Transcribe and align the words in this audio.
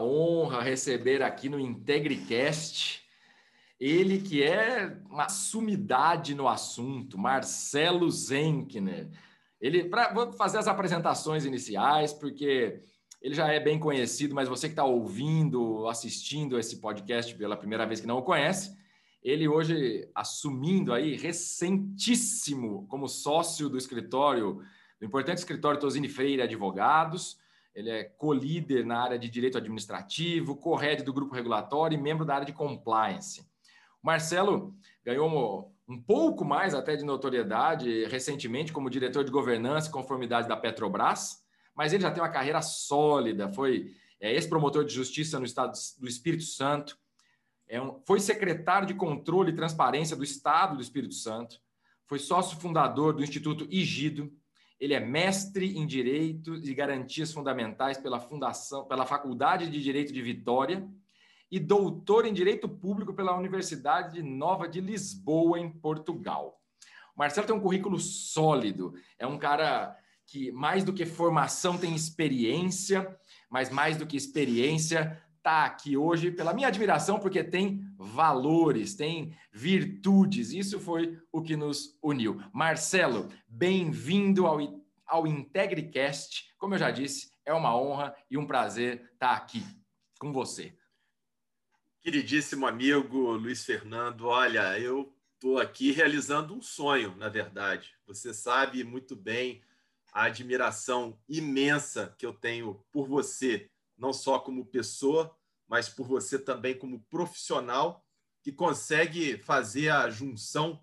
Honra 0.00 0.62
receber 0.62 1.22
aqui 1.22 1.48
no 1.48 1.58
IntegriCast 1.58 3.08
ele 3.78 4.20
que 4.20 4.42
é 4.42 4.96
uma 5.08 5.28
sumidade 5.28 6.34
no 6.34 6.48
assunto, 6.48 7.16
Marcelo 7.16 8.10
Zenkner. 8.10 9.08
Ele, 9.60 9.84
pra, 9.84 10.12
vou 10.12 10.32
fazer 10.32 10.58
as 10.58 10.66
apresentações 10.66 11.44
iniciais, 11.44 12.12
porque 12.12 12.82
ele 13.22 13.34
já 13.34 13.48
é 13.48 13.60
bem 13.60 13.78
conhecido, 13.78 14.34
mas 14.34 14.48
você 14.48 14.68
que 14.68 14.72
está 14.72 14.84
ouvindo, 14.84 15.86
assistindo 15.88 16.58
esse 16.58 16.80
podcast 16.80 17.34
pela 17.36 17.56
primeira 17.56 17.86
vez 17.86 18.00
que 18.00 18.06
não 18.06 18.18
o 18.18 18.22
conhece, 18.22 18.76
ele 19.22 19.48
hoje 19.48 20.08
assumindo 20.14 20.92
aí 20.92 21.16
recentíssimo 21.16 22.86
como 22.88 23.08
sócio 23.08 23.68
do 23.68 23.78
escritório, 23.78 24.60
do 24.98 25.06
importante 25.06 25.38
escritório 25.38 25.78
Tosini 25.78 26.08
Freire 26.08 26.42
Advogados, 26.42 27.38
ele 27.78 27.90
é 27.90 28.02
co-líder 28.02 28.84
na 28.84 29.00
área 29.00 29.16
de 29.16 29.28
direito 29.28 29.56
administrativo, 29.56 30.56
co-head 30.56 31.04
do 31.04 31.12
grupo 31.12 31.32
regulatório 31.32 31.96
e 31.96 32.02
membro 32.02 32.24
da 32.24 32.34
área 32.34 32.44
de 32.44 32.52
compliance. 32.52 33.42
O 34.02 34.06
Marcelo 34.06 34.74
ganhou 35.04 35.72
um 35.88 36.02
pouco 36.02 36.44
mais 36.44 36.74
até 36.74 36.96
de 36.96 37.04
notoriedade 37.04 38.04
recentemente 38.06 38.72
como 38.72 38.90
diretor 38.90 39.22
de 39.22 39.30
governança 39.30 39.88
e 39.88 39.92
conformidade 39.92 40.48
da 40.48 40.56
Petrobras, 40.56 41.44
mas 41.72 41.92
ele 41.92 42.02
já 42.02 42.10
tem 42.10 42.20
uma 42.20 42.28
carreira 42.28 42.60
sólida, 42.60 43.48
foi 43.52 43.94
é, 44.20 44.32
ex-promotor 44.32 44.84
de 44.84 44.92
justiça 44.92 45.38
no 45.38 45.46
estado 45.46 45.78
do 46.00 46.08
Espírito 46.08 46.42
Santo, 46.42 46.98
é 47.68 47.78
foi 48.04 48.18
secretário 48.18 48.88
de 48.88 48.94
controle 48.94 49.52
e 49.52 49.54
transparência 49.54 50.16
do 50.16 50.24
Estado 50.24 50.74
do 50.74 50.82
Espírito 50.82 51.14
Santo, 51.14 51.60
foi 52.06 52.18
sócio 52.18 52.58
fundador 52.58 53.12
do 53.12 53.22
Instituto 53.22 53.68
Igido, 53.70 54.32
ele 54.80 54.94
é 54.94 55.00
mestre 55.00 55.76
em 55.76 55.86
Direito 55.86 56.54
e 56.54 56.72
Garantias 56.72 57.32
Fundamentais 57.32 57.98
pela 57.98 58.20
Fundação, 58.20 58.84
pela 58.86 59.06
Faculdade 59.06 59.68
de 59.68 59.82
Direito 59.82 60.12
de 60.12 60.22
Vitória 60.22 60.88
e 61.50 61.58
doutor 61.58 62.26
em 62.26 62.32
Direito 62.32 62.68
Público 62.68 63.14
pela 63.14 63.36
Universidade 63.36 64.22
Nova 64.22 64.68
de 64.68 64.80
Lisboa, 64.80 65.58
em 65.58 65.70
Portugal. 65.70 66.60
O 67.16 67.18
Marcelo 67.18 67.46
tem 67.46 67.56
um 67.56 67.60
currículo 67.60 67.98
sólido, 67.98 68.94
é 69.18 69.26
um 69.26 69.38
cara 69.38 69.96
que, 70.26 70.52
mais 70.52 70.84
do 70.84 70.92
que 70.92 71.06
formação, 71.06 71.76
tem 71.76 71.94
experiência, 71.94 73.18
mas 73.50 73.70
mais 73.70 73.96
do 73.96 74.06
que 74.06 74.16
experiência, 74.16 75.20
está 75.38 75.64
aqui 75.64 75.96
hoje 75.96 76.30
pela 76.30 76.52
minha 76.52 76.68
admiração, 76.68 77.18
porque 77.18 77.42
tem 77.42 77.80
valores, 77.96 78.94
tem 78.94 79.36
virtudes. 79.52 80.52
Isso 80.52 80.78
foi 80.78 81.18
o 81.32 81.40
que 81.40 81.56
nos 81.56 81.96
uniu. 82.02 82.42
Marcelo, 82.52 83.28
bem-vindo 83.48 84.46
ao, 84.46 84.58
ao 85.06 85.26
IntegriCast. 85.26 86.54
Como 86.58 86.74
eu 86.74 86.78
já 86.78 86.90
disse, 86.90 87.30
é 87.46 87.54
uma 87.54 87.74
honra 87.76 88.14
e 88.30 88.36
um 88.36 88.46
prazer 88.46 89.10
estar 89.12 89.32
aqui 89.32 89.64
com 90.18 90.32
você. 90.32 90.76
Queridíssimo 92.00 92.66
amigo 92.66 93.32
Luiz 93.32 93.64
Fernando, 93.64 94.26
olha, 94.26 94.78
eu 94.78 95.14
estou 95.34 95.58
aqui 95.58 95.92
realizando 95.92 96.54
um 96.54 96.60
sonho, 96.60 97.14
na 97.16 97.28
verdade. 97.28 97.94
Você 98.06 98.34
sabe 98.34 98.82
muito 98.82 99.14
bem 99.14 99.62
a 100.12 100.24
admiração 100.24 101.18
imensa 101.28 102.14
que 102.18 102.26
eu 102.26 102.32
tenho 102.32 102.84
por 102.90 103.06
você, 103.06 103.70
não 103.98 104.12
só 104.12 104.38
como 104.38 104.66
pessoa, 104.66 105.36
mas 105.66 105.88
por 105.88 106.06
você 106.06 106.38
também 106.38 106.78
como 106.78 107.04
profissional 107.10 108.06
que 108.42 108.52
consegue 108.52 109.36
fazer 109.38 109.90
a 109.90 110.08
junção 110.08 110.82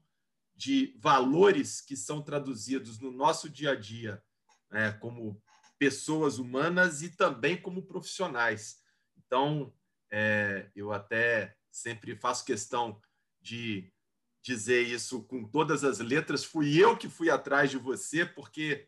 de 0.53 0.95
valores 0.99 1.81
que 1.81 1.95
são 1.95 2.21
traduzidos 2.21 2.99
no 2.99 3.11
nosso 3.11 3.49
dia 3.49 3.71
a 3.71 3.75
dia, 3.75 4.23
né, 4.69 4.91
como 4.93 5.41
pessoas 5.77 6.37
humanas 6.37 7.01
e 7.01 7.09
também 7.09 7.59
como 7.59 7.85
profissionais. 7.85 8.79
Então, 9.17 9.73
é, 10.11 10.69
eu 10.75 10.91
até 10.91 11.57
sempre 11.71 12.15
faço 12.15 12.45
questão 12.45 13.01
de 13.41 13.91
dizer 14.41 14.81
isso 14.83 15.23
com 15.23 15.43
todas 15.43 15.83
as 15.83 15.99
letras. 15.99 16.45
Fui 16.45 16.77
eu 16.77 16.95
que 16.95 17.09
fui 17.09 17.29
atrás 17.29 17.69
de 17.69 17.77
você, 17.77 18.25
porque 18.25 18.87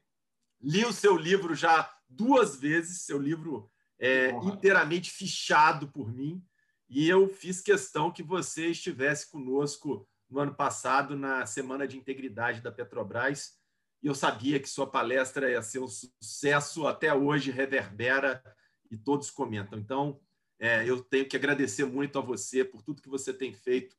li 0.61 0.85
o 0.85 0.94
seu 0.94 1.17
livro 1.17 1.55
já 1.55 1.94
duas 2.07 2.55
vezes. 2.55 3.01
Seu 3.01 3.19
livro 3.19 3.69
é, 4.00 4.30
inteiramente 4.44 5.12
fichado 5.12 5.88
por 5.88 6.13
mim. 6.13 6.44
E 6.90 7.08
eu 7.08 7.28
fiz 7.28 7.62
questão 7.62 8.12
que 8.12 8.24
você 8.24 8.68
estivesse 8.68 9.30
conosco 9.30 10.08
no 10.30 10.40
ano 10.40 10.53
passado, 10.53 11.16
na 11.16 11.46
Semana 11.46 11.88
de 11.88 11.97
Integridade 11.97 12.62
da 12.62 12.72
Petrobras. 12.72 13.57
E 14.02 14.07
eu 14.07 14.16
sabia 14.16 14.59
que 14.59 14.69
sua 14.69 14.88
palestra 14.88 15.50
ia 15.50 15.62
ser 15.62 15.80
um 15.80 15.88
sucesso, 15.88 16.88
até 16.88 17.13
hoje 17.13 17.52
reverbera 17.52 18.44
e 18.90 18.97
todos 18.97 19.31
comentam. 19.31 19.78
Então, 19.78 20.19
é, 20.59 20.88
eu 20.90 21.02
tenho 21.03 21.28
que 21.28 21.36
agradecer 21.36 21.86
muito 21.86 22.18
a 22.18 22.22
você 22.22 22.63
por 22.63 22.81
tudo 22.81 23.02
que 23.02 23.09
você 23.09 23.34
tem 23.34 23.53
feito 23.53 23.96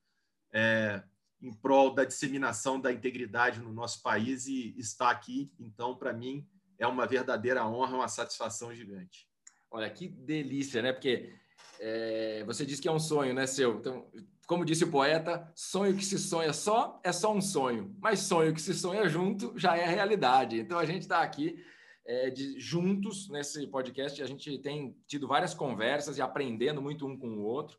é, 0.52 1.02
em 1.40 1.52
prol 1.52 1.94
da 1.94 2.04
disseminação 2.04 2.80
da 2.80 2.92
integridade 2.92 3.60
no 3.60 3.72
nosso 3.72 4.02
país 4.02 4.46
e 4.46 4.74
está 4.78 5.10
aqui. 5.10 5.52
Então, 5.58 5.96
para 5.96 6.12
mim, 6.12 6.48
é 6.78 6.86
uma 6.86 7.06
verdadeira 7.06 7.66
honra, 7.66 7.96
uma 7.96 8.08
satisfação 8.08 8.74
gigante. 8.74 9.27
Olha, 9.70 9.90
que 9.90 10.08
delícia, 10.08 10.82
né? 10.82 10.92
Porque 10.92 11.32
é, 11.78 12.42
você 12.44 12.64
disse 12.64 12.80
que 12.80 12.88
é 12.88 12.92
um 12.92 12.98
sonho, 12.98 13.34
né, 13.34 13.46
seu? 13.46 13.76
Então, 13.78 14.10
como 14.46 14.64
disse 14.64 14.84
o 14.84 14.90
poeta, 14.90 15.50
sonho 15.54 15.96
que 15.96 16.04
se 16.04 16.18
sonha 16.18 16.52
só 16.52 17.00
é 17.04 17.12
só 17.12 17.32
um 17.34 17.40
sonho, 17.40 17.94
mas 18.00 18.20
sonho 18.20 18.54
que 18.54 18.62
se 18.62 18.72
sonha 18.72 19.08
junto 19.08 19.52
já 19.56 19.76
é 19.76 19.86
realidade. 19.86 20.58
Então, 20.58 20.78
a 20.78 20.86
gente 20.86 21.02
está 21.02 21.20
aqui 21.20 21.62
é, 22.06 22.30
de, 22.30 22.58
juntos 22.58 23.28
nesse 23.28 23.66
podcast, 23.66 24.22
a 24.22 24.26
gente 24.26 24.58
tem 24.58 24.96
tido 25.06 25.28
várias 25.28 25.52
conversas 25.52 26.16
e 26.16 26.22
aprendendo 26.22 26.80
muito 26.80 27.06
um 27.06 27.18
com 27.18 27.28
o 27.28 27.42
outro. 27.42 27.78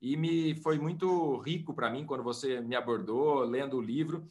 E 0.00 0.16
me 0.16 0.54
foi 0.62 0.78
muito 0.78 1.38
rico 1.38 1.74
para 1.74 1.90
mim 1.90 2.06
quando 2.06 2.24
você 2.24 2.60
me 2.60 2.74
abordou 2.74 3.40
lendo 3.40 3.76
o 3.76 3.82
livro, 3.82 4.28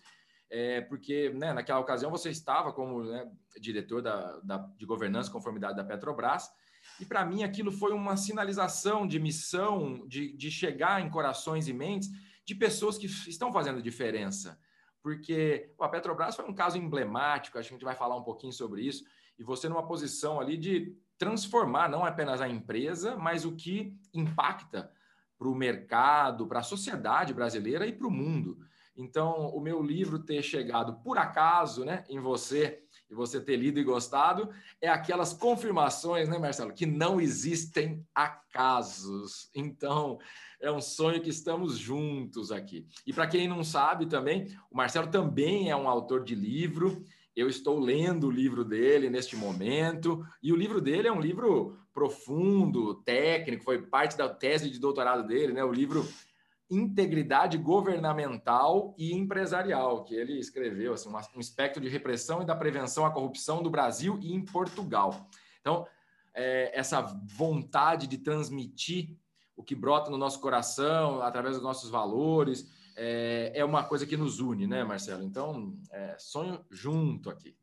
é, 0.49 0.81
porque 0.81 1.29
né, 1.29 1.53
naquela 1.53 1.79
ocasião 1.79 2.09
você 2.09 2.29
estava 2.29 2.73
como 2.73 3.03
né, 3.03 3.31
diretor 3.59 4.01
da, 4.01 4.39
da, 4.39 4.57
de 4.77 4.85
governança 4.85 5.29
e 5.29 5.33
conformidade 5.33 5.75
da 5.75 5.83
Petrobras, 5.83 6.49
e 7.00 7.06
para 7.06 7.25
mim 7.25 7.44
aquilo 7.44 7.72
foi 7.72 7.94
uma 7.94 8.16
sinalização 8.16 9.07
de 9.07 9.19
missão, 9.19 10.07
de, 10.07 10.35
de 10.35 10.50
chegar 10.50 11.01
em 11.01 11.09
corações 11.09 11.67
e 11.67 11.73
mentes 11.73 12.09
de 12.45 12.56
pessoas 12.56 12.97
que 12.97 13.07
estão 13.07 13.51
fazendo 13.51 13.81
diferença. 13.81 14.59
Porque 15.01 15.72
a 15.79 15.88
Petrobras 15.88 16.35
foi 16.35 16.45
um 16.45 16.53
caso 16.53 16.78
emblemático, 16.78 17.57
acho 17.57 17.69
que 17.69 17.73
a 17.73 17.78
gente 17.78 17.85
vai 17.85 17.95
falar 17.95 18.16
um 18.16 18.23
pouquinho 18.23 18.53
sobre 18.53 18.81
isso, 18.81 19.03
e 19.38 19.44
você 19.44 19.67
numa 19.67 19.85
posição 19.85 20.39
ali 20.39 20.57
de 20.57 20.97
transformar 21.17 21.89
não 21.89 22.06
apenas 22.06 22.41
a 22.41 22.50
empresa, 22.50 23.16
mas 23.16 23.45
o 23.45 23.56
que 23.56 23.97
impacta 24.13 24.91
para 25.38 25.47
o 25.47 25.56
mercado, 25.56 26.47
para 26.47 26.59
a 26.59 26.63
sociedade 26.63 27.33
brasileira 27.33 27.85
e 27.85 27.91
para 27.91 28.07
o 28.07 28.12
mundo. 28.12 28.57
Então, 28.95 29.50
o 29.50 29.59
meu 29.59 29.81
livro 29.81 30.19
ter 30.19 30.42
chegado 30.42 31.01
por 31.03 31.18
acaso 31.18 31.83
né, 31.83 32.06
em 32.09 32.19
você 32.19 32.84
e 33.10 33.13
você 33.13 33.40
ter 33.40 33.56
lido 33.56 33.80
e 33.80 33.84
gostado, 33.84 34.50
é 34.81 34.90
aquelas 34.90 35.34
confirmações, 35.34 36.28
né, 36.28 36.38
Marcelo, 36.38 36.74
que 36.74 36.86
não 36.86 37.22
existem 37.22 38.06
acasos. 38.13 39.50
Então, 39.54 40.19
é 40.60 40.72
um 40.72 40.81
sonho 40.81 41.22
que 41.22 41.30
estamos 41.30 41.78
juntos 41.78 42.52
aqui. 42.52 42.86
E 43.06 43.13
para 43.13 43.28
quem 43.28 43.48
não 43.48 43.63
sabe 43.63 44.06
também, 44.06 44.48
o 44.72 44.78
Marcelo 44.78 45.07
também 45.07 45.69
é 45.69 45.75
um 45.75 45.88
autor 45.88 46.24
de 46.24 46.34
livro. 46.34 47.04
Eu 47.36 47.48
estou 47.48 47.80
lendo 47.80 48.28
o 48.28 48.31
livro 48.31 48.63
dele 48.63 49.10
neste 49.10 49.36
momento, 49.36 50.25
e 50.42 50.52
o 50.54 50.56
livro 50.56 50.81
dele 50.81 51.07
é 51.07 51.12
um 51.12 51.19
livro 51.19 51.78
profundo, 51.94 52.96
técnico, 53.04 53.63
foi 53.63 53.81
parte 53.81 54.18
da 54.18 54.28
tese 54.28 54.69
de 54.69 54.80
doutorado 54.80 55.25
dele, 55.25 55.54
né? 55.54 55.63
O 55.63 55.72
livro 55.72 56.06
integridade 56.69 57.57
governamental 57.57 58.95
e 58.97 59.13
empresarial, 59.13 60.03
que 60.03 60.15
ele 60.15 60.39
escreveu, 60.39 60.94
assim, 60.94 61.09
um 61.35 61.39
espectro 61.39 61.81
de 61.81 61.89
repressão 61.89 62.41
e 62.41 62.45
da 62.45 62.56
prevenção 62.56 63.06
à 63.06 63.12
corrupção 63.12 63.62
do 63.62 63.69
Brasil 63.69 64.19
e 64.21 64.33
em 64.33 64.44
Portugal. 64.44 65.29
Então, 65.62 65.88
é, 66.33 66.71
essa 66.77 67.01
vontade 67.01 68.07
de 68.07 68.17
transmitir 68.17 69.15
o 69.56 69.63
que 69.63 69.75
brota 69.75 70.09
no 70.12 70.17
nosso 70.17 70.39
coração, 70.41 71.21
através 71.21 71.56
dos 71.56 71.63
nossos 71.63 71.89
valores, 71.89 72.69
é, 72.95 73.51
é 73.56 73.63
uma 73.63 73.83
coisa 73.83 74.06
que 74.06 74.18
nos 74.18 74.39
une, 74.39 74.68
né, 74.68 74.83
Marcelo? 74.83 75.23
Então, 75.23 75.77
é, 75.91 76.15
sonho 76.18 76.65
junto 76.69 77.29
aqui. 77.29 77.56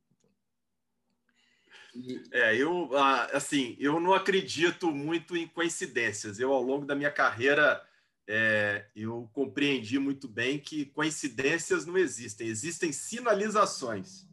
É, 2.33 2.57
eu 2.57 2.89
ah, 2.97 3.29
assim, 3.35 3.77
eu 3.79 4.01
não 4.01 4.15
acredito 4.15 4.91
muito 4.91 5.37
em 5.37 5.47
coincidências. 5.47 6.41
Eu, 6.41 6.53
ao 6.53 6.63
longo 6.63 6.87
da 6.87 6.95
minha 6.95 7.11
carreira, 7.11 7.83
é, 8.29 8.89
eu 8.95 9.29
compreendi 9.33 9.99
muito 9.99 10.29
bem 10.29 10.59
que 10.59 10.87
coincidências 10.87 11.85
não 11.85 11.97
existem, 11.99 12.47
existem 12.47 12.93
sinalizações 12.93 14.27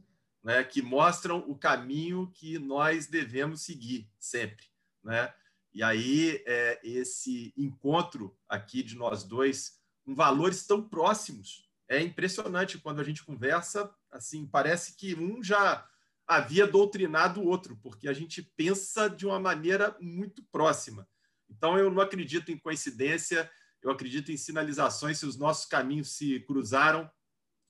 né, 0.43 0.63
que 0.63 0.81
mostram 0.81 1.39
o 1.47 1.57
caminho 1.57 2.31
que 2.33 2.57
nós 2.59 3.07
devemos 3.07 3.61
seguir 3.61 4.09
sempre. 4.17 4.65
Né? 5.03 5.33
E 5.73 5.83
aí, 5.83 6.43
é, 6.45 6.79
esse 6.83 7.53
encontro 7.57 8.37
aqui 8.47 8.81
de 8.81 8.95
nós 8.95 9.23
dois, 9.23 9.79
com 10.03 10.15
valores 10.15 10.65
tão 10.65 10.87
próximos, 10.87 11.69
é 11.87 12.01
impressionante 12.01 12.77
quando 12.77 12.99
a 12.99 13.03
gente 13.03 13.23
conversa, 13.23 13.93
assim, 14.11 14.45
parece 14.45 14.95
que 14.95 15.15
um 15.15 15.43
já 15.43 15.87
havia 16.27 16.67
doutrinado 16.67 17.41
o 17.41 17.47
outro, 17.47 17.77
porque 17.81 18.07
a 18.07 18.13
gente 18.13 18.43
pensa 18.55 19.09
de 19.09 19.25
uma 19.25 19.39
maneira 19.39 19.95
muito 19.99 20.43
próxima. 20.51 21.07
Então, 21.49 21.77
eu 21.77 21.89
não 21.89 22.01
acredito 22.01 22.51
em 22.51 22.57
coincidência, 22.57 23.49
eu 23.81 23.91
acredito 23.91 24.31
em 24.31 24.37
sinalizações. 24.37 25.19
Se 25.19 25.25
os 25.25 25.37
nossos 25.37 25.65
caminhos 25.65 26.11
se 26.11 26.39
cruzaram, 26.41 27.09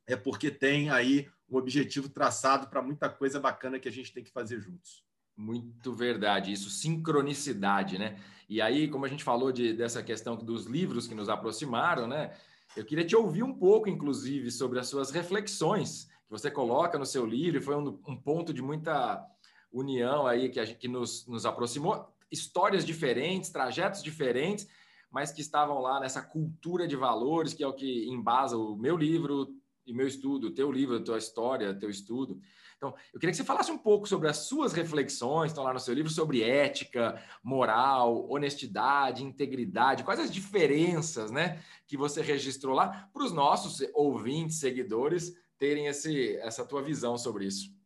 é 0.08 0.16
porque 0.16 0.50
tem 0.50 0.90
aí 0.90 1.30
um 1.50 1.58
objetivo 1.58 2.10
traçado 2.10 2.68
para 2.68 2.82
muita 2.82 3.10
coisa 3.10 3.40
bacana 3.40 3.80
que 3.80 3.88
a 3.88 3.92
gente 3.92 4.14
tem 4.14 4.24
que 4.24 4.32
fazer 4.32 4.60
juntos. 4.60 5.04
Muito 5.36 5.94
verdade, 5.94 6.52
isso, 6.52 6.70
sincronicidade, 6.70 7.98
né? 7.98 8.20
E 8.50 8.62
aí, 8.62 8.88
como 8.88 9.06
a 9.06 9.08
gente 9.08 9.24
falou 9.24 9.52
de, 9.52 9.74
dessa 9.74 10.04
questão 10.04 10.36
dos 10.36 10.66
livros 10.66 11.08
que 11.08 11.16
nos 11.16 11.30
aproximaram, 11.30 12.08
né? 12.08 12.36
Eu 12.76 12.84
queria 12.84 13.06
te 13.06 13.16
ouvir 13.16 13.44
um 13.44 13.54
pouco, 13.54 13.90
inclusive, 13.90 14.52
sobre 14.52 14.80
as 14.80 14.88
suas 14.88 15.12
reflexões 15.12 16.06
que 16.26 16.32
você 16.32 16.52
coloca 16.52 16.98
no 16.98 17.06
seu 17.06 17.26
livro, 17.26 17.62
foi 17.62 17.76
um, 17.76 18.00
um 18.08 18.18
ponto 18.18 18.54
de 18.54 18.62
muita 18.62 19.26
união 19.72 20.28
aí 20.28 20.50
que, 20.50 20.60
a 20.60 20.66
que 20.66 20.88
nos, 20.88 21.26
nos 21.26 21.46
aproximou, 21.46 22.12
histórias 22.32 22.86
diferentes, 22.86 23.50
trajetos 23.50 24.04
diferentes, 24.04 24.68
mas 25.12 25.32
que 25.32 25.42
estavam 25.42 25.80
lá 25.80 26.00
nessa 26.00 26.22
cultura 26.22 26.88
de 26.88 26.96
valores, 26.96 27.54
que 27.54 27.64
é 27.64 27.68
o 27.68 27.74
que 27.74 28.08
embasa 28.08 28.58
o 28.58 28.76
meu 28.76 28.96
livro 28.96 29.48
e 29.86 29.94
meu 29.94 30.08
estudo, 30.08 30.52
teu 30.52 30.72
livro, 30.72 31.04
tua 31.04 31.18
história, 31.18 31.74
teu 31.74 31.90
estudo. 31.90 32.40
Então, 32.78 32.96
eu 33.14 33.20
queria 33.20 33.32
que 33.32 33.38
você 33.38 33.44
falasse 33.44 33.72
um 33.72 33.78
pouco 33.78 34.08
sobre 34.08 34.30
as 34.30 34.38
suas 34.38 34.72
reflexões, 34.72 35.52
estão 35.52 35.66
lá 35.66 35.74
no 35.74 35.80
seu 35.80 35.94
livro, 35.94 36.10
sobre 36.10 36.44
ética, 36.44 37.22
moral, 37.44 38.30
honestidade, 38.30 39.24
integridade, 39.24 40.04
quais 40.04 40.20
as 40.20 40.32
diferenças 40.32 41.30
né, 41.30 41.62
que 41.86 41.98
você 41.98 42.22
registrou 42.22 42.74
lá 42.74 43.10
para 43.12 43.24
os 43.24 43.34
nossos 43.34 43.86
ouvintes, 43.94 44.60
seguidores, 44.60 45.34
terem 45.58 45.88
esse, 45.88 46.38
essa 46.38 46.64
tua 46.64 46.82
visão 46.82 47.18
sobre 47.18 47.46
isso. 47.46 47.79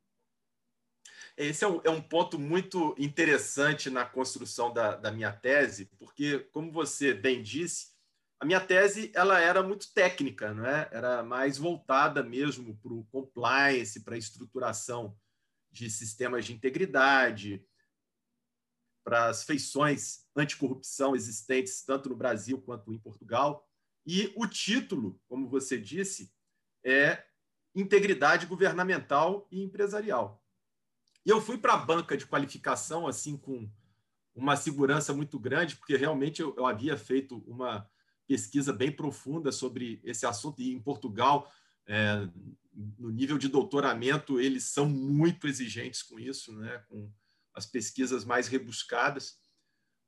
Esse 1.35 1.63
é 1.63 1.67
um, 1.67 1.81
é 1.83 1.89
um 1.89 2.01
ponto 2.01 2.37
muito 2.37 2.93
interessante 2.97 3.89
na 3.89 4.05
construção 4.05 4.71
da, 4.71 4.95
da 4.95 5.11
minha 5.11 5.31
tese, 5.31 5.85
porque, 5.97 6.39
como 6.51 6.71
você 6.71 7.13
bem 7.13 7.41
disse, 7.41 7.93
a 8.39 8.45
minha 8.45 8.59
tese 8.59 9.11
ela 9.15 9.39
era 9.39 9.63
muito 9.63 9.91
técnica, 9.93 10.53
não 10.53 10.65
é? 10.65 10.89
era 10.91 11.23
mais 11.23 11.57
voltada 11.57 12.21
mesmo 12.21 12.77
para 12.77 12.93
o 12.93 13.05
compliance, 13.05 14.03
para 14.03 14.15
a 14.15 14.17
estruturação 14.17 15.17
de 15.71 15.89
sistemas 15.89 16.45
de 16.45 16.53
integridade, 16.53 17.65
para 19.03 19.27
as 19.27 19.43
feições 19.43 20.25
anticorrupção 20.35 21.15
existentes 21.15 21.83
tanto 21.83 22.09
no 22.09 22.15
Brasil 22.15 22.61
quanto 22.61 22.93
em 22.93 22.99
Portugal. 22.99 23.67
E 24.05 24.31
o 24.35 24.45
título, 24.45 25.19
como 25.27 25.49
você 25.49 25.77
disse, 25.77 26.31
é 26.85 27.23
integridade 27.73 28.45
governamental 28.45 29.47
e 29.49 29.63
empresarial. 29.63 30.42
E 31.25 31.29
eu 31.29 31.41
fui 31.41 31.57
para 31.57 31.73
a 31.73 31.77
banca 31.77 32.17
de 32.17 32.25
qualificação 32.25 33.07
assim 33.07 33.37
com 33.37 33.69
uma 34.35 34.55
segurança 34.55 35.13
muito 35.13 35.39
grande, 35.39 35.75
porque 35.75 35.95
realmente 35.95 36.41
eu, 36.41 36.53
eu, 36.57 36.65
havia 36.65 36.97
feito 36.97 37.37
uma 37.47 37.87
pesquisa 38.27 38.73
bem 38.73 38.91
profunda 38.91 39.51
sobre 39.51 40.01
esse 40.03 40.25
assunto 40.25 40.61
e 40.61 40.73
em 40.73 40.81
Portugal, 40.81 41.51
é, 41.85 42.27
no 42.97 43.09
nível 43.09 43.37
de 43.37 43.47
doutoramento, 43.47 44.39
eles 44.39 44.63
são 44.63 44.87
muito 44.87 45.47
exigentes 45.47 46.01
com 46.01 46.19
isso, 46.19 46.51
né? 46.53 46.83
com 46.89 47.11
as 47.53 47.65
pesquisas 47.65 48.25
mais 48.25 48.47
rebuscadas. 48.47 49.37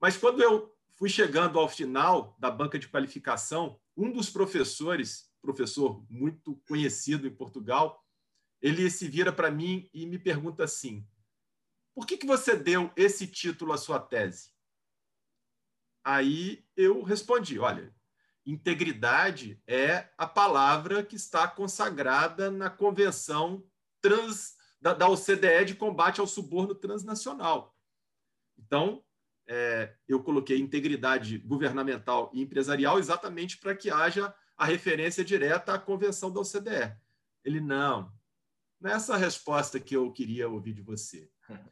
Mas 0.02 0.18
quando 0.18 0.42
eu 0.42 0.74
fui 0.96 1.10
chegando 1.10 1.60
ao 1.60 1.70
final 1.70 2.36
da 2.40 2.50
banca 2.50 2.80
de 2.80 2.88
qualificação, 2.88 3.80
um 3.96 4.12
dos 4.12 4.30
professores 4.30 5.30
professor 5.46 6.04
muito 6.10 6.56
conhecido 6.68 7.28
em 7.28 7.36
Portugal, 7.36 8.04
ele 8.66 8.90
se 8.90 9.08
vira 9.08 9.32
para 9.32 9.52
mim 9.52 9.88
e 9.94 10.08
me 10.08 10.18
pergunta 10.18 10.64
assim: 10.64 11.08
por 11.94 12.08
que, 12.08 12.18
que 12.18 12.26
você 12.26 12.56
deu 12.56 12.92
esse 12.96 13.28
título 13.28 13.72
à 13.72 13.78
sua 13.78 14.00
tese? 14.00 14.50
Aí 16.04 16.66
eu 16.76 17.04
respondi: 17.04 17.60
olha, 17.60 17.96
integridade 18.44 19.62
é 19.68 20.10
a 20.18 20.26
palavra 20.26 21.04
que 21.04 21.16
está 21.16 21.48
consagrada 21.48 22.50
na 22.50 22.68
Convenção 22.68 23.64
trans, 24.02 24.56
da, 24.82 24.96
da 24.96 25.08
OCDE 25.08 25.66
de 25.68 25.76
combate 25.76 26.20
ao 26.20 26.26
suborno 26.26 26.74
transnacional. 26.74 27.78
Então, 28.58 29.04
é, 29.48 29.96
eu 30.08 30.24
coloquei 30.24 30.58
integridade 30.58 31.38
governamental 31.38 32.32
e 32.34 32.42
empresarial 32.42 32.98
exatamente 32.98 33.60
para 33.60 33.76
que 33.76 33.92
haja 33.92 34.34
a 34.58 34.66
referência 34.66 35.24
direta 35.24 35.76
à 35.76 35.78
convenção 35.78 36.32
da 36.32 36.40
OCDE. 36.40 36.98
Ele, 37.44 37.60
não, 37.62 38.12
não 38.80 38.92
é 38.92 38.94
essa 38.94 39.16
a 39.16 39.18
resposta 39.18 39.80
que 39.80 39.96
eu 39.96 40.12
queria 40.12 40.50
ouvir 40.50 40.74
de 40.74 40.82
você. 40.82 41.30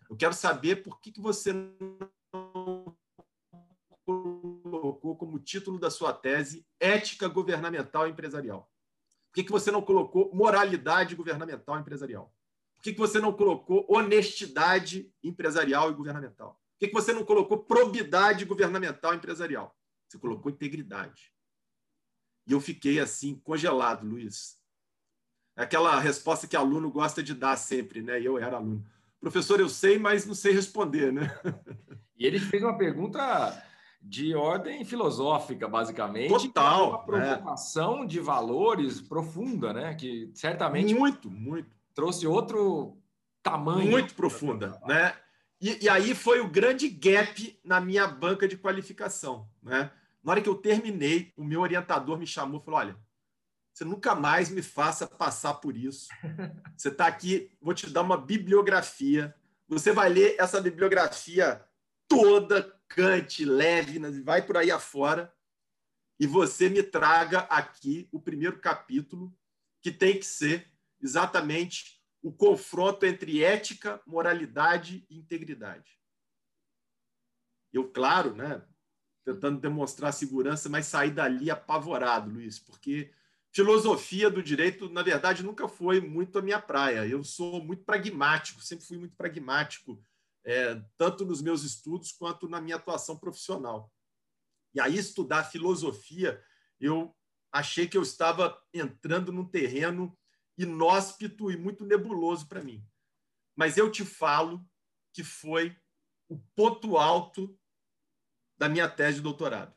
Eu 0.09 0.15
quero 0.15 0.33
saber 0.33 0.83
por 0.83 0.99
que, 1.01 1.11
que 1.11 1.21
você 1.21 1.53
não 1.53 2.95
colocou 4.03 5.15
como 5.15 5.39
título 5.39 5.79
da 5.79 5.89
sua 5.89 6.13
tese 6.13 6.65
ética 6.79 7.27
governamental 7.27 8.07
empresarial. 8.07 8.71
Por 9.29 9.35
que, 9.35 9.43
que 9.43 9.51
você 9.51 9.71
não 9.71 9.81
colocou 9.81 10.33
moralidade 10.33 11.15
governamental 11.15 11.79
empresarial? 11.79 12.33
Por 12.75 12.83
que, 12.83 12.93
que 12.93 12.99
você 12.99 13.19
não 13.19 13.33
colocou 13.33 13.85
honestidade 13.89 15.11
empresarial 15.23 15.89
e 15.89 15.95
governamental? 15.95 16.53
Por 16.53 16.79
que, 16.79 16.87
que 16.87 16.93
você 16.93 17.13
não 17.13 17.23
colocou 17.23 17.63
probidade 17.63 18.45
governamental 18.45 19.13
empresarial? 19.13 19.75
Você 20.07 20.19
colocou 20.19 20.51
integridade. 20.51 21.33
E 22.45 22.51
eu 22.51 22.59
fiquei 22.59 22.99
assim, 22.99 23.39
congelado, 23.39 24.05
Luiz. 24.05 24.61
É 25.55 25.63
aquela 25.63 25.99
resposta 25.99 26.47
que 26.47 26.55
aluno 26.55 26.89
gosta 26.89 27.21
de 27.21 27.33
dar 27.33 27.55
sempre, 27.55 28.01
né? 28.01 28.19
Eu 28.21 28.37
era 28.37 28.57
aluno. 28.57 28.83
Professor, 29.19 29.59
eu 29.59 29.69
sei, 29.69 29.97
mas 29.97 30.25
não 30.25 30.33
sei 30.33 30.53
responder, 30.53 31.11
né? 31.11 31.33
E 32.15 32.27
ele 32.27 32.39
fez 32.39 32.61
uma 32.61 32.77
pergunta 32.77 33.63
de 34.01 34.35
ordem 34.35 34.85
filosófica, 34.85 35.67
basicamente. 35.67 36.29
Total. 36.29 36.89
Uma 36.89 37.03
provocação 37.03 38.03
é. 38.03 38.05
de 38.05 38.19
valores 38.19 39.01
profunda, 39.01 39.73
né? 39.73 39.95
Que 39.95 40.29
certamente. 40.33 40.93
Muito, 40.93 41.29
muito. 41.29 41.69
Trouxe 41.93 42.27
outro 42.27 42.95
tamanho. 43.41 43.89
Muito 43.89 44.13
profunda, 44.13 44.79
né? 44.85 45.13
E, 45.59 45.85
e 45.85 45.89
aí 45.89 46.13
foi 46.13 46.39
o 46.39 46.49
grande 46.49 46.87
gap 46.87 47.59
na 47.63 47.81
minha 47.81 48.07
banca 48.07 48.47
de 48.47 48.57
qualificação, 48.57 49.47
né? 49.61 49.89
Na 50.23 50.31
hora 50.31 50.41
que 50.41 50.49
eu 50.49 50.55
terminei, 50.55 51.33
o 51.37 51.43
meu 51.43 51.61
orientador 51.61 52.17
me 52.17 52.27
chamou 52.27 52.59
e 52.61 52.63
falou: 52.63 52.79
Olha, 52.79 52.95
você 53.73 53.83
nunca 53.83 54.13
mais 54.13 54.49
me 54.49 54.61
faça 54.61 55.07
passar 55.07 55.55
por 55.55 55.75
isso. 55.75 56.07
Você 56.77 56.89
está 56.89 57.07
aqui, 57.07 57.51
vou 57.59 57.73
te 57.73 57.89
dar 57.89 58.03
uma 58.03 58.17
bibliografia. 58.17 59.35
Você 59.67 59.91
vai 59.91 60.09
ler 60.09 60.35
essa 60.37 60.61
bibliografia 60.61 61.65
toda, 62.07 62.79
Kant, 62.87 63.43
Levinas, 63.43 64.21
vai 64.23 64.45
por 64.45 64.57
aí 64.57 64.69
afora, 64.69 65.33
e 66.19 66.27
você 66.27 66.69
me 66.69 66.83
traga 66.83 67.39
aqui 67.39 68.07
o 68.11 68.19
primeiro 68.19 68.59
capítulo, 68.59 69.35
que 69.81 69.91
tem 69.91 70.19
que 70.19 70.25
ser 70.25 70.71
exatamente 71.01 71.99
o 72.21 72.31
confronto 72.31 73.05
entre 73.05 73.43
ética, 73.43 73.99
moralidade 74.05 75.05
e 75.09 75.17
integridade. 75.17 75.99
Eu, 77.73 77.91
claro, 77.91 78.35
né, 78.35 78.63
tentando 79.25 79.59
demonstrar 79.59 80.13
segurança, 80.13 80.69
mas 80.69 80.85
sair 80.85 81.11
dali 81.11 81.49
apavorado, 81.49 82.29
Luiz, 82.29 82.59
porque 82.59 83.11
filosofia 83.53 84.29
do 84.29 84.41
direito, 84.41 84.89
na 84.89 85.03
verdade, 85.03 85.43
nunca 85.43 85.67
foi 85.67 86.01
muito 86.01 86.39
a 86.39 86.41
minha 86.41 86.59
praia. 86.59 87.07
Eu 87.07 87.23
sou 87.23 87.63
muito 87.63 87.83
pragmático, 87.83 88.61
sempre 88.61 88.85
fui 88.85 88.97
muito 88.97 89.15
pragmático, 89.15 90.03
é, 90.43 90.81
tanto 90.97 91.23
nos 91.23 91.41
meus 91.41 91.63
estudos 91.63 92.11
quanto 92.11 92.49
na 92.49 92.59
minha 92.59 92.77
atuação 92.77 93.17
profissional. 93.17 93.93
E 94.73 94.79
aí, 94.79 94.97
estudar 94.97 95.43
filosofia, 95.43 96.43
eu 96.79 97.15
achei 97.51 97.87
que 97.87 97.95
eu 97.95 98.01
estava 98.01 98.59
entrando 98.73 99.31
num 99.31 99.45
terreno 99.45 100.17
inóspito 100.57 101.51
e 101.51 101.57
muito 101.57 101.85
nebuloso 101.85 102.47
para 102.47 102.63
mim. 102.63 102.83
Mas 103.55 103.77
eu 103.77 103.91
te 103.91 104.03
falo 104.03 104.65
que 105.13 105.23
foi 105.23 105.77
o 106.27 106.39
ponto 106.55 106.97
alto 106.97 107.55
da 108.57 108.67
minha 108.67 108.89
tese 108.89 109.17
de 109.17 109.23
doutorado. 109.23 109.75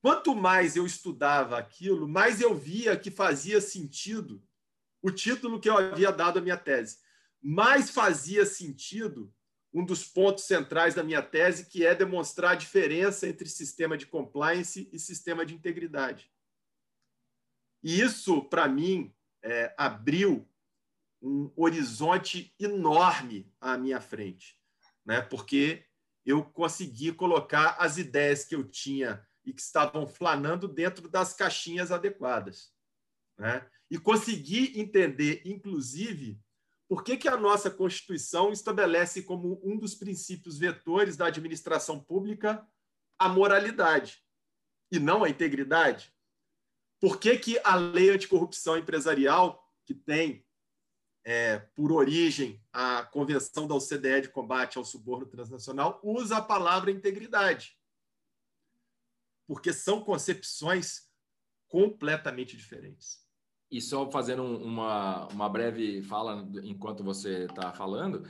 Quanto 0.00 0.34
mais 0.34 0.76
eu 0.76 0.86
estudava 0.86 1.58
aquilo, 1.58 2.08
mais 2.08 2.40
eu 2.40 2.54
via 2.54 2.96
que 2.96 3.10
fazia 3.10 3.60
sentido 3.60 4.42
o 5.02 5.10
título 5.10 5.60
que 5.60 5.68
eu 5.68 5.76
havia 5.76 6.12
dado 6.12 6.38
à 6.38 6.42
minha 6.42 6.56
tese. 6.56 6.98
mais 7.40 7.90
fazia 7.90 8.44
sentido 8.44 9.32
um 9.72 9.84
dos 9.84 10.04
pontos 10.04 10.44
centrais 10.44 10.94
da 10.94 11.04
minha 11.04 11.22
tese, 11.22 11.66
que 11.66 11.84
é 11.84 11.94
demonstrar 11.94 12.52
a 12.52 12.56
diferença 12.56 13.28
entre 13.28 13.48
sistema 13.48 13.96
de 13.96 14.06
compliance 14.06 14.88
e 14.92 14.98
sistema 14.98 15.44
de 15.44 15.54
integridade. 15.54 16.32
E 17.82 18.00
isso, 18.00 18.42
para 18.44 18.66
mim, 18.66 19.14
é, 19.42 19.72
abriu 19.76 20.48
um 21.20 21.52
horizonte 21.56 22.54
enorme 22.58 23.52
à 23.60 23.76
minha 23.76 24.00
frente, 24.00 24.58
né? 25.04 25.20
porque 25.20 25.84
eu 26.24 26.44
consegui 26.44 27.12
colocar 27.12 27.76
as 27.78 27.98
ideias 27.98 28.44
que 28.44 28.54
eu 28.54 28.64
tinha 28.64 29.26
e 29.48 29.52
que 29.54 29.62
estavam 29.62 30.06
flanando 30.06 30.68
dentro 30.68 31.08
das 31.08 31.32
caixinhas 31.32 31.90
adequadas. 31.90 32.70
Né? 33.38 33.66
E 33.90 33.98
consegui 33.98 34.78
entender, 34.78 35.40
inclusive, 35.46 36.38
por 36.86 37.02
que, 37.02 37.16
que 37.16 37.28
a 37.28 37.36
nossa 37.36 37.70
Constituição 37.70 38.52
estabelece 38.52 39.22
como 39.22 39.58
um 39.64 39.78
dos 39.78 39.94
princípios 39.94 40.58
vetores 40.58 41.16
da 41.16 41.26
administração 41.26 41.98
pública 41.98 42.66
a 43.18 43.26
moralidade 43.26 44.22
e 44.92 44.98
não 44.98 45.24
a 45.24 45.30
integridade? 45.30 46.14
Por 47.00 47.18
que, 47.18 47.38
que 47.38 47.58
a 47.64 47.74
lei 47.74 48.10
anticorrupção 48.10 48.76
empresarial, 48.76 49.66
que 49.86 49.94
tem 49.94 50.44
é, 51.24 51.58
por 51.58 51.90
origem 51.90 52.62
a 52.70 53.02
Convenção 53.02 53.66
da 53.66 53.74
OCDE 53.74 54.22
de 54.22 54.28
combate 54.28 54.76
ao 54.76 54.84
suborno 54.84 55.24
transnacional, 55.24 56.00
usa 56.02 56.36
a 56.36 56.42
palavra 56.42 56.90
integridade? 56.90 57.77
Porque 59.48 59.72
são 59.72 60.02
concepções 60.02 61.08
completamente 61.66 62.56
diferentes. 62.56 63.26
E 63.70 63.80
só 63.80 64.10
fazendo 64.10 64.44
uma, 64.44 65.26
uma 65.28 65.48
breve 65.48 66.02
fala 66.02 66.48
enquanto 66.62 67.02
você 67.02 67.46
está 67.46 67.72
falando, 67.72 68.28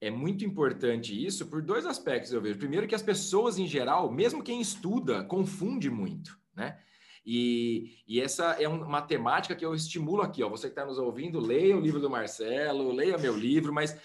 é 0.00 0.10
muito 0.10 0.44
importante 0.44 1.14
isso 1.14 1.46
por 1.46 1.60
dois 1.60 1.84
aspectos, 1.84 2.32
eu 2.32 2.40
vejo. 2.40 2.58
Primeiro, 2.58 2.88
que 2.88 2.94
as 2.94 3.02
pessoas 3.02 3.58
em 3.58 3.66
geral, 3.66 4.10
mesmo 4.10 4.42
quem 4.42 4.60
estuda, 4.60 5.22
confunde 5.24 5.90
muito, 5.90 6.38
né? 6.54 6.80
E, 7.24 7.98
e 8.08 8.20
essa 8.20 8.52
é 8.60 8.66
uma 8.66 9.02
temática 9.02 9.54
que 9.54 9.64
eu 9.64 9.74
estimulo 9.74 10.22
aqui, 10.22 10.42
ó. 10.42 10.48
Você 10.48 10.68
que 10.68 10.72
está 10.72 10.86
nos 10.86 10.98
ouvindo, 10.98 11.38
leia 11.38 11.76
o 11.76 11.80
livro 11.80 12.00
do 12.00 12.08
Marcelo, 12.08 12.92
leia 12.92 13.18
meu 13.18 13.36
livro, 13.36 13.72
mas 13.72 14.00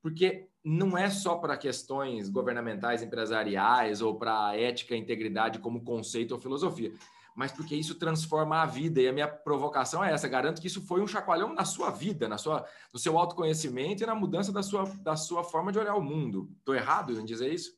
porque 0.00 0.48
não 0.64 0.96
é 0.96 1.10
só 1.10 1.36
para 1.36 1.56
questões 1.56 2.28
governamentais, 2.28 3.02
empresariais 3.02 4.00
ou 4.00 4.16
para 4.16 4.56
ética 4.56 4.94
e 4.94 4.98
integridade 4.98 5.58
como 5.58 5.84
conceito 5.84 6.32
ou 6.32 6.40
filosofia 6.40 6.92
mas 7.34 7.50
porque 7.50 7.74
isso 7.74 7.96
transforma 7.96 8.62
a 8.62 8.66
vida. 8.66 9.00
E 9.00 9.08
a 9.08 9.12
minha 9.12 9.26
provocação 9.26 10.04
é 10.04 10.12
essa: 10.12 10.28
garanto 10.28 10.60
que 10.60 10.68
isso 10.68 10.80
foi 10.82 11.00
um 11.00 11.06
chacoalhão 11.06 11.52
na 11.52 11.64
sua 11.64 11.90
vida, 11.90 12.28
na 12.28 12.38
sua, 12.38 12.66
no 12.92 12.98
seu 12.98 13.18
autoconhecimento 13.18 14.02
e 14.02 14.06
na 14.06 14.14
mudança 14.14 14.52
da 14.52 14.62
sua, 14.62 14.84
da 15.02 15.16
sua 15.16 15.42
forma 15.42 15.72
de 15.72 15.78
olhar 15.78 15.96
o 15.96 16.02
mundo. 16.02 16.50
Estou 16.58 16.74
errado 16.74 17.18
em 17.18 17.24
dizer 17.24 17.52
isso? 17.52 17.76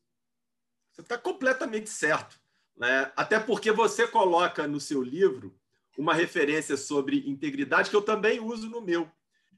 Você 0.93 1.01
está 1.01 1.17
completamente 1.17 1.89
certo. 1.89 2.39
Né? 2.77 3.11
Até 3.17 3.41
porque 3.41 3.73
você 3.73 4.07
coloca 4.07 4.67
no 4.67 4.79
seu 4.79 5.03
livro 5.03 5.59
uma 5.97 6.13
referência 6.13 6.77
sobre 6.77 7.27
integridade 7.27 7.89
que 7.89 7.97
eu 7.97 8.03
também 8.03 8.39
uso 8.39 8.69
no 8.69 8.83
meu. 8.83 9.11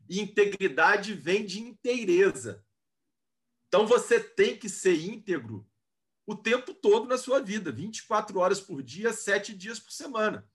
E 0.09 0.21
integridade 0.21 1.13
vem 1.13 1.45
de 1.45 1.61
inteireza. 1.61 2.65
Então 3.69 3.87
você 3.87 4.19
tem 4.19 4.57
que 4.57 4.69
ser 4.69 4.99
íntegro 4.99 5.67
o 6.27 6.35
tempo 6.35 6.75
todo 6.75 7.09
na 7.09 7.17
sua 7.17 7.41
vida, 7.41 7.73
24 7.73 8.39
horas 8.39 8.61
por 8.61 8.83
dia, 8.83 9.13
7 9.13 9.55
dias 9.55 9.79
por 9.79 9.93
semana. 9.93 10.47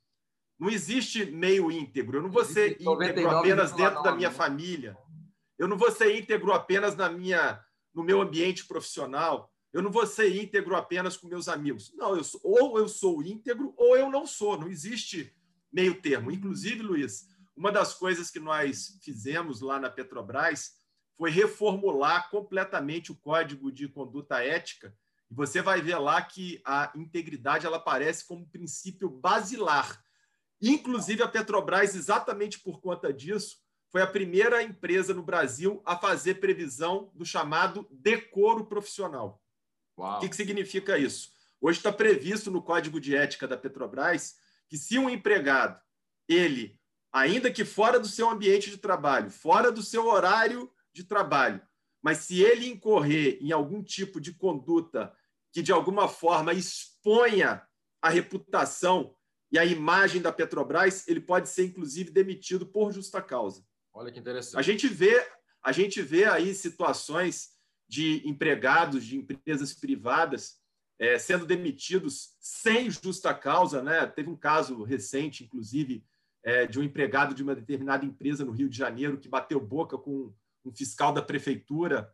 Não 0.59 0.69
existe 0.69 1.25
meio 1.25 1.71
íntegro. 1.71 2.17
Eu 2.17 2.21
não 2.21 2.29
vou 2.29 2.45
ser 2.45 2.79
íntegro 2.79 3.29
apenas 3.29 3.71
dentro 3.71 4.03
da 4.03 4.15
minha 4.15 4.31
família. 4.31 4.95
Eu 5.57 5.67
não 5.67 5.77
vou 5.77 5.91
ser 5.91 6.15
íntegro 6.15 6.53
apenas 6.53 6.95
na 6.95 7.09
minha, 7.09 7.59
no 7.93 8.03
meu 8.03 8.21
ambiente 8.21 8.65
profissional. 8.65 9.51
Eu 9.71 9.81
não 9.81 9.91
vou 9.91 10.05
ser 10.05 10.35
íntegro 10.35 10.75
apenas 10.75 11.17
com 11.17 11.27
meus 11.27 11.47
amigos. 11.47 11.91
Não, 11.95 12.15
eu 12.15 12.23
sou, 12.23 12.39
ou 12.43 12.77
eu 12.77 12.87
sou 12.87 13.23
íntegro 13.23 13.73
ou 13.75 13.97
eu 13.97 14.09
não 14.09 14.27
sou. 14.27 14.59
Não 14.59 14.67
existe 14.67 15.35
meio 15.71 15.99
termo. 16.01 16.31
Inclusive, 16.31 16.83
Luiz, 16.83 17.27
uma 17.55 17.71
das 17.71 17.95
coisas 17.95 18.29
que 18.29 18.39
nós 18.39 18.99
fizemos 19.03 19.61
lá 19.61 19.79
na 19.79 19.89
Petrobras 19.89 20.82
foi 21.17 21.29
reformular 21.29 22.29
completamente 22.29 23.11
o 23.11 23.15
código 23.15 23.71
de 23.71 23.87
conduta 23.87 24.43
ética 24.43 24.95
e 25.29 25.35
você 25.35 25.61
vai 25.61 25.81
ver 25.81 25.97
lá 25.97 26.21
que 26.21 26.61
a 26.63 26.91
integridade 26.95 27.65
ela 27.65 27.77
aparece 27.77 28.25
como 28.25 28.49
princípio 28.49 29.09
basilar. 29.09 30.03
Inclusive, 30.61 31.23
a 31.23 31.27
Petrobras, 31.27 31.95
exatamente 31.95 32.59
por 32.59 32.79
conta 32.79 33.11
disso, 33.11 33.57
foi 33.91 34.01
a 34.01 34.07
primeira 34.07 34.63
empresa 34.63 35.13
no 35.13 35.23
Brasil 35.23 35.81
a 35.85 35.97
fazer 35.97 36.35
previsão 36.35 37.11
do 37.13 37.25
chamado 37.25 37.87
decoro 37.91 38.65
profissional. 38.65 39.41
Uau. 39.97 40.17
O 40.17 40.21
que, 40.21 40.29
que 40.29 40.35
significa 40.35 40.97
isso? 40.97 41.31
Hoje 41.61 41.79
está 41.79 41.91
previsto 41.91 42.49
no 42.49 42.61
Código 42.61 42.99
de 42.99 43.15
Ética 43.15 43.47
da 43.47 43.57
Petrobras 43.57 44.35
que 44.67 44.77
se 44.77 44.97
um 44.97 45.09
empregado, 45.09 45.79
ele, 46.27 46.79
ainda 47.11 47.51
que 47.51 47.63
fora 47.63 47.99
do 47.99 48.07
seu 48.07 48.29
ambiente 48.29 48.69
de 48.69 48.77
trabalho, 48.77 49.29
fora 49.29 49.71
do 49.71 49.83
seu 49.83 50.07
horário 50.07 50.71
de 50.93 51.03
trabalho, 51.03 51.61
mas 52.01 52.19
se 52.19 52.41
ele 52.41 52.67
incorrer 52.67 53.37
em 53.41 53.51
algum 53.51 53.81
tipo 53.81 54.19
de 54.19 54.33
conduta 54.33 55.13
que, 55.51 55.61
de 55.61 55.71
alguma 55.71 56.07
forma, 56.07 56.53
exponha 56.53 57.65
a 58.01 58.09
reputação 58.09 59.15
e 59.51 59.57
a 59.57 59.65
imagem 59.65 60.21
da 60.21 60.31
Petrobras, 60.31 61.07
ele 61.07 61.21
pode 61.21 61.47
ser, 61.47 61.65
inclusive, 61.65 62.11
demitido 62.11 62.65
por 62.65 62.91
justa 62.91 63.21
causa. 63.21 63.63
Olha 63.93 64.11
que 64.11 64.19
interessante. 64.19 64.59
A 64.59 64.61
gente 64.61 64.87
vê, 64.87 65.25
a 65.63 65.71
gente 65.71 66.01
vê 66.01 66.25
aí 66.25 66.53
situações 66.53 67.51
de 67.87 68.27
empregados 68.27 69.05
de 69.05 69.17
empresas 69.17 69.73
privadas 69.73 70.57
é, 70.99 71.19
sendo 71.19 71.45
demitidos 71.45 72.35
sem 72.39 72.89
justa 72.89 73.33
causa. 73.33 73.81
Né? 73.81 74.05
Teve 74.07 74.29
um 74.29 74.35
caso 74.35 74.83
recente, 74.83 75.43
inclusive, 75.43 76.03
é, 76.43 76.65
de 76.65 76.79
um 76.79 76.83
empregado 76.83 77.35
de 77.35 77.43
uma 77.43 77.55
determinada 77.55 78.05
empresa 78.05 78.43
no 78.43 78.51
Rio 78.51 78.67
de 78.67 78.77
Janeiro 78.77 79.19
que 79.19 79.29
bateu 79.29 79.59
boca 79.59 79.97
com 79.97 80.33
um 80.65 80.73
fiscal 80.73 81.11
da 81.11 81.21
prefeitura 81.21 82.13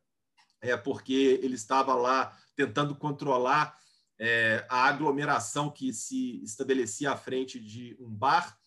é, 0.62 0.75
porque 0.75 1.39
ele 1.41 1.56
estava 1.56 1.94
lá 1.94 2.38
tentando 2.56 2.96
controlar 2.96 3.77
é, 4.20 4.65
a 4.70 4.86
aglomeração 4.86 5.70
que 5.70 5.94
se 5.94 6.44
estabelecia 6.44 7.12
à 7.12 7.18
frente 7.18 7.60
de 7.60 7.96
um 8.00 8.10
bar, 8.10 8.60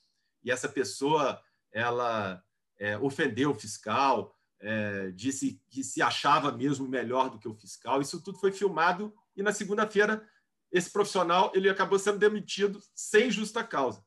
e 0.42 0.50
essa 0.50 0.68
pessoa 0.68 1.40
ela 1.70 2.42
é, 2.78 2.98
ofendeu 2.98 3.50
o 3.50 3.54
fiscal, 3.54 4.34
é, 4.60 5.10
disse 5.10 5.60
que 5.68 5.84
se 5.84 6.00
achava 6.00 6.52
mesmo 6.52 6.88
melhor 6.88 7.28
do 7.28 7.38
que 7.38 7.48
o 7.48 7.54
fiscal. 7.54 8.00
Isso 8.00 8.22
tudo 8.22 8.38
foi 8.38 8.52
filmado 8.52 9.14
e 9.36 9.42
na 9.42 9.52
segunda-feira 9.52 10.26
esse 10.70 10.90
profissional 10.90 11.52
ele 11.54 11.68
acabou 11.68 11.98
sendo 11.98 12.18
demitido 12.18 12.80
sem 12.94 13.30
justa 13.30 13.62
causa. 13.62 14.04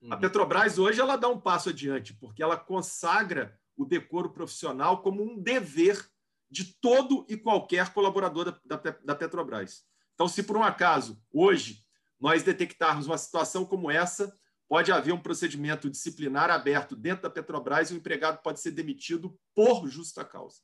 Uhum. 0.00 0.12
A 0.12 0.16
Petrobras 0.16 0.78
hoje 0.78 1.00
ela 1.00 1.16
dá 1.16 1.28
um 1.28 1.40
passo 1.40 1.68
adiante 1.70 2.14
porque 2.14 2.42
ela 2.42 2.56
consagra 2.56 3.58
o 3.76 3.84
decoro 3.84 4.30
profissional 4.32 5.02
como 5.02 5.22
um 5.22 5.40
dever 5.40 6.08
de 6.50 6.64
todo 6.80 7.26
e 7.28 7.36
qualquer 7.36 7.92
colaborador 7.92 8.58
da, 8.64 8.76
da, 8.76 8.90
da 9.04 9.14
Petrobras. 9.14 9.84
Então, 10.14 10.28
se 10.28 10.42
por 10.42 10.56
um 10.56 10.62
acaso, 10.62 11.20
hoje, 11.32 11.84
nós 12.18 12.42
detectarmos 12.42 13.06
uma 13.06 13.18
situação 13.18 13.64
como 13.64 13.90
essa, 13.90 14.34
pode 14.68 14.90
haver 14.90 15.12
um 15.12 15.20
procedimento 15.20 15.90
disciplinar 15.90 16.50
aberto 16.50 16.96
dentro 16.96 17.22
da 17.22 17.30
Petrobras 17.30 17.90
e 17.90 17.94
o 17.94 17.96
empregado 17.96 18.42
pode 18.42 18.60
ser 18.60 18.72
demitido 18.72 19.38
por 19.54 19.86
justa 19.88 20.24
causa. 20.24 20.60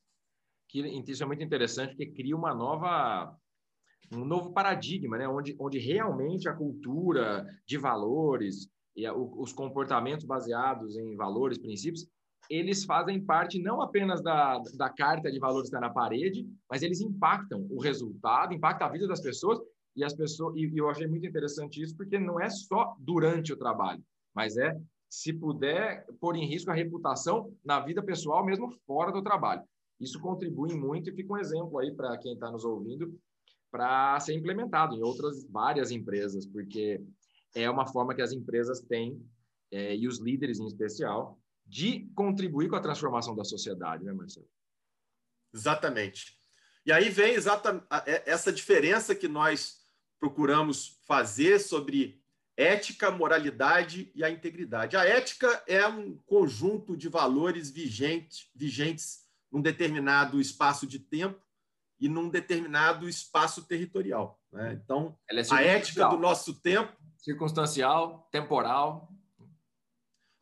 Isso 0.73 1.23
é 1.23 1.27
muito 1.27 1.43
interessante, 1.43 1.91
porque 1.91 2.13
cria 2.13 2.35
uma 2.35 2.55
nova, 2.55 3.37
um 4.11 4.25
novo 4.25 4.53
paradigma, 4.53 5.19
né? 5.19 5.29
onde, 5.29 5.55
onde 5.61 5.79
realmente 5.79 6.49
a 6.49 6.55
cultura 6.55 7.47
de 7.67 7.77
valores 7.77 8.71
e 8.97 9.09
os 9.11 9.53
comportamentos 9.53 10.25
baseados 10.25 10.97
em 10.97 11.15
valores, 11.15 11.59
princípios, 11.59 12.07
eles 12.51 12.85
fazem 12.85 13.21
parte 13.25 13.59
não 13.59 13.81
apenas 13.81 14.23
da, 14.23 14.59
da 14.77 14.89
carta 14.91 15.31
de 15.31 15.39
valores 15.39 15.71
que 15.71 15.77
está 15.77 15.87
na 15.87 15.93
parede, 15.93 16.47
mas 16.69 16.83
eles 16.83 17.01
impactam 17.01 17.67
o 17.71 17.81
resultado, 17.81 18.55
impactam 18.55 18.87
a 18.87 18.91
vida 18.91 19.07
das 19.07 19.21
pessoas 19.21 19.59
e 19.95 20.05
as 20.05 20.15
pessoas 20.15 20.57
e, 20.57 20.67
e 20.67 20.79
eu 20.79 20.89
achei 20.89 21.07
muito 21.07 21.27
interessante 21.27 21.83
isso 21.83 21.97
porque 21.97 22.19
não 22.19 22.41
é 22.41 22.49
só 22.51 22.95
durante 22.99 23.53
o 23.53 23.57
trabalho, 23.57 24.03
mas 24.35 24.57
é 24.57 24.77
se 25.09 25.33
puder 25.33 26.07
pôr 26.21 26.37
em 26.37 26.47
risco 26.47 26.71
a 26.71 26.75
reputação 26.75 27.53
na 27.65 27.81
vida 27.81 28.03
pessoal 28.03 28.45
mesmo 28.45 28.71
fora 28.87 29.13
do 29.13 29.23
trabalho. 29.23 29.63
Isso 30.01 30.19
contribui 30.21 30.75
muito 30.75 31.11
e 31.11 31.15
fica 31.15 31.33
um 31.33 31.39
exemplo 31.39 31.79
aí 31.79 31.95
para 31.95 32.17
quem 32.17 32.33
está 32.33 32.51
nos 32.51 32.65
ouvindo 32.65 33.15
para 33.71 34.19
ser 34.21 34.35
implementado 34.35 34.95
em 34.95 35.03
outras 35.03 35.45
várias 35.49 35.91
empresas, 35.91 36.47
porque 36.47 37.03
é 37.55 37.71
uma 37.71 37.87
forma 37.87 38.15
que 38.15 38.21
as 38.21 38.33
empresas 38.33 38.81
têm 38.81 39.19
é, 39.71 39.97
e 39.97 40.07
os 40.07 40.19
líderes 40.19 40.59
em 40.59 40.67
especial 40.67 41.39
de 41.73 42.07
contribuir 42.15 42.69
com 42.69 42.77
a 42.77 42.83
transformação 42.83 43.35
da 43.35 43.45
sociedade, 43.45 44.05
né, 44.05 44.13
Marcelo? 44.13 44.47
Exatamente. 45.55 46.39
E 46.85 46.93
aí 46.93 47.09
vem 47.09 47.33
exata, 47.33 47.83
é, 48.05 48.31
essa 48.31 48.53
diferença 48.53 49.15
que 49.15 49.27
nós 49.27 49.81
procuramos 50.21 51.01
fazer 51.07 51.59
sobre 51.59 52.23
ética, 52.59 53.11
moralidade 53.11 54.13
e 54.15 54.23
a 54.23 54.29
integridade. 54.29 54.99
A 54.99 55.05
ética 55.07 55.65
é 55.67 55.87
um 55.89 56.15
conjunto 56.27 56.95
de 56.95 57.09
valores 57.09 57.71
vigente, 57.71 58.51
vigentes 58.55 59.23
num 59.51 59.63
determinado 59.63 60.39
espaço 60.39 60.87
de 60.87 60.99
tempo 60.99 61.41
e 61.99 62.07
num 62.07 62.29
determinado 62.29 63.09
espaço 63.09 63.67
territorial. 63.67 64.39
Né? 64.53 64.79
Então, 64.85 65.19
é 65.31 65.41
a 65.55 65.63
ética 65.63 66.07
do 66.11 66.19
nosso 66.19 66.61
tempo. 66.61 66.93
Circunstancial, 67.17 68.29
temporal. 68.31 69.11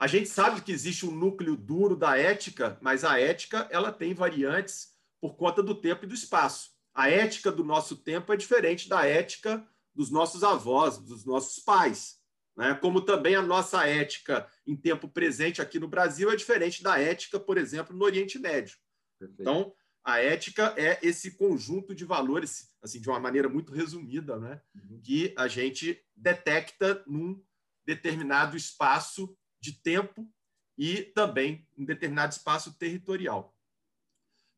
A 0.00 0.06
gente 0.06 0.30
sabe 0.30 0.62
que 0.62 0.72
existe 0.72 1.04
um 1.04 1.10
núcleo 1.10 1.54
duro 1.54 1.94
da 1.94 2.16
ética, 2.16 2.78
mas 2.80 3.04
a 3.04 3.20
ética 3.20 3.68
ela 3.70 3.92
tem 3.92 4.14
variantes 4.14 4.94
por 5.20 5.36
conta 5.36 5.62
do 5.62 5.74
tempo 5.74 6.06
e 6.06 6.08
do 6.08 6.14
espaço. 6.14 6.70
A 6.94 7.10
ética 7.10 7.52
do 7.52 7.62
nosso 7.62 7.96
tempo 7.96 8.32
é 8.32 8.36
diferente 8.36 8.88
da 8.88 9.06
ética 9.06 9.62
dos 9.94 10.10
nossos 10.10 10.42
avós, 10.42 10.96
dos 10.96 11.26
nossos 11.26 11.62
pais. 11.62 12.18
Né? 12.56 12.72
Como 12.74 13.02
também 13.02 13.34
a 13.34 13.42
nossa 13.42 13.86
ética 13.86 14.48
em 14.66 14.74
tempo 14.74 15.06
presente 15.06 15.60
aqui 15.60 15.78
no 15.78 15.86
Brasil 15.86 16.30
é 16.30 16.36
diferente 16.36 16.82
da 16.82 16.98
ética, 16.98 17.38
por 17.38 17.58
exemplo, 17.58 17.94
no 17.94 18.06
Oriente 18.06 18.38
Médio. 18.38 18.78
Perfeito. 19.18 19.42
Então, 19.42 19.74
a 20.02 20.18
ética 20.18 20.74
é 20.78 20.98
esse 21.02 21.32
conjunto 21.36 21.94
de 21.94 22.06
valores, 22.06 22.70
assim, 22.82 22.98
de 22.98 23.08
uma 23.10 23.20
maneira 23.20 23.50
muito 23.50 23.70
resumida, 23.70 24.38
né? 24.38 24.62
Uhum. 24.74 24.98
que 25.04 25.34
a 25.36 25.46
gente 25.46 26.02
detecta 26.16 27.04
num 27.06 27.38
determinado 27.84 28.56
espaço 28.56 29.36
de 29.60 29.72
tempo 29.72 30.28
e 30.76 31.02
também 31.02 31.68
em 31.76 31.84
determinado 31.84 32.32
espaço 32.32 32.72
territorial. 32.74 33.56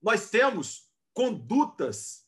Nós 0.01 0.31
temos 0.31 0.91
condutas 1.13 2.27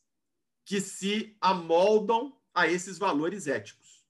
que 0.65 0.81
se 0.81 1.37
amoldam 1.39 2.37
a 2.53 2.67
esses 2.67 2.97
valores 2.97 3.47
éticos. 3.47 4.05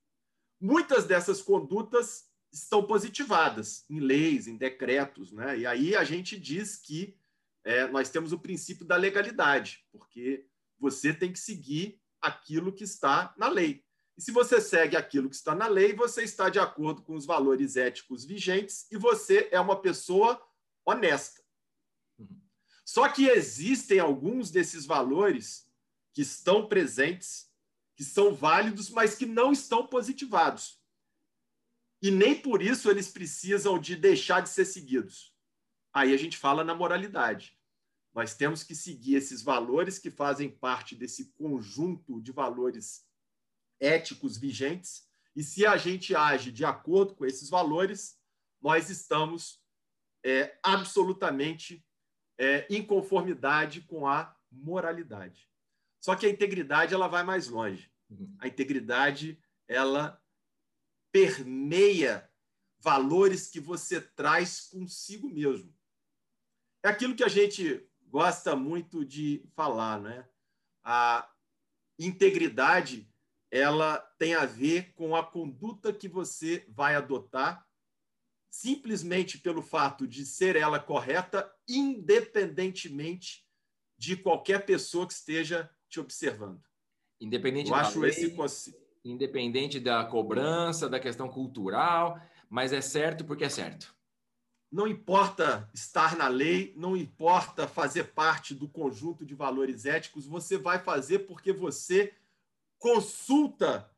Muitas 0.59 1.05
dessas 1.05 1.41
condutas 1.41 2.29
estão 2.51 2.83
positivadas 2.83 3.85
em 3.89 3.99
leis, 3.99 4.47
em 4.47 4.57
decretos, 4.57 5.31
né? 5.31 5.59
E 5.59 5.67
aí 5.67 5.95
a 5.95 6.03
gente 6.03 6.39
diz 6.39 6.77
que 6.77 7.17
é, 7.63 7.87
nós 7.87 8.09
temos 8.09 8.31
o 8.31 8.39
princípio 8.39 8.85
da 8.85 8.95
legalidade, 8.95 9.85
porque 9.91 10.47
você 10.79 11.13
tem 11.13 11.31
que 11.31 11.39
seguir 11.39 11.99
aquilo 12.21 12.73
que 12.73 12.83
está 12.83 13.33
na 13.37 13.49
lei. 13.49 13.84
E 14.17 14.21
se 14.21 14.31
você 14.31 14.61
segue 14.61 14.95
aquilo 14.95 15.29
que 15.29 15.35
está 15.35 15.53
na 15.53 15.67
lei, 15.67 15.93
você 15.93 16.23
está 16.23 16.49
de 16.49 16.59
acordo 16.59 17.01
com 17.01 17.15
os 17.15 17.25
valores 17.25 17.75
éticos 17.75 18.23
vigentes 18.23 18.87
e 18.89 18.97
você 18.97 19.49
é 19.51 19.59
uma 19.59 19.81
pessoa 19.81 20.41
honesta. 20.85 21.43
Uhum. 22.17 22.41
Só 22.85 23.09
que 23.09 23.27
existem 23.27 23.99
alguns 23.99 24.51
desses 24.51 24.85
valores 24.85 25.69
que 26.13 26.21
estão 26.21 26.67
presentes, 26.67 27.51
que 27.95 28.05
são 28.05 28.33
válidos, 28.33 28.89
mas 28.89 29.15
que 29.15 29.25
não 29.25 29.51
estão 29.51 29.85
positivados. 29.85 30.81
E 32.01 32.09
nem 32.09 32.39
por 32.39 32.61
isso 32.61 32.89
eles 32.89 33.09
precisam 33.09 33.79
de 33.79 33.95
deixar 33.95 34.41
de 34.41 34.49
ser 34.49 34.65
seguidos. 34.65 35.35
Aí 35.93 36.13
a 36.13 36.17
gente 36.17 36.37
fala 36.37 36.63
na 36.63 36.75
moralidade. 36.75 37.57
Nós 38.13 38.33
temos 38.33 38.63
que 38.63 38.73
seguir 38.73 39.15
esses 39.15 39.41
valores 39.41 39.99
que 39.99 40.09
fazem 40.09 40.49
parte 40.49 40.95
desse 40.95 41.33
conjunto 41.33 42.21
de 42.21 42.31
valores 42.31 43.05
éticos 43.79 44.37
vigentes, 44.37 45.07
e 45.35 45.43
se 45.43 45.65
a 45.65 45.75
gente 45.75 46.15
age 46.15 46.51
de 46.51 46.63
acordo 46.63 47.13
com 47.15 47.25
esses 47.25 47.49
valores, 47.49 48.17
nós 48.61 48.89
estamos 48.89 49.61
é, 50.23 50.57
absolutamente 50.63 51.85
é, 52.37 52.65
em 52.69 52.85
conformidade 52.85 53.81
com 53.81 54.07
a 54.07 54.35
moralidade. 54.51 55.49
Só 55.99 56.15
que 56.15 56.25
a 56.25 56.29
integridade 56.29 56.93
ela 56.93 57.07
vai 57.07 57.23
mais 57.23 57.47
longe. 57.47 57.91
Uhum. 58.09 58.35
A 58.39 58.47
integridade 58.47 59.41
ela 59.67 60.21
permeia 61.11 62.29
valores 62.79 63.49
que 63.49 63.59
você 63.59 63.99
traz 63.99 64.67
consigo 64.69 65.29
mesmo. 65.29 65.75
É 66.83 66.89
aquilo 66.89 67.15
que 67.15 67.23
a 67.23 67.27
gente 67.27 67.89
gosta 68.07 68.55
muito 68.55 69.03
de 69.03 69.43
falar, 69.55 69.99
né? 69.99 70.27
A 70.83 71.27
integridade 71.97 73.09
ela 73.55 73.99
tem 74.19 74.35
a 74.35 74.45
ver 74.45 74.91
com 74.95 75.15
a 75.15 75.23
conduta 75.23 75.93
que 75.93 76.09
você 76.09 76.65
vai 76.67 76.93
adotar, 76.93 77.65
simplesmente 78.51 79.37
pelo 79.37 79.61
fato 79.61 80.05
de 80.05 80.25
ser 80.25 80.57
ela 80.57 80.77
correta, 80.77 81.49
independentemente 81.65 83.45
de 83.97 84.17
qualquer 84.17 84.65
pessoa 84.65 85.07
que 85.07 85.13
esteja 85.13 85.69
te 85.87 86.01
observando. 86.01 86.61
Independente 87.21 87.69
Eu 87.69 87.75
acho 87.75 87.99
lei, 88.01 88.09
esse 88.09 88.75
independente 89.05 89.79
da 89.79 90.03
cobrança, 90.03 90.89
da 90.89 90.99
questão 90.99 91.29
cultural, 91.29 92.19
mas 92.49 92.73
é 92.73 92.81
certo 92.81 93.23
porque 93.23 93.45
é 93.45 93.49
certo. 93.49 93.95
Não 94.69 94.85
importa 94.85 95.69
estar 95.73 96.17
na 96.17 96.27
lei, 96.27 96.73
não 96.75 96.97
importa 96.97 97.69
fazer 97.69 98.11
parte 98.13 98.53
do 98.53 98.67
conjunto 98.67 99.25
de 99.25 99.33
valores 99.33 99.85
éticos, 99.85 100.25
você 100.25 100.57
vai 100.57 100.77
fazer 100.77 101.19
porque 101.19 101.53
você 101.53 102.13
consulta 102.77 103.89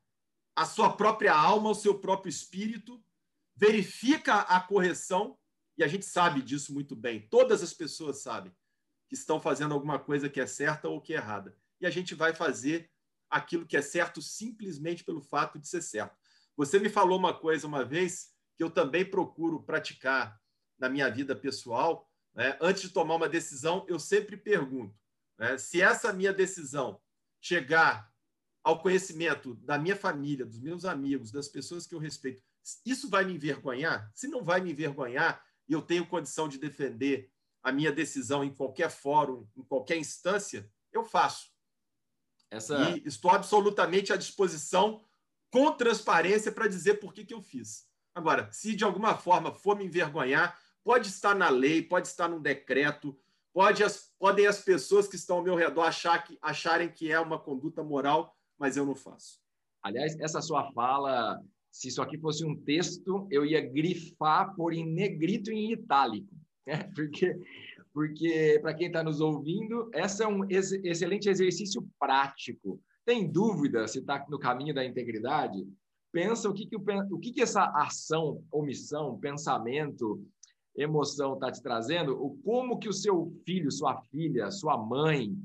a 0.55 0.65
sua 0.65 0.91
própria 0.91 1.35
alma, 1.35 1.69
o 1.69 1.75
seu 1.75 1.99
próprio 1.99 2.29
espírito, 2.29 3.03
verifica 3.55 4.41
a 4.41 4.59
correção, 4.59 5.37
e 5.77 5.83
a 5.83 5.87
gente 5.87 6.05
sabe 6.05 6.41
disso 6.41 6.73
muito 6.73 6.95
bem. 6.95 7.27
Todas 7.29 7.61
as 7.61 7.73
pessoas 7.73 8.21
sabem 8.21 8.51
que 9.07 9.15
estão 9.15 9.39
fazendo 9.39 9.73
alguma 9.73 9.99
coisa 9.99 10.29
que 10.29 10.41
é 10.41 10.47
certa 10.47 10.89
ou 10.89 10.99
que 10.99 11.13
é 11.13 11.17
errada. 11.17 11.55
E 11.79 11.85
a 11.85 11.89
gente 11.89 12.15
vai 12.15 12.33
fazer 12.33 12.89
aquilo 13.29 13.65
que 13.65 13.77
é 13.77 13.81
certo 13.81 14.21
simplesmente 14.21 15.03
pelo 15.03 15.21
fato 15.21 15.59
de 15.59 15.67
ser 15.67 15.81
certo. 15.81 16.15
Você 16.55 16.79
me 16.79 16.89
falou 16.89 17.19
uma 17.19 17.33
coisa 17.33 17.67
uma 17.67 17.85
vez 17.85 18.33
que 18.55 18.63
eu 18.63 18.69
também 18.71 19.05
procuro 19.05 19.61
praticar 19.61 20.39
na 20.79 20.89
minha 20.89 21.09
vida 21.09 21.35
pessoal, 21.35 22.09
né, 22.33 22.57
antes 22.61 22.83
de 22.83 22.89
tomar 22.89 23.15
uma 23.15 23.29
decisão, 23.29 23.85
eu 23.87 23.99
sempre 23.99 24.37
pergunto 24.37 24.95
né, 25.37 25.57
se 25.57 25.81
essa 25.81 26.13
minha 26.13 26.33
decisão 26.33 27.01
chegar 27.41 28.11
ao 28.67 28.80
conhecimento 28.80 29.56
da 29.56 29.77
minha 29.77 29.95
família, 29.95 30.45
dos 30.45 30.60
meus 30.60 30.84
amigos, 30.84 31.32
das 31.32 31.47
pessoas 31.47 31.88
que 31.88 31.95
eu 31.95 31.99
respeito, 31.99 32.43
isso 32.86 33.10
vai 33.10 33.23
me 33.23 33.34
envergonhar? 33.34 34.12
Se 34.13 34.27
não 34.27 34.43
vai 34.43 34.60
me 34.60 34.71
envergonhar 34.71 35.41
e 35.69 35.73
eu 35.73 35.82
tenho 35.82 36.06
condição 36.06 36.49
de 36.49 36.58
defender 36.58 37.32
a 37.63 37.71
minha 37.71 37.91
decisão 37.91 38.43
em 38.43 38.53
qualquer 38.53 38.89
fórum, 38.89 39.47
em 39.56 39.63
qualquer 39.63 39.97
instância, 39.97 40.69
eu 40.91 41.03
faço. 41.03 41.49
Essa... 42.51 42.89
E 42.91 43.08
estou 43.08 43.32
absolutamente 43.32 44.12
à 44.12 44.17
disposição, 44.17 45.01
com 45.49 45.71
transparência, 45.71 46.51
para 46.51 46.67
dizer 46.67 46.95
por 46.95 47.13
que, 47.13 47.23
que 47.23 47.34
eu 47.34 47.41
fiz. 47.41 47.88
Agora, 48.13 48.51
se 48.51 48.75
de 48.75 48.84
alguma 48.84 49.15
forma 49.15 49.53
for 49.53 49.77
me 49.77 49.86
envergonhar, 49.86 50.60
Pode 50.88 51.10
estar 51.10 51.36
na 51.36 51.49
lei, 51.49 51.82
pode 51.82 52.08
estar 52.08 52.30
num 52.30 52.41
decreto, 52.41 53.19
pode 53.51 53.84
as, 53.84 54.10
podem 54.17 54.47
as 54.47 54.62
pessoas 54.62 55.06
que 55.06 55.17
estão 55.17 55.36
ao 55.36 55.43
meu 55.43 55.53
redor 55.53 55.82
achar 55.82 56.23
que, 56.23 56.39
acharem 56.41 56.88
que 56.88 57.12
é 57.12 57.19
uma 57.19 57.38
conduta 57.38 57.84
moral, 57.84 58.37
mas 58.60 58.78
eu 58.78 58.86
não 58.86 58.96
faço. 58.96 59.39
Aliás, 59.84 60.20
essa 60.20 60.41
sua 60.41 60.72
fala, 60.72 61.41
se 61.72 61.88
isso 61.88 62.02
aqui 62.02 62.17
fosse 62.17 62.46
um 62.46 62.56
texto, 62.56 63.28
eu 63.32 63.46
ia 63.46 63.62
grifar 63.62 64.56
por 64.56 64.74
em 64.74 64.86
negrito 64.86 65.52
e 65.52 65.56
em 65.56 65.72
itálico, 65.74 66.34
né? 66.65 66.84
porque 66.96 67.39
porque 67.93 68.60
para 68.62 68.76
quem 68.76 68.88
está 68.88 69.04
nos 69.04 69.22
ouvindo, 69.22 69.89
esse 69.91 70.22
é 70.22 70.28
um 70.28 70.48
ex 70.52 70.72
excelente 70.72 71.28
exercício 71.28 71.84
prático. 72.00 72.80
Tem 73.04 73.28
dúvida 73.28 73.88
se 73.88 73.98
está 73.98 74.24
no 74.30 74.38
caminho 74.38 74.72
da 74.72 74.86
integridade? 74.86 75.67
Pensa 76.12 76.48
o 76.48 76.54
que, 76.54 76.67
que, 76.67 76.76
o, 76.76 76.84
o 77.12 77.20
que, 77.20 77.32
que 77.32 77.41
essa 77.41 77.63
ação, 77.74 78.43
omissão, 78.52 79.17
pensamento, 79.17 80.24
emoção 80.76 81.34
está 81.34 81.52
te 81.52 81.60
trazendo, 81.60 82.13
o 82.24 82.38
como 82.43 82.78
que 82.78 82.88
o 82.88 82.93
seu 82.93 83.34
filho, 83.43 83.72
sua 83.72 84.00
filha, 84.12 84.52
sua 84.52 84.78
mãe, 84.78 85.36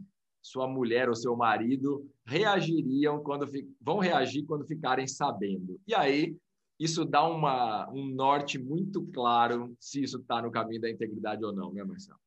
sua 0.43 0.67
mulher 0.67 1.09
ou 1.09 1.15
seu 1.15 1.37
marido 1.37 2.11
reagiriam 2.27 3.23
quando 3.23 3.49
vão 3.81 3.99
reagir 3.99 4.45
quando 4.45 4.67
ficarem 4.67 5.07
sabendo. 5.07 5.81
E 5.87 5.95
aí 5.95 6.37
isso 6.79 7.05
dá 7.05 7.25
uma, 7.25 7.89
um 7.91 8.07
norte 8.07 8.59
muito 8.59 9.03
claro 9.07 9.75
se 9.79 10.03
isso 10.03 10.19
está 10.19 10.43
no 10.43 10.51
caminho 10.51 10.81
da 10.81 10.91
integridade 10.91 11.45
ou 11.45 11.53
não, 11.53 11.73
né, 11.73 11.85
Marcelo? 11.85 12.19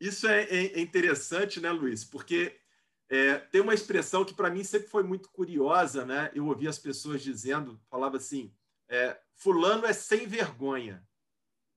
Isso 0.00 0.26
é, 0.26 0.44
é, 0.44 0.78
é 0.78 0.80
interessante, 0.80 1.60
né, 1.60 1.70
Luiz? 1.70 2.04
Porque 2.04 2.56
é, 3.10 3.36
tem 3.36 3.60
uma 3.60 3.74
expressão 3.74 4.24
que 4.24 4.34
para 4.34 4.50
mim 4.50 4.64
sempre 4.64 4.88
foi 4.88 5.02
muito 5.02 5.30
curiosa, 5.30 6.04
né? 6.04 6.30
Eu 6.34 6.46
ouvi 6.46 6.66
as 6.66 6.78
pessoas 6.78 7.22
dizendo, 7.22 7.78
falava 7.90 8.16
assim, 8.16 8.50
é, 8.88 9.20
fulano 9.34 9.84
é 9.84 9.92
sem 9.92 10.26
vergonha 10.26 11.06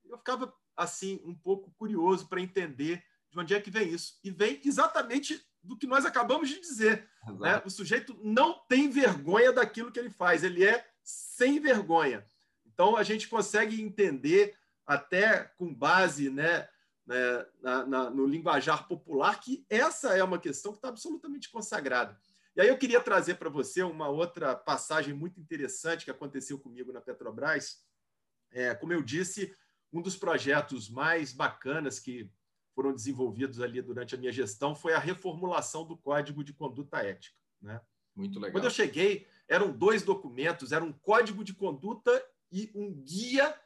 eu 0.09 0.17
ficava 0.17 0.53
assim 0.75 1.19
um 1.23 1.35
pouco 1.35 1.71
curioso 1.71 2.27
para 2.27 2.41
entender 2.41 3.03
de 3.29 3.39
onde 3.39 3.53
é 3.53 3.61
que 3.61 3.71
vem 3.71 3.89
isso. 3.89 4.19
E 4.23 4.31
vem 4.31 4.61
exatamente 4.63 5.45
do 5.67 5.77
que 5.77 5.85
nós 5.85 6.05
acabamos 6.05 6.49
de 6.49 6.59
dizer. 6.59 7.07
Né? 7.39 7.61
O 7.65 7.69
sujeito 7.69 8.17
não 8.23 8.53
tem 8.67 8.89
vergonha 8.89 9.51
daquilo 9.51 9.91
que 9.91 9.99
ele 9.99 10.09
faz, 10.09 10.43
ele 10.43 10.65
é 10.65 10.87
sem 11.03 11.59
vergonha. 11.59 12.25
Então 12.65 12.95
a 12.95 13.03
gente 13.03 13.27
consegue 13.27 13.81
entender 13.81 14.55
até 14.85 15.43
com 15.57 15.73
base 15.73 16.29
né, 16.29 16.67
né 17.05 17.45
na, 17.61 17.85
na, 17.85 18.09
no 18.09 18.25
linguajar 18.25 18.87
popular 18.87 19.39
que 19.39 19.65
essa 19.69 20.17
é 20.17 20.23
uma 20.23 20.39
questão 20.39 20.71
que 20.71 20.77
está 20.77 20.89
absolutamente 20.89 21.49
consagrada. 21.49 22.17
E 22.55 22.61
aí 22.61 22.69
eu 22.69 22.77
queria 22.77 23.01
trazer 23.01 23.35
para 23.35 23.49
você 23.49 23.83
uma 23.83 24.07
outra 24.07 24.55
passagem 24.55 25.13
muito 25.13 25.39
interessante 25.39 26.05
que 26.05 26.11
aconteceu 26.11 26.57
comigo 26.57 26.91
na 26.91 27.01
Petrobras. 27.01 27.83
É, 28.51 28.73
como 28.73 28.93
eu 28.93 29.03
disse, 29.03 29.55
um 29.93 30.01
dos 30.01 30.15
projetos 30.15 30.89
mais 30.89 31.31
bacanas 31.31 31.99
que 31.99 32.31
foram 32.77 32.93
desenvolvidos 32.93 33.59
ali 33.59 33.81
durante 33.81 34.13
a 34.13 34.17
minha 34.19 34.31
gestão 34.31 34.75
foi 34.75 34.93
a 34.93 34.99
reformulação 34.99 35.83
do 35.83 35.97
Código 35.97 36.43
de 36.43 36.53
Conduta 36.53 36.99
Ética. 36.99 37.35
Né? 37.59 37.81
Muito 38.15 38.37
legal. 38.37 38.51
Quando 38.51 38.65
eu 38.65 38.69
cheguei, 38.69 39.25
eram 39.47 39.75
dois 39.75 40.03
documentos, 40.03 40.71
era 40.71 40.83
um 40.83 40.93
código 40.93 41.43
de 41.43 41.55
conduta 41.55 42.23
e 42.51 42.69
um 42.75 42.93
guia, 42.93 43.59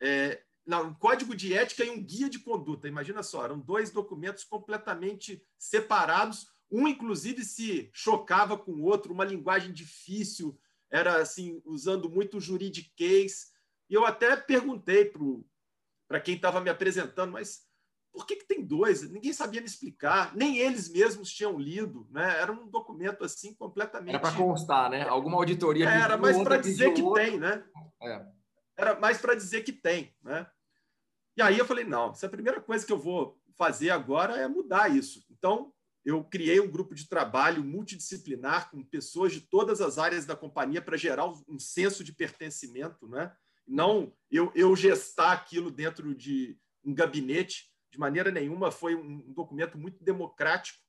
é, 0.00 0.44
não, 0.64 0.90
um 0.90 0.94
código 0.94 1.34
de 1.34 1.52
ética 1.52 1.84
e 1.84 1.90
um 1.90 2.00
guia 2.00 2.30
de 2.30 2.38
conduta. 2.38 2.86
Imagina 2.86 3.20
só, 3.24 3.44
eram 3.44 3.58
dois 3.58 3.90
documentos 3.90 4.44
completamente 4.44 5.44
separados. 5.58 6.46
Um, 6.70 6.86
inclusive, 6.86 7.44
se 7.44 7.90
chocava 7.92 8.56
com 8.56 8.70
o 8.70 8.84
outro, 8.84 9.12
uma 9.12 9.24
linguagem 9.24 9.72
difícil, 9.72 10.56
era 10.88 11.20
assim, 11.20 11.60
usando 11.64 12.08
muito 12.08 12.38
juridiquês. 12.38 13.50
E 13.90 13.94
eu 13.94 14.06
até 14.06 14.36
perguntei 14.36 15.12
para 16.06 16.20
quem 16.20 16.36
estava 16.36 16.60
me 16.60 16.70
apresentando, 16.70 17.32
mas 17.32 17.71
por 18.12 18.26
que, 18.26 18.36
que 18.36 18.46
tem 18.46 18.62
dois? 18.62 19.10
Ninguém 19.10 19.32
sabia 19.32 19.60
me 19.60 19.66
explicar, 19.66 20.36
nem 20.36 20.58
eles 20.58 20.88
mesmos 20.90 21.30
tinham 21.32 21.58
lido, 21.58 22.06
né? 22.10 22.38
Era 22.38 22.52
um 22.52 22.68
documento 22.68 23.24
assim 23.24 23.54
completamente. 23.54 24.10
Era 24.10 24.20
para 24.20 24.36
constar, 24.36 24.90
né? 24.90 25.08
Alguma 25.08 25.38
auditoria. 25.38 25.88
Era 25.88 26.18
mais 26.18 26.40
para 26.42 26.58
dizer 26.58 26.92
que 26.92 27.02
outro. 27.02 27.22
tem, 27.22 27.38
né? 27.38 27.64
É. 28.02 28.26
Era 28.76 29.00
mais 29.00 29.18
para 29.18 29.34
dizer 29.34 29.62
que 29.62 29.72
tem, 29.72 30.14
né? 30.22 30.46
E 31.36 31.40
aí 31.40 31.58
eu 31.58 31.64
falei, 31.64 31.84
não, 31.84 32.10
essa 32.10 32.26
é 32.26 32.28
a 32.28 32.30
primeira 32.30 32.60
coisa 32.60 32.84
que 32.84 32.92
eu 32.92 32.98
vou 32.98 33.40
fazer 33.56 33.90
agora 33.90 34.36
é 34.36 34.46
mudar 34.46 34.94
isso. 34.94 35.24
Então, 35.30 35.72
eu 36.04 36.22
criei 36.24 36.60
um 36.60 36.70
grupo 36.70 36.94
de 36.94 37.08
trabalho 37.08 37.64
multidisciplinar 37.64 38.70
com 38.70 38.84
pessoas 38.84 39.32
de 39.32 39.40
todas 39.40 39.80
as 39.80 39.98
áreas 39.98 40.26
da 40.26 40.36
companhia 40.36 40.82
para 40.82 40.96
gerar 40.96 41.26
um 41.26 41.58
senso 41.58 42.04
de 42.04 42.12
pertencimento, 42.12 43.08
né? 43.08 43.32
Não 43.66 44.12
eu, 44.30 44.52
eu 44.54 44.74
gestar 44.74 45.32
aquilo 45.32 45.70
dentro 45.70 46.14
de 46.14 46.58
um 46.84 46.92
gabinete 46.92 47.71
de 47.92 48.00
maneira 48.00 48.30
nenhuma, 48.30 48.70
foi 48.70 48.94
um 48.94 49.32
documento 49.34 49.76
muito 49.76 50.02
democrático 50.02 50.82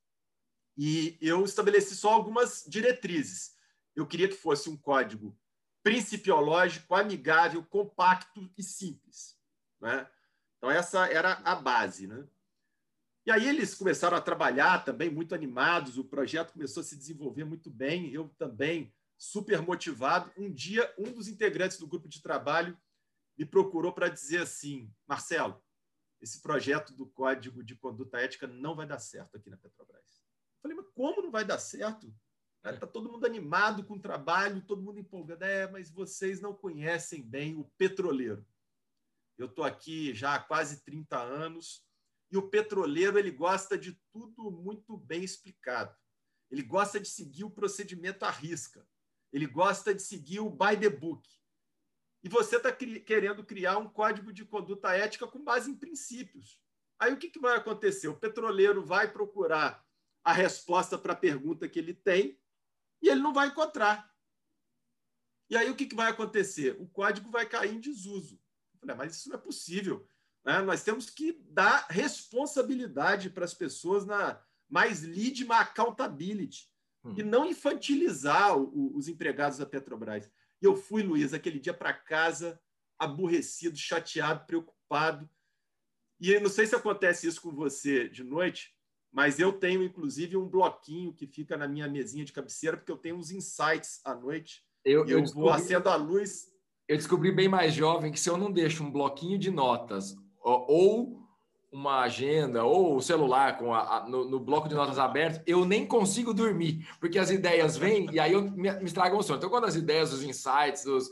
e 0.77 1.17
eu 1.21 1.43
estabeleci 1.43 1.95
só 1.97 2.13
algumas 2.13 2.63
diretrizes. 2.65 3.57
Eu 3.93 4.07
queria 4.07 4.29
que 4.29 4.35
fosse 4.35 4.69
um 4.69 4.77
código 4.77 5.37
principiológico, 5.83 6.95
amigável, 6.95 7.61
compacto 7.61 8.49
e 8.57 8.63
simples. 8.63 9.37
Né? 9.81 10.09
Então, 10.57 10.71
essa 10.71 11.05
era 11.07 11.33
a 11.43 11.55
base. 11.55 12.07
Né? 12.07 12.25
E 13.25 13.31
aí 13.31 13.49
eles 13.49 13.75
começaram 13.75 14.15
a 14.15 14.21
trabalhar 14.21 14.85
também 14.85 15.09
muito 15.09 15.35
animados, 15.35 15.97
o 15.97 16.05
projeto 16.05 16.53
começou 16.53 16.79
a 16.79 16.85
se 16.85 16.95
desenvolver 16.95 17.43
muito 17.43 17.69
bem, 17.69 18.13
eu 18.13 18.29
também 18.37 18.95
super 19.17 19.61
motivado. 19.61 20.31
Um 20.37 20.49
dia, 20.49 20.91
um 20.97 21.11
dos 21.11 21.27
integrantes 21.27 21.77
do 21.77 21.85
grupo 21.85 22.07
de 22.07 22.21
trabalho 22.21 22.77
me 23.37 23.45
procurou 23.45 23.91
para 23.91 24.07
dizer 24.07 24.39
assim: 24.39 24.89
Marcelo, 25.05 25.61
esse 26.23 26.41
projeto 26.41 26.93
do 26.93 27.05
Código 27.05 27.62
de 27.62 27.75
Conduta 27.75 28.17
Ética 28.17 28.47
não 28.47 28.75
vai 28.75 28.88
dar 28.88 28.99
certo 28.99 29.36
aqui 29.36 29.49
na 29.49 29.57
Petrobras. 29.57 30.23
Eu 30.55 30.62
falei, 30.62 30.77
mas 30.77 30.88
como 30.95 31.21
não 31.21 31.29
vai 31.29 31.43
dar 31.43 31.59
certo? 31.59 32.15
Está 32.63 32.88
todo 32.88 33.12
mundo 33.12 33.25
animado 33.25 33.83
com 33.83 33.95
o 33.95 33.99
trabalho, 33.99 34.65
todo 34.65 34.81
mundo 34.81 34.97
empolgado. 34.97 35.43
É, 35.43 35.69
mas 35.69 35.89
vocês 35.89 36.39
não 36.39 36.53
conhecem 36.53 37.21
bem 37.21 37.57
o 37.57 37.65
petroleiro. 37.77 38.47
Eu 39.38 39.47
estou 39.47 39.65
aqui 39.65 40.13
já 40.13 40.36
há 40.36 40.39
quase 40.39 40.81
30 40.86 41.21
anos 41.21 41.86
e 42.31 42.38
o 42.38 42.49
petroleiro 42.49 43.19
ele 43.19 43.31
gosta 43.31 43.77
de 43.77 43.99
tudo 44.09 44.49
muito 44.49 44.95
bem 44.95 45.25
explicado. 45.25 45.93
Ele 46.49 46.63
gosta 46.63 47.01
de 47.01 47.09
seguir 47.09 47.43
o 47.43 47.51
procedimento 47.51 48.23
à 48.23 48.29
risca. 48.29 48.88
Ele 49.33 49.45
gosta 49.45 49.93
de 49.93 50.01
seguir 50.01 50.39
o 50.39 50.49
by 50.49 50.79
the 50.79 50.89
book 50.89 51.27
e 52.23 52.29
você 52.29 52.55
está 52.55 52.71
cri 52.71 52.99
querendo 53.01 53.43
criar 53.43 53.77
um 53.77 53.89
código 53.89 54.31
de 54.31 54.45
conduta 54.45 54.93
ética 54.93 55.27
com 55.27 55.43
base 55.43 55.69
em 55.69 55.75
princípios. 55.75 56.59
Aí 56.97 57.12
o 57.12 57.17
que, 57.17 57.29
que 57.29 57.39
vai 57.39 57.57
acontecer? 57.57 58.07
O 58.07 58.17
petroleiro 58.17 58.83
vai 58.83 59.12
procurar 59.12 59.86
a 60.23 60.31
resposta 60.31 60.97
para 60.97 61.13
a 61.13 61.17
pergunta 61.17 61.67
que 61.67 61.77
ele 61.77 61.93
tem 61.93 62.39
e 63.01 63.09
ele 63.09 63.19
não 63.19 63.33
vai 63.33 63.49
encontrar. 63.49 64.09
E 65.49 65.57
aí 65.57 65.69
o 65.69 65.75
que, 65.75 65.86
que 65.86 65.95
vai 65.95 66.09
acontecer? 66.09 66.77
O 66.79 66.88
código 66.88 67.29
vai 67.29 67.45
cair 67.45 67.75
em 67.75 67.79
desuso. 67.79 68.41
Falei, 68.79 68.95
mas 68.95 69.17
isso 69.17 69.29
não 69.29 69.36
é 69.36 69.39
possível. 69.39 70.07
Né? 70.45 70.62
Nós 70.62 70.83
temos 70.83 71.09
que 71.09 71.33
dar 71.49 71.88
responsabilidade 71.89 73.29
para 73.29 73.43
as 73.43 73.53
pessoas 73.53 74.05
na 74.05 74.41
mais 74.69 75.03
lead 75.03 75.45
accountability 75.51 76.69
hum. 77.03 77.13
e 77.17 77.21
não 77.21 77.45
infantilizar 77.45 78.57
o, 78.57 78.95
os 78.95 79.07
empregados 79.07 79.57
da 79.57 79.65
Petrobras. 79.65 80.29
E 80.63 80.65
eu 80.65 80.78
fui, 80.78 81.04
Luiz, 81.04 81.34
aquele 81.34 81.60
dia 81.60 81.73
para 81.73 81.91
casa, 81.91 82.58
aborrecido, 82.97 83.78
chateado, 83.78 84.45
preocupado. 84.45 85.30
E 86.17 86.39
não 86.39 86.49
sei 86.49 86.65
se 86.65 86.73
acontece 86.73 87.28
isso 87.28 87.41
com 87.41 87.52
você 87.52 88.08
de 88.08 88.23
noite, 88.23 88.73
mas 89.12 89.39
eu 89.39 89.52
tenho, 89.52 89.84
inclusive, 89.84 90.38
um 90.38 90.47
bloquinho 90.47 91.13
que 91.13 91.28
fica 91.28 91.58
na 91.58 91.67
minha 91.67 91.86
mesinha 91.89 92.23
de 92.23 92.32
cabeceira, 92.32 92.78
porque 92.78 92.93
eu 92.93 92.97
tenho 92.97 93.17
uns 93.17 93.30
insights 93.30 93.99
à 94.06 94.15
noite. 94.15 94.63
Eu, 94.86 95.02
eu, 95.02 95.10
eu 95.10 95.21
descobri, 95.21 95.43
vou 95.43 95.54
acendo 95.54 95.89
a 95.89 95.97
luz. 95.97 96.47
Eu 96.88 96.95
descobri 96.95 97.30
bem 97.34 97.49
mais 97.49 97.73
jovem 97.73 98.10
que 98.10 98.19
se 98.19 98.30
eu 98.30 98.38
não 98.38 98.49
deixo 98.49 98.86
um 98.86 98.91
bloquinho 98.91 99.38
de 99.38 99.52
notas 99.52 100.15
ou 100.41 101.22
uma 101.73 102.01
agenda 102.01 102.63
ou 102.63 102.95
o 102.95 103.01
celular 103.01 103.57
com 103.57 103.73
a, 103.73 103.97
a 103.97 104.07
no, 104.07 104.29
no, 104.29 104.39
bloco 104.39 104.69
de 104.69 104.75
notas 104.75 104.99
aberto, 104.99 105.41
eu 105.47 105.65
nem 105.65 105.88
consigo 105.88 106.31
dormir, 106.31 106.88
porque 106.99 107.17
as 107.17 107.31
ideias 107.31 107.75
vêm 107.75 108.07
e 108.12 108.19
aí 108.19 108.33
eu, 108.33 108.43
me, 108.43 108.71
me 108.71 108.86
estragam 108.86 109.17
o 109.17 109.23
sono. 109.23 109.39
Então, 109.39 109.49
quando 109.49 109.65
as 109.65 109.75
ideias, 109.75 110.13
os 110.13 110.21
insights, 110.21 110.86
os, 110.86 111.09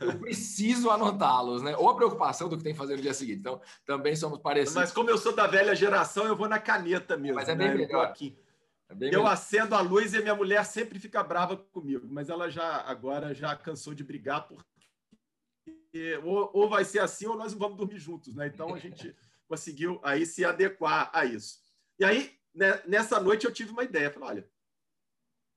eu 0.00 0.18
preciso 0.20 0.90
anotá-los, 0.90 1.62
né? 1.62 1.74
Ou 1.78 1.88
a 1.88 1.96
preocupação 1.96 2.48
do 2.48 2.58
que 2.58 2.62
tem 2.62 2.74
que 2.74 2.78
fazer 2.78 2.96
no 2.96 3.02
dia 3.02 3.14
seguinte. 3.14 3.38
Então, 3.38 3.60
também 3.86 4.14
somos 4.14 4.38
parecidos. 4.38 4.74
Mas 4.74 4.92
como 4.92 5.08
eu 5.08 5.16
sou 5.16 5.34
da 5.34 5.46
velha 5.46 5.74
geração, 5.74 6.26
eu 6.26 6.36
vou 6.36 6.48
na 6.48 6.58
caneta 6.58 7.16
mesmo. 7.16 7.36
Mas 7.36 7.48
é 7.48 7.54
bem 7.56 7.68
né? 7.68 7.74
melhor. 7.74 8.04
Aqui. 8.04 8.38
É 8.86 8.94
bem 8.94 9.08
eu 9.08 9.20
melhor. 9.20 9.32
acendo 9.32 9.74
a 9.74 9.80
luz 9.80 10.12
e 10.12 10.20
minha 10.20 10.34
mulher 10.34 10.62
sempre 10.64 10.98
fica 10.98 11.22
brava 11.22 11.56
comigo, 11.56 12.06
mas 12.10 12.28
ela 12.28 12.50
já 12.50 12.82
agora 12.82 13.34
já 13.34 13.56
cansou 13.56 13.94
de 13.94 14.04
brigar 14.04 14.46
porque 14.46 16.20
ou, 16.22 16.50
ou 16.52 16.68
vai 16.68 16.84
ser 16.84 17.00
assim 17.00 17.26
ou 17.26 17.36
nós 17.36 17.52
não 17.52 17.58
vamos 17.58 17.76
dormir 17.76 17.98
juntos, 17.98 18.34
né? 18.34 18.46
Então 18.46 18.74
a 18.74 18.78
gente 18.78 19.14
conseguiu 19.48 19.98
aí 20.04 20.26
se 20.26 20.44
adequar 20.44 21.10
a 21.12 21.24
isso. 21.24 21.58
E 21.98 22.04
aí, 22.04 22.38
né, 22.54 22.82
nessa 22.86 23.18
noite, 23.18 23.46
eu 23.46 23.52
tive 23.52 23.70
uma 23.70 23.82
ideia. 23.82 24.10
Falei, 24.10 24.28
olha, 24.28 24.50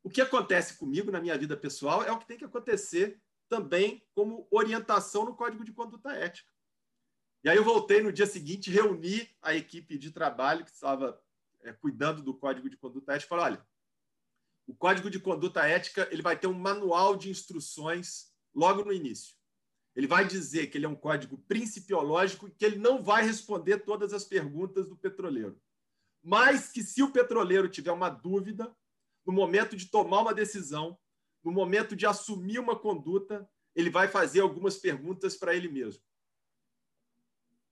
o 0.04 0.10
que 0.10 0.22
acontece 0.22 0.78
comigo 0.78 1.12
na 1.12 1.22
minha 1.22 1.38
vida 1.38 1.56
pessoal 1.56 2.02
é 2.04 2.12
o 2.12 2.18
que 2.18 2.26
tem 2.26 2.38
que 2.38 2.46
acontecer 2.46 3.22
também 3.48 4.08
como 4.16 4.48
orientação 4.50 5.26
no 5.26 5.36
Código 5.36 5.64
de 5.64 5.74
Conduta 5.74 6.12
Ética. 6.12 6.50
E 7.44 7.50
aí 7.50 7.58
eu 7.58 7.64
voltei 7.64 8.02
no 8.02 8.14
dia 8.14 8.26
seguinte, 8.26 8.72
reuni 8.72 9.30
a 9.42 9.54
equipe 9.54 9.98
de 9.98 10.12
trabalho 10.12 10.64
que 10.64 10.72
estava 10.72 11.22
é, 11.62 11.74
cuidando 11.74 12.22
do 12.22 12.34
Código 12.34 12.70
de 12.70 12.78
Conduta 12.78 13.14
Ética 13.14 13.26
e 13.26 13.30
falei, 13.30 13.46
olha, 13.46 13.68
o 14.68 14.76
Código 14.76 15.10
de 15.10 15.20
Conduta 15.20 15.68
Ética 15.68 16.08
ele 16.12 16.22
vai 16.22 16.38
ter 16.38 16.48
um 16.48 16.54
manual 16.54 17.16
de 17.16 17.30
instruções 17.30 18.32
logo 18.54 18.86
no 18.86 18.94
início. 18.94 19.36
Ele 19.96 20.08
vai 20.08 20.26
dizer 20.26 20.68
que 20.68 20.78
ele 20.78 20.86
é 20.86 20.90
um 20.90 20.96
código 20.96 21.38
principiológico 21.48 22.48
e 22.48 22.52
que 22.52 22.66
ele 22.66 22.78
não 22.78 23.04
vai 23.04 23.24
responder 23.24 23.80
todas 23.80 24.14
as 24.14 24.24
perguntas 24.24 24.88
do 24.88 24.96
petroleiro. 24.96 25.60
Mas 26.24 26.72
que 26.72 26.82
se 26.82 27.04
o 27.04 27.12
petroleiro 27.12 27.68
tiver 27.68 27.92
uma 27.92 28.10
dúvida, 28.10 28.74
no 29.26 29.34
momento 29.34 29.76
de 29.76 29.88
tomar 29.88 30.22
uma 30.22 30.34
decisão, 30.34 30.98
no 31.44 31.52
momento 31.52 31.96
de 31.96 32.06
assumir 32.06 32.60
uma 32.60 32.78
conduta, 32.78 33.50
ele 33.76 33.90
vai 33.90 34.08
fazer 34.08 34.42
algumas 34.42 34.78
perguntas 34.78 35.36
para 35.36 35.56
ele 35.56 35.68
mesmo. 35.68 36.04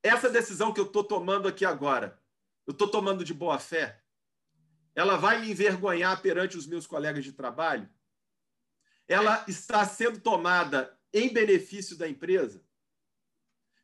Essa 0.01 0.29
decisão 0.29 0.73
que 0.73 0.79
eu 0.79 0.85
estou 0.85 1.03
tomando 1.03 1.47
aqui 1.47 1.65
agora, 1.65 2.21
eu 2.65 2.71
estou 2.71 2.87
tomando 2.87 3.23
de 3.23 3.33
boa 3.33 3.59
fé? 3.59 4.01
Ela 4.95 5.17
vai 5.17 5.41
me 5.41 5.51
envergonhar 5.51 6.21
perante 6.21 6.57
os 6.57 6.67
meus 6.67 6.85
colegas 6.87 7.23
de 7.23 7.33
trabalho? 7.33 7.89
Ela 9.07 9.45
está 9.47 9.85
sendo 9.85 10.19
tomada 10.19 10.98
em 11.13 11.31
benefício 11.31 11.97
da 11.97 12.07
empresa? 12.07 12.63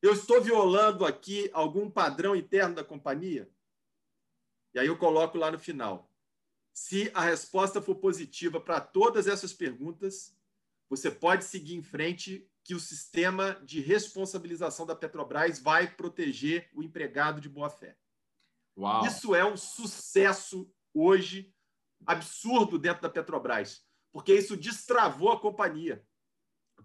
Eu 0.02 0.14
estou 0.14 0.42
violando 0.42 1.06
aqui 1.06 1.50
algum 1.54 1.90
padrão 1.90 2.36
interno 2.36 2.76
da 2.76 2.84
companhia? 2.84 3.50
E 4.74 4.80
aí 4.80 4.88
eu 4.88 4.98
coloco 4.98 5.38
lá 5.38 5.52
no 5.52 5.58
final. 5.58 6.12
Se 6.74 7.10
a 7.14 7.22
resposta 7.22 7.82
for 7.82 7.96
positiva 7.96 8.60
para 8.60 8.82
todas 8.82 9.28
essas 9.28 9.54
perguntas, 9.54 10.38
você 10.90 11.10
pode 11.10 11.46
seguir 11.46 11.76
em 11.76 11.82
frente 11.82 12.48
que 12.64 12.76
o 12.76 12.80
sistema 12.80 13.54
de 13.64 13.80
responsabilização 13.80 14.86
da 14.86 14.96
Petrobras 14.96 15.60
vai 15.60 15.96
proteger 15.96 16.70
o 16.74 16.84
empregado 16.84 17.40
de 17.40 17.48
boa 17.48 17.70
fé. 17.70 17.98
Uau. 18.78 19.06
Isso 19.06 19.34
é 19.34 19.46
um 19.46 19.56
sucesso 19.56 20.70
hoje 20.94 21.54
absurdo 22.06 22.78
dentro 22.78 23.02
da 23.02 23.10
Petrobras, 23.10 23.86
porque 24.12 24.34
isso 24.34 24.58
destravou 24.58 25.32
a 25.32 25.40
companhia 25.40 26.06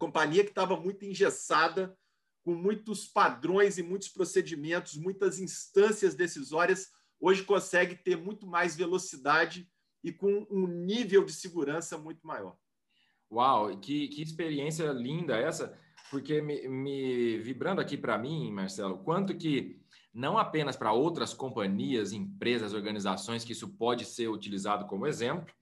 companhia 0.00 0.42
que 0.42 0.50
estava 0.50 0.80
muito 0.80 1.04
engessada, 1.04 1.94
com 2.42 2.54
muitos 2.54 3.06
padrões 3.06 3.76
e 3.76 3.82
muitos 3.82 4.08
procedimentos, 4.08 4.96
muitas 4.96 5.38
instâncias 5.38 6.14
decisórias, 6.14 6.90
hoje 7.20 7.44
consegue 7.44 7.94
ter 7.94 8.16
muito 8.16 8.46
mais 8.46 8.74
velocidade 8.74 9.70
e 10.02 10.10
com 10.10 10.46
um 10.50 10.66
nível 10.66 11.22
de 11.22 11.34
segurança 11.34 11.98
muito 11.98 12.26
maior. 12.26 12.56
Uau, 13.30 13.78
que, 13.78 14.08
que 14.08 14.22
experiência 14.22 14.86
linda 14.90 15.36
essa, 15.36 15.78
porque 16.10 16.40
me, 16.40 16.66
me 16.66 17.38
vibrando 17.38 17.80
aqui 17.80 17.96
para 17.96 18.18
mim, 18.18 18.50
Marcelo, 18.50 19.04
quanto 19.04 19.36
que 19.36 19.78
não 20.12 20.38
apenas 20.38 20.76
para 20.76 20.92
outras 20.92 21.34
companhias, 21.34 22.12
empresas, 22.12 22.72
organizações, 22.72 23.44
que 23.44 23.52
isso 23.52 23.68
pode 23.76 24.06
ser 24.06 24.28
utilizado 24.28 24.86
como 24.86 25.06
exemplo, 25.06 25.54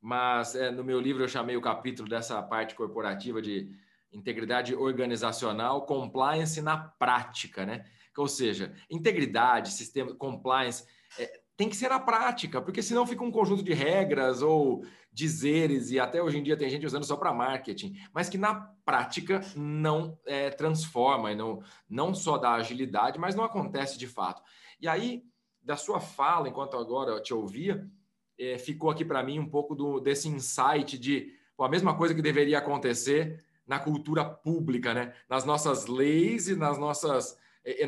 mas 0.00 0.54
é, 0.54 0.70
no 0.70 0.84
meu 0.84 1.00
livro 1.00 1.22
eu 1.22 1.28
chamei 1.28 1.56
o 1.56 1.60
capítulo 1.60 2.08
dessa 2.08 2.42
parte 2.42 2.74
corporativa 2.74 3.42
de 3.42 3.70
integridade 4.12 4.74
organizacional, 4.74 5.84
compliance 5.84 6.62
na 6.62 6.76
prática, 6.76 7.66
né? 7.66 7.84
Ou 8.16 8.26
seja, 8.26 8.74
integridade, 8.90 9.70
sistema, 9.70 10.14
compliance, 10.14 10.84
é, 11.18 11.40
tem 11.56 11.68
que 11.68 11.76
ser 11.76 11.88
na 11.88 11.98
prática, 11.98 12.62
porque 12.62 12.82
senão 12.82 13.06
fica 13.06 13.24
um 13.24 13.30
conjunto 13.30 13.62
de 13.62 13.72
regras 13.72 14.42
ou 14.42 14.84
dizeres, 15.12 15.90
e 15.90 15.98
até 15.98 16.22
hoje 16.22 16.38
em 16.38 16.42
dia 16.42 16.56
tem 16.56 16.70
gente 16.70 16.86
usando 16.86 17.04
só 17.04 17.16
para 17.16 17.34
marketing, 17.34 17.96
mas 18.12 18.28
que 18.28 18.38
na 18.38 18.54
prática 18.84 19.40
não 19.56 20.16
é, 20.24 20.50
transforma, 20.50 21.32
e 21.32 21.34
não, 21.34 21.60
não 21.88 22.14
só 22.14 22.38
dá 22.38 22.52
agilidade, 22.52 23.18
mas 23.18 23.34
não 23.34 23.42
acontece 23.42 23.98
de 23.98 24.06
fato. 24.06 24.40
E 24.80 24.86
aí, 24.86 25.24
da 25.60 25.76
sua 25.76 25.98
fala, 25.98 26.48
enquanto 26.48 26.76
agora 26.76 27.10
eu 27.10 27.22
te 27.22 27.34
ouvia, 27.34 27.90
é, 28.38 28.58
ficou 28.58 28.90
aqui 28.90 29.04
para 29.04 29.22
mim 29.22 29.38
um 29.38 29.48
pouco 29.48 29.74
do, 29.74 30.00
desse 30.00 30.28
insight 30.28 30.98
de 30.98 31.32
pô, 31.56 31.64
a 31.64 31.68
mesma 31.68 31.96
coisa 31.96 32.14
que 32.14 32.22
deveria 32.22 32.58
acontecer 32.58 33.42
na 33.66 33.78
cultura 33.78 34.24
pública, 34.24 34.94
né? 34.94 35.12
nas 35.28 35.44
nossas 35.44 35.86
leis 35.86 36.48
e 36.48 36.56
nas 36.56 36.78
nossas, 36.78 37.36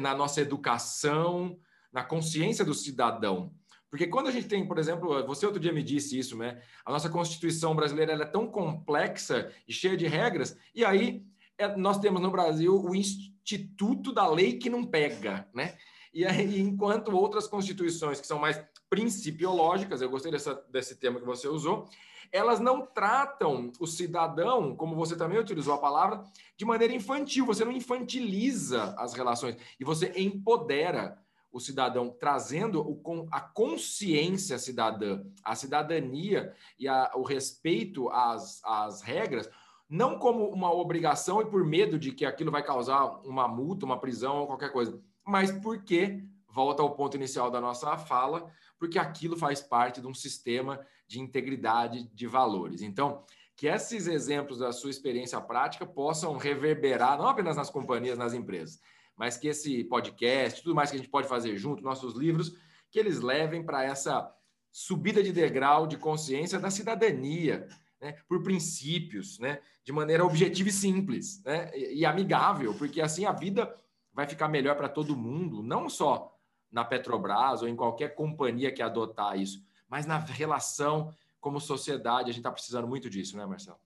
na 0.01 0.15
nossa 0.15 0.41
educação, 0.41 1.59
na 1.93 2.05
consciência 2.05 2.65
do 2.65 2.75
cidadão. 2.75 3.53
Porque 3.91 4.07
quando 4.07 4.29
a 4.29 4.31
gente 4.31 4.47
tem, 4.47 4.67
por 4.67 4.79
exemplo, 4.79 5.27
você 5.27 5.45
outro 5.45 5.61
dia 5.61 5.73
me 5.73 5.83
disse 5.83 6.17
isso, 6.17 6.37
né? 6.37 6.63
A 6.85 6.93
nossa 6.93 7.11
Constituição 7.11 7.75
brasileira 7.75 8.13
é 8.13 8.25
tão 8.25 8.47
complexa 8.47 9.51
e 9.67 9.73
cheia 9.73 9.97
de 9.97 10.07
regras, 10.07 10.57
e 10.73 10.85
aí 10.85 11.25
é, 11.59 11.77
nós 11.77 11.99
temos 11.99 12.23
no 12.23 12.31
Brasil 12.31 12.75
o 12.75 12.95
Instituto 12.95 14.13
da 14.13 14.29
Lei 14.29 14.59
que 14.59 14.71
não 14.71 14.85
pega, 14.85 15.49
né? 15.53 15.77
E 16.13 16.25
aí, 16.25 16.59
enquanto 16.61 17.17
outras 17.17 17.47
constituições 17.47 18.21
que 18.21 18.27
são 18.27 18.39
mais 18.39 18.63
principiológicas, 18.89 20.03
eu 20.03 20.11
gostei 20.11 20.33
dessa, 20.33 20.55
desse 20.71 20.97
termo 20.97 21.21
que 21.21 21.27
você 21.27 21.49
usou, 21.49 21.89
elas 22.33 22.61
não 22.61 22.87
tratam 22.87 23.73
o 23.81 23.87
cidadão, 23.87 24.77
como 24.77 24.95
você 24.95 25.17
também 25.17 25.39
utilizou 25.39 25.75
a 25.75 25.79
palavra, 25.79 26.23
de 26.57 26.65
maneira 26.65 26.95
infantil. 26.95 27.45
Você 27.47 27.65
não 27.65 27.73
infantiliza 27.73 28.95
as 28.99 29.15
relações 29.15 29.57
e 29.79 29.85
você 29.85 30.13
empodera 30.17 31.19
o 31.53 31.59
cidadão, 31.59 32.11
trazendo 32.11 32.81
o, 32.81 33.29
a 33.33 33.41
consciência 33.41 34.59
cidadã, 34.59 35.23
a 35.43 35.57
cidadania 35.57 36.55
e 36.79 36.87
a, 36.87 37.11
o 37.17 37.23
respeito 37.23 38.09
às, 38.11 38.63
às 38.65 39.03
regras, 39.03 39.51
não 39.89 40.17
como 40.17 40.49
uma 40.49 40.73
obrigação 40.73 41.41
e 41.41 41.47
por 41.47 41.65
medo 41.65 41.99
de 41.99 42.13
que 42.13 42.25
aquilo 42.25 42.53
vai 42.53 42.63
causar 42.63 43.05
uma 43.25 43.49
multa, 43.49 43.85
uma 43.85 43.99
prisão 43.99 44.39
ou 44.39 44.47
qualquer 44.47 44.71
coisa, 44.71 45.01
mas 45.31 45.53
porque, 45.53 46.25
volta 46.49 46.83
ao 46.83 46.95
ponto 46.95 47.17
inicial 47.17 47.51
da 47.51 47.61
nossa 47.61 47.97
fala, 47.97 48.53
porque 48.79 48.99
aquilo 48.99 49.37
faz 49.37 49.61
parte 49.61 50.01
de 50.01 50.07
um 50.07 50.15
sistema 50.15 50.85
de 51.07 51.21
integridade 51.21 52.11
de 52.13 52.27
valores. 52.27 52.83
Então, 52.83 53.25
que 53.57 53.67
esses 53.67 54.07
exemplos 54.07 54.59
da 54.59 54.73
sua 54.73 54.91
experiência 54.91 55.41
prática 55.41 55.87
possam 55.87 56.37
reverberar 56.37 57.19
não 57.19 57.29
apenas 57.29 57.57
nas 57.57 57.71
companhias, 57.71 58.19
nas 58.19 58.33
empresas, 58.33 58.81
mas 59.17 59.37
que 59.37 59.49
esse 59.49 59.85
podcast, 59.85 60.63
tudo 60.63 60.75
mais 60.75 60.91
que 60.91 60.97
a 60.97 60.99
gente 60.99 61.11
pode 61.11 61.29
fazer 61.29 61.57
junto, 61.57 61.83
nossos 61.83 62.15
livros, 62.15 62.57
que 62.91 62.99
eles 62.99 63.21
levem 63.21 63.63
para 63.63 63.85
essa 63.85 64.35
subida 64.73 65.23
de 65.23 65.33
degrau 65.33 65.87
de 65.87 65.97
consciência 65.97 66.59
da 66.59 66.71
cidadania, 66.71 67.69
né, 68.01 68.17
por 68.27 68.43
princípios, 68.43 69.39
né, 69.39 69.61
de 69.85 69.93
maneira 69.93 70.25
objetiva 70.25 70.71
e 70.71 70.73
simples, 70.73 71.43
né, 71.45 71.71
e, 71.75 72.01
e 72.01 72.07
amigável, 72.07 72.75
porque 72.75 73.01
assim 73.01 73.27
a 73.27 73.33
vida 73.33 73.73
vai 74.21 74.29
ficar 74.29 74.49
melhor 74.49 74.77
para 74.77 74.87
todo 74.87 75.17
mundo, 75.17 75.63
não 75.63 75.89
só 75.89 76.39
na 76.71 76.85
Petrobras 76.85 77.63
ou 77.63 77.69
em 77.69 77.75
qualquer 77.75 78.15
companhia 78.15 78.71
que 78.71 78.83
adotar 78.83 79.41
isso, 79.41 79.65
mas 79.89 80.05
na 80.05 80.19
relação 80.19 81.11
como 81.41 81.59
sociedade. 81.59 82.29
A 82.29 82.33
gente 82.33 82.41
está 82.41 82.53
precisando 82.53 82.87
muito 82.87 83.09
disso, 83.09 83.35
né, 83.35 83.47
Marcelo? 83.47 83.81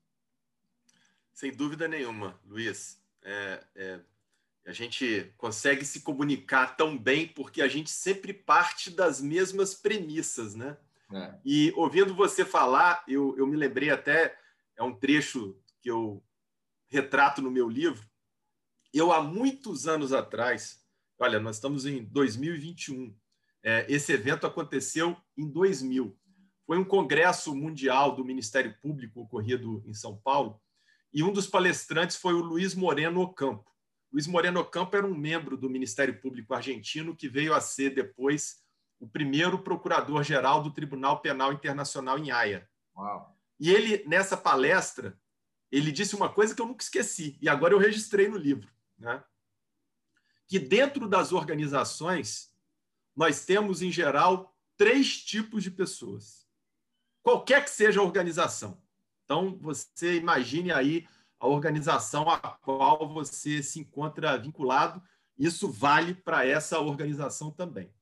Sem 1.32 1.52
dúvida 1.52 1.86
nenhuma, 1.86 2.36
Luiz. 2.44 3.00
É, 3.22 3.64
é, 3.76 4.00
a 4.66 4.72
gente 4.72 5.32
consegue 5.36 5.84
se 5.84 6.00
comunicar 6.00 6.76
tão 6.76 6.98
bem 6.98 7.28
porque 7.28 7.62
a 7.62 7.68
gente 7.68 7.90
sempre 7.90 8.32
parte 8.32 8.90
das 8.90 9.20
mesmas 9.20 9.72
premissas, 9.72 10.56
né? 10.56 10.76
É. 11.12 11.34
E 11.44 11.72
ouvindo 11.76 12.12
você 12.12 12.44
falar, 12.44 13.04
eu, 13.06 13.36
eu 13.38 13.46
me 13.46 13.56
lembrei 13.56 13.90
até, 13.90 14.36
é 14.76 14.82
um 14.82 14.92
trecho 14.92 15.56
que 15.80 15.88
eu 15.88 16.20
retrato 16.88 17.40
no 17.40 17.52
meu 17.52 17.68
livro. 17.68 18.04
Eu, 18.94 19.10
há 19.10 19.20
muitos 19.20 19.88
anos 19.88 20.12
atrás, 20.12 20.80
olha, 21.18 21.40
nós 21.40 21.56
estamos 21.56 21.84
em 21.84 22.04
2021, 22.04 23.12
é, 23.64 23.84
esse 23.88 24.12
evento 24.12 24.46
aconteceu 24.46 25.16
em 25.36 25.50
2000. 25.50 26.16
Foi 26.64 26.78
um 26.78 26.84
congresso 26.84 27.52
mundial 27.56 28.14
do 28.14 28.24
Ministério 28.24 28.72
Público 28.80 29.22
ocorrido 29.22 29.82
em 29.84 29.92
São 29.92 30.16
Paulo, 30.16 30.62
e 31.12 31.24
um 31.24 31.32
dos 31.32 31.48
palestrantes 31.48 32.16
foi 32.16 32.34
o 32.34 32.40
Luiz 32.40 32.72
Moreno 32.72 33.20
Ocampo. 33.20 33.68
Luiz 34.12 34.28
Moreno 34.28 34.60
Ocampo 34.60 34.96
era 34.96 35.04
um 35.04 35.16
membro 35.16 35.56
do 35.56 35.68
Ministério 35.68 36.20
Público 36.20 36.54
argentino 36.54 37.16
que 37.16 37.28
veio 37.28 37.52
a 37.52 37.60
ser 37.60 37.90
depois 37.90 38.62
o 39.00 39.08
primeiro 39.08 39.58
procurador-geral 39.58 40.62
do 40.62 40.70
Tribunal 40.70 41.20
Penal 41.20 41.52
Internacional 41.52 42.16
em 42.16 42.30
Haia. 42.30 42.68
Uau. 42.96 43.36
E 43.58 43.72
ele, 43.72 44.04
nessa 44.06 44.36
palestra, 44.36 45.18
ele 45.70 45.90
disse 45.90 46.14
uma 46.14 46.28
coisa 46.28 46.54
que 46.54 46.62
eu 46.62 46.66
nunca 46.66 46.84
esqueci, 46.84 47.36
e 47.42 47.48
agora 47.48 47.74
eu 47.74 47.78
registrei 47.78 48.28
no 48.28 48.36
livro, 48.36 48.72
né? 48.98 49.22
que 50.46 50.58
dentro 50.58 51.08
das 51.08 51.32
organizações 51.32 52.52
nós 53.16 53.44
temos, 53.44 53.80
em 53.80 53.90
geral, 53.90 54.56
três 54.76 55.22
tipos 55.22 55.62
de 55.62 55.70
pessoas. 55.70 56.46
Qualquer 57.22 57.64
que 57.64 57.70
seja 57.70 58.00
a 58.00 58.04
organização. 58.04 58.82
Então, 59.24 59.56
você 59.58 60.16
imagine 60.16 60.72
aí 60.72 61.08
a 61.38 61.46
organização 61.46 62.28
a 62.28 62.38
qual 62.38 63.08
você 63.12 63.62
se 63.62 63.80
encontra 63.80 64.36
vinculado. 64.36 65.02
Isso 65.38 65.70
vale 65.70 66.14
para 66.14 66.46
essa 66.46 66.78
organização 66.80 67.50
também. 67.50 67.92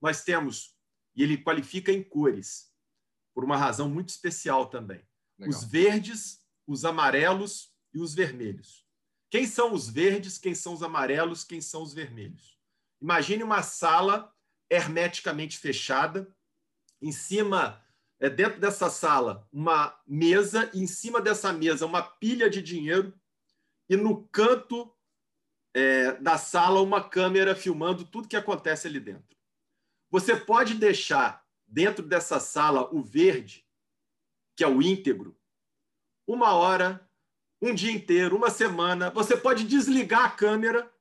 Nós 0.00 0.24
temos, 0.24 0.76
e 1.14 1.22
ele 1.22 1.38
qualifica 1.38 1.92
em 1.92 2.02
cores, 2.02 2.72
por 3.34 3.44
uma 3.44 3.56
razão 3.56 3.88
muito 3.88 4.08
especial 4.08 4.66
também: 4.66 5.02
Legal. 5.38 5.58
os 5.58 5.64
verdes, 5.64 6.44
os 6.66 6.84
amarelos 6.84 7.72
e 7.92 8.00
os 8.00 8.14
vermelhos. 8.14 8.86
Quem 9.30 9.46
são 9.46 9.72
os 9.72 9.88
verdes, 9.88 10.36
quem 10.36 10.54
são 10.54 10.74
os 10.74 10.82
amarelos, 10.82 11.44
quem 11.44 11.60
são 11.60 11.82
os 11.82 11.94
vermelhos? 11.94 12.58
Imagine 13.00 13.44
uma 13.44 13.62
sala 13.62 14.34
hermeticamente 14.68 15.56
fechada, 15.56 16.34
em 17.00 17.12
cima 17.12 17.82
é, 18.18 18.28
dentro 18.28 18.60
dessa 18.60 18.90
sala 18.90 19.48
uma 19.52 19.98
mesa, 20.06 20.70
e 20.74 20.82
em 20.82 20.86
cima 20.86 21.20
dessa 21.20 21.52
mesa 21.52 21.86
uma 21.86 22.02
pilha 22.02 22.50
de 22.50 22.60
dinheiro, 22.60 23.18
e 23.88 23.96
no 23.96 24.28
canto 24.28 24.94
é, 25.72 26.12
da 26.20 26.36
sala 26.36 26.80
uma 26.80 27.02
câmera 27.02 27.54
filmando 27.54 28.04
tudo 28.04 28.28
que 28.28 28.36
acontece 28.36 28.86
ali 28.86 29.00
dentro. 29.00 29.36
Você 30.10 30.36
pode 30.36 30.74
deixar 30.74 31.46
dentro 31.66 32.04
dessa 32.04 32.40
sala 32.40 32.92
o 32.92 33.00
verde, 33.00 33.64
que 34.56 34.64
é 34.64 34.68
o 34.68 34.82
íntegro, 34.82 35.38
uma 36.26 36.52
hora, 36.54 37.09
um 37.60 37.74
dia 37.74 37.92
inteiro, 37.92 38.36
uma 38.36 38.50
semana. 38.50 39.10
Você 39.10 39.36
pode 39.36 39.64
desligar 39.64 40.24
a 40.24 40.30
câmera, 40.30 40.92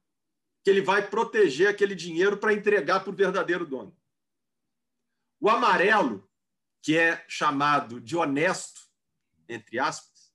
que 0.63 0.69
ele 0.69 0.81
vai 0.81 1.07
proteger 1.07 1.69
aquele 1.69 1.95
dinheiro 1.95 2.37
para 2.37 2.53
entregar 2.53 2.99
para 2.99 3.11
o 3.11 3.15
verdadeiro 3.15 3.65
dono. 3.65 3.95
O 5.39 5.49
amarelo 5.49 6.29
que 6.81 6.97
é 6.97 7.23
chamado 7.27 7.99
de 7.99 8.15
honesto, 8.15 8.81
entre 9.47 9.79
aspas, 9.79 10.31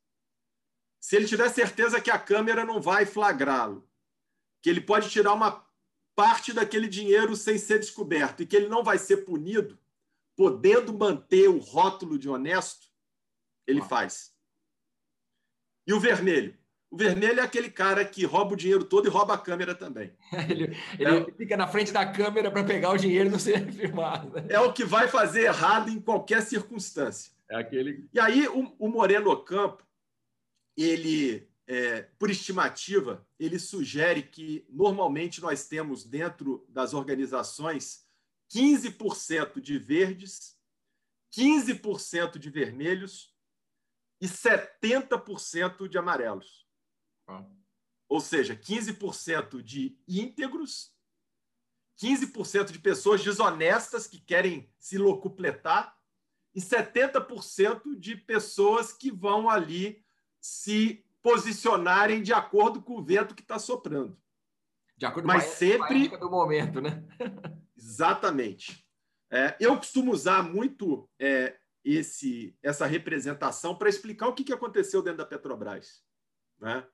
se 1.01 1.17
ele 1.17 1.27
tiver 1.27 1.49
certeza 1.51 2.01
que 2.01 2.11
a 2.11 2.19
câmera 2.19 2.65
não 2.65 2.81
vai 2.81 3.05
flagrá-lo, 3.05 3.89
que 4.63 4.71
ele 4.71 4.81
pode 4.81 5.11
tirar 5.11 5.35
uma 5.35 5.67
parte 6.15 6.53
daquele 6.53 6.89
dinheiro 6.89 7.37
sem 7.37 7.59
ser 7.59 7.79
descoberto 7.79 8.43
e 8.43 8.47
que 8.47 8.57
ele 8.57 8.69
não 8.69 8.83
vai 8.83 8.97
ser 8.99 9.19
punido, 9.19 9.79
podendo 10.37 10.97
manter 10.97 11.49
o 11.49 11.59
rótulo 11.59 12.19
de 12.19 12.29
honesto, 12.29 12.89
ele 13.67 13.83
faz. 13.83 14.34
E 15.87 15.93
o 15.93 16.01
vermelho? 16.01 16.57
O 16.95 16.97
vermelho 16.97 17.41
é 17.41 17.43
aquele 17.43 17.69
cara 17.69 18.05
que 18.05 18.25
rouba 18.25 18.53
o 18.53 18.57
dinheiro 18.57 18.85
todo 18.85 19.07
e 19.07 19.11
rouba 19.11 19.35
a 19.35 19.39
câmera 19.39 19.75
também. 19.75 20.13
ele, 20.49 20.77
ele 20.97 21.19
é, 21.19 21.33
fica 21.33 21.57
na 21.57 21.67
frente 21.67 21.93
da 21.93 22.07
câmera 22.07 22.53
para 22.53 22.63
pegar 22.63 22.91
o 22.91 22.97
dinheiro 22.97 23.29
e 23.29 23.33
não 23.33 23.39
ser 23.39 23.69
filmado. 23.73 24.39
É 24.49 24.61
o 24.61 24.73
que 24.73 24.85
vai 24.85 25.09
fazer 25.09 25.43
errado 25.43 25.91
em 25.91 26.01
qualquer 26.01 26.41
circunstância. 26.43 27.33
É 27.51 27.57
aquele. 27.57 28.09
E 28.15 28.21
aí 28.21 28.47
o, 28.47 28.73
o 28.79 28.89
Moreno 28.89 29.29
Ocampo, 29.31 29.85
ele, 30.77 31.49
é, 31.67 32.03
por 32.17 32.31
estimativa, 32.31 33.27
ele 33.41 33.59
sugere 33.59 34.23
que 34.23 34.65
normalmente 34.71 35.43
nós 35.43 35.67
temos 35.67 36.05
dentro 36.05 36.65
das 36.69 36.95
organizações 36.95 38.07
15% 38.55 39.61
de 39.61 39.79
verdes, 39.81 40.57
15% 41.37 42.39
de 42.39 42.51
vermelhos 42.51 43.34
e 44.25 44.27
70% 44.27 45.87
de 45.87 45.99
amarelos. 45.99 46.67
Ou 48.09 48.23
seja, 48.23 48.57
15% 48.57 49.61
de 49.61 49.99
íntegros 50.09 50.95
15% 52.03 52.73
de 52.73 52.79
pessoas 52.79 53.23
desonestas 53.23 54.07
que 54.07 54.19
querem 54.19 54.69
se 54.79 54.99
locupletar 54.99 55.97
e 56.55 56.61
70% 56.61 57.97
de 57.97 58.17
pessoas 58.17 58.93
que 58.93 59.11
vão 59.11 59.49
ali 59.49 60.05
se 60.41 61.05
posicionarem 61.23 62.21
de 62.21 62.33
acordo 62.33 62.83
com 62.83 62.95
o 62.95 63.05
vento 63.05 63.35
que 63.35 63.43
está 63.43 63.59
soprando. 63.59 64.21
De 64.97 65.07
acordo 65.07 65.27
Mas 65.27 65.45
com 65.45 65.51
a 65.51 65.55
sempre 65.55 66.09
do 66.19 66.31
momento, 66.31 66.81
né? 66.81 67.05
Exatamente. 67.77 68.85
É, 69.31 69.57
eu 69.61 69.77
costumo 69.77 70.13
usar 70.13 70.43
muito 70.43 71.09
é, 71.19 71.57
esse, 71.85 72.57
essa 72.63 72.87
representação 72.87 73.77
para 73.77 73.89
explicar 73.89 74.29
o 74.29 74.35
que, 74.35 74.45
que 74.45 74.53
aconteceu 74.53 75.03
dentro 75.03 75.19
da 75.19 75.27
Petrobras. 75.27 76.03
Né? 76.59 76.87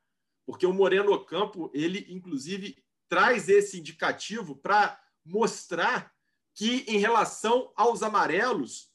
Porque 0.44 0.66
o 0.66 0.72
Moreno 0.72 1.12
Ocampo, 1.12 1.70
ele, 1.72 2.06
inclusive, 2.08 2.76
traz 3.08 3.48
esse 3.48 3.78
indicativo 3.78 4.56
para 4.56 5.00
mostrar 5.24 6.12
que, 6.54 6.84
em 6.88 6.98
relação 6.98 7.72
aos 7.76 8.02
amarelos, 8.02 8.90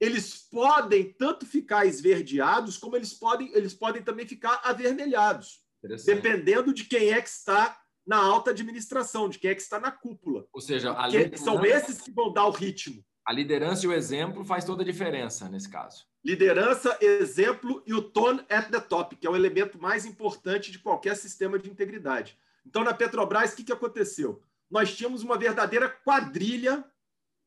eles 0.00 0.36
podem 0.36 1.12
tanto 1.12 1.46
ficar 1.46 1.86
esverdeados, 1.86 2.76
como 2.76 2.94
eles 2.94 3.14
podem, 3.14 3.50
eles 3.54 3.74
podem 3.74 4.02
também 4.02 4.26
ficar 4.26 4.60
avermelhados, 4.62 5.64
dependendo 6.04 6.72
de 6.72 6.84
quem 6.84 7.12
é 7.12 7.20
que 7.20 7.28
está 7.28 7.80
na 8.06 8.16
alta 8.16 8.50
administração, 8.50 9.28
de 9.28 9.38
quem 9.38 9.50
é 9.50 9.54
que 9.54 9.60
está 9.60 9.80
na 9.80 9.90
cúpula. 9.90 10.46
Ou 10.52 10.60
seja, 10.60 10.94
são 11.36 11.64
esses 11.64 12.00
que 12.00 12.10
vão 12.10 12.32
dar 12.32 12.46
o 12.46 12.50
ritmo. 12.50 13.04
A 13.28 13.32
liderança 13.32 13.84
e 13.84 13.88
o 13.88 13.92
exemplo 13.92 14.42
faz 14.44 14.64
toda 14.64 14.82
a 14.82 14.86
diferença 14.86 15.48
nesse 15.50 15.68
caso. 15.68 16.06
Liderança, 16.24 16.96
exemplo 17.00 17.82
e 17.86 17.92
o 17.92 18.00
tone 18.00 18.40
at 18.48 18.70
the 18.70 18.80
top, 18.80 19.16
que 19.16 19.26
é 19.26 19.30
o 19.30 19.36
elemento 19.36 19.80
mais 19.80 20.06
importante 20.06 20.72
de 20.72 20.78
qualquer 20.78 21.14
sistema 21.16 21.58
de 21.58 21.68
integridade. 21.68 22.38
Então, 22.66 22.82
na 22.82 22.94
Petrobras, 22.94 23.52
o 23.52 23.56
que, 23.56 23.64
que 23.64 23.72
aconteceu? 23.72 24.42
Nós 24.70 24.96
tínhamos 24.96 25.22
uma 25.22 25.36
verdadeira 25.36 25.88
quadrilha 25.88 26.82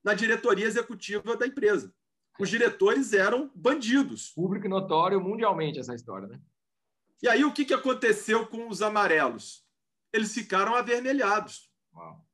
na 0.04 0.13
diretoria 0.13 0.65
executiva 0.65 1.36
da 1.36 1.48
empresa 1.48 1.91
os 2.41 2.50
diretores 2.50 3.13
eram 3.13 3.52
bandidos. 3.54 4.30
Público 4.30 4.67
notório 4.67 5.22
mundialmente 5.22 5.80
essa 5.80 5.94
história, 5.94 6.28
né? 6.28 6.39
E 7.22 7.30
aí 7.30 7.44
o 7.46 7.54
que, 7.54 7.63
que 7.63 7.74
aconteceu 7.74 8.48
com 8.48 8.67
os 8.67 8.82
amarelos? 8.82 9.63
Eles 10.12 10.34
ficaram 10.34 10.76
avermelhados. 10.76 11.70
Uau. 11.94 12.26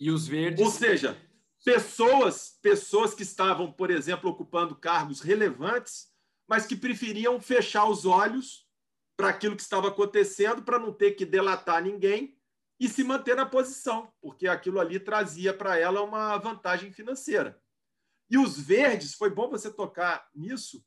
E 0.00 0.10
os 0.10 0.26
verdes. 0.26 0.64
Ou 0.64 0.70
seja, 0.70 1.16
pessoas, 1.64 2.58
pessoas 2.60 3.14
que 3.14 3.22
estavam, 3.22 3.72
por 3.72 3.90
exemplo, 3.90 4.30
ocupando 4.30 4.76
cargos 4.76 5.20
relevantes, 5.20 6.08
mas 6.48 6.66
que 6.66 6.76
preferiam 6.76 7.40
fechar 7.40 7.88
os 7.88 8.04
olhos 8.04 8.66
para 9.16 9.28
aquilo 9.28 9.56
que 9.56 9.62
estava 9.62 9.88
acontecendo, 9.88 10.62
para 10.62 10.78
não 10.78 10.92
ter 10.92 11.12
que 11.12 11.24
delatar 11.24 11.82
ninguém 11.82 12.36
e 12.80 12.88
se 12.88 13.04
manter 13.04 13.36
na 13.36 13.46
posição, 13.46 14.12
porque 14.20 14.48
aquilo 14.48 14.80
ali 14.80 14.98
trazia 14.98 15.54
para 15.54 15.78
ela 15.78 16.02
uma 16.02 16.36
vantagem 16.38 16.90
financeira. 16.90 17.60
E 18.28 18.36
os 18.36 18.58
verdes, 18.58 19.14
foi 19.14 19.30
bom 19.30 19.48
você 19.48 19.70
tocar 19.70 20.28
nisso, 20.34 20.84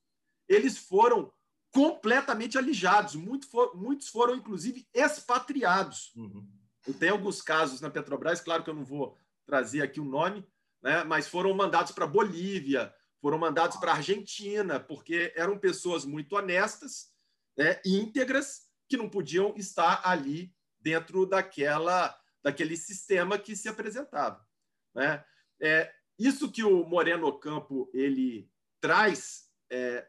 eles 0.50 0.78
foram 0.78 1.32
completamente 1.72 2.58
alijados. 2.58 3.16
Muito 3.16 3.50
for, 3.50 3.76
muitos 3.76 4.10
foram, 4.10 4.36
inclusive, 4.36 4.88
expatriados. 4.94 6.14
Uhum. 6.16 6.48
Eu 6.86 6.94
tenho 6.94 7.14
alguns 7.14 7.42
casos 7.42 7.82
na 7.82 7.90
Petrobras, 7.90 8.42
claro 8.42 8.64
que 8.64 8.70
eu 8.70 8.76
não 8.76 8.84
vou 8.84 9.18
trazer 9.46 9.82
aqui 9.82 10.00
o 10.00 10.06
nome, 10.06 10.46
né, 10.86 11.04
mas 11.04 11.28
foram 11.28 11.52
mandados 11.52 11.92
para 11.92 12.06
Bolívia, 12.06 12.94
foram 13.20 13.40
mandados 13.40 13.78
para 13.78 13.94
Argentina, 13.94 14.80
porque 14.80 15.34
eram 15.36 15.58
pessoas 15.58 16.06
muito 16.06 16.36
honestas, 16.36 17.12
né, 17.58 17.82
íntegras, 17.84 18.68
que 18.88 18.96
não 18.96 19.10
podiam 19.10 19.56
estar 19.58 20.08
ali 20.08 20.54
dentro 20.80 21.26
daquela, 21.26 22.16
daquele 22.44 22.78
sistema 22.78 23.40
que 23.40 23.56
se 23.56 23.68
apresentava. 23.68 24.48
Né? 24.94 25.26
É, 25.60 25.92
isso 26.20 26.52
que 26.52 26.64
o 26.64 26.86
Moreno 26.86 27.36
Campo 27.40 27.90
ele 27.92 28.48
traz 28.80 29.50
é, 29.72 30.08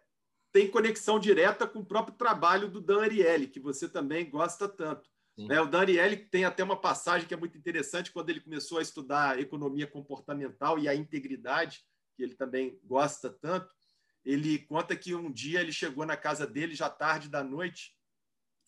tem 0.52 0.70
conexão 0.70 1.18
direta 1.18 1.66
com 1.66 1.78
o 1.78 1.86
próprio 1.86 2.18
trabalho 2.18 2.68
do 2.68 2.82
Dan 2.82 3.00
Ariely, 3.00 3.46
que 3.46 3.60
você 3.60 3.88
também 3.88 4.28
gosta 4.28 4.68
tanto. 4.68 5.08
Né? 5.36 5.60
O 5.60 5.66
Dan 5.66 5.80
Ariely 5.80 6.16
tem 6.16 6.44
até 6.44 6.64
uma 6.64 6.80
passagem 6.80 7.28
que 7.28 7.34
é 7.34 7.36
muito 7.36 7.58
interessante 7.58 8.10
quando 8.10 8.30
ele 8.30 8.40
começou 8.40 8.78
a 8.78 8.82
estudar 8.82 9.38
economia 9.38 9.86
comportamental 9.86 10.78
e 10.78 10.88
a 10.88 10.94
integridade, 10.94 11.84
que 12.16 12.22
ele 12.22 12.34
também 12.34 12.80
gosta 12.84 13.28
tanto. 13.30 13.70
Ele 14.24 14.58
conta 14.58 14.96
que 14.96 15.14
um 15.14 15.30
dia 15.30 15.60
ele 15.60 15.72
chegou 15.72 16.06
na 16.06 16.16
casa 16.16 16.46
dele 16.46 16.74
já 16.74 16.88
tarde 16.88 17.28
da 17.28 17.44
noite, 17.44 17.94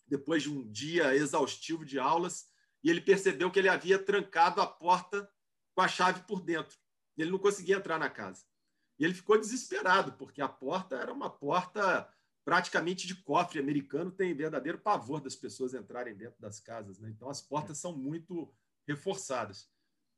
depois 0.07 0.43
de 0.43 0.49
um 0.49 0.69
dia 0.71 1.15
exaustivo 1.15 1.83
de 1.83 1.97
aulas, 1.99 2.47
e 2.83 2.89
ele 2.89 3.01
percebeu 3.01 3.51
que 3.51 3.59
ele 3.59 3.67
havia 3.67 3.97
trancado 3.99 4.61
a 4.61 4.67
porta 4.67 5.29
com 5.73 5.81
a 5.81 5.87
chave 5.87 6.21
por 6.21 6.41
dentro. 6.41 6.77
Ele 7.17 7.31
não 7.31 7.39
conseguia 7.39 7.75
entrar 7.75 7.99
na 7.99 8.09
casa. 8.09 8.45
E 8.97 9.03
ele 9.03 9.13
ficou 9.13 9.39
desesperado, 9.39 10.13
porque 10.13 10.41
a 10.41 10.47
porta 10.47 10.95
era 10.95 11.11
uma 11.11 11.29
porta 11.29 12.07
praticamente 12.49 13.05
de 13.05 13.13
cofre 13.13 13.59
americano, 13.59 14.09
tem 14.09 14.33
verdadeiro 14.33 14.79
pavor 14.79 15.21
das 15.21 15.35
pessoas 15.35 15.75
entrarem 15.75 16.15
dentro 16.15 16.41
das 16.41 16.59
casas. 16.59 16.97
Né? 16.97 17.11
Então, 17.11 17.29
as 17.29 17.43
portas 17.43 17.77
são 17.77 17.95
muito 17.95 18.51
reforçadas. 18.87 19.69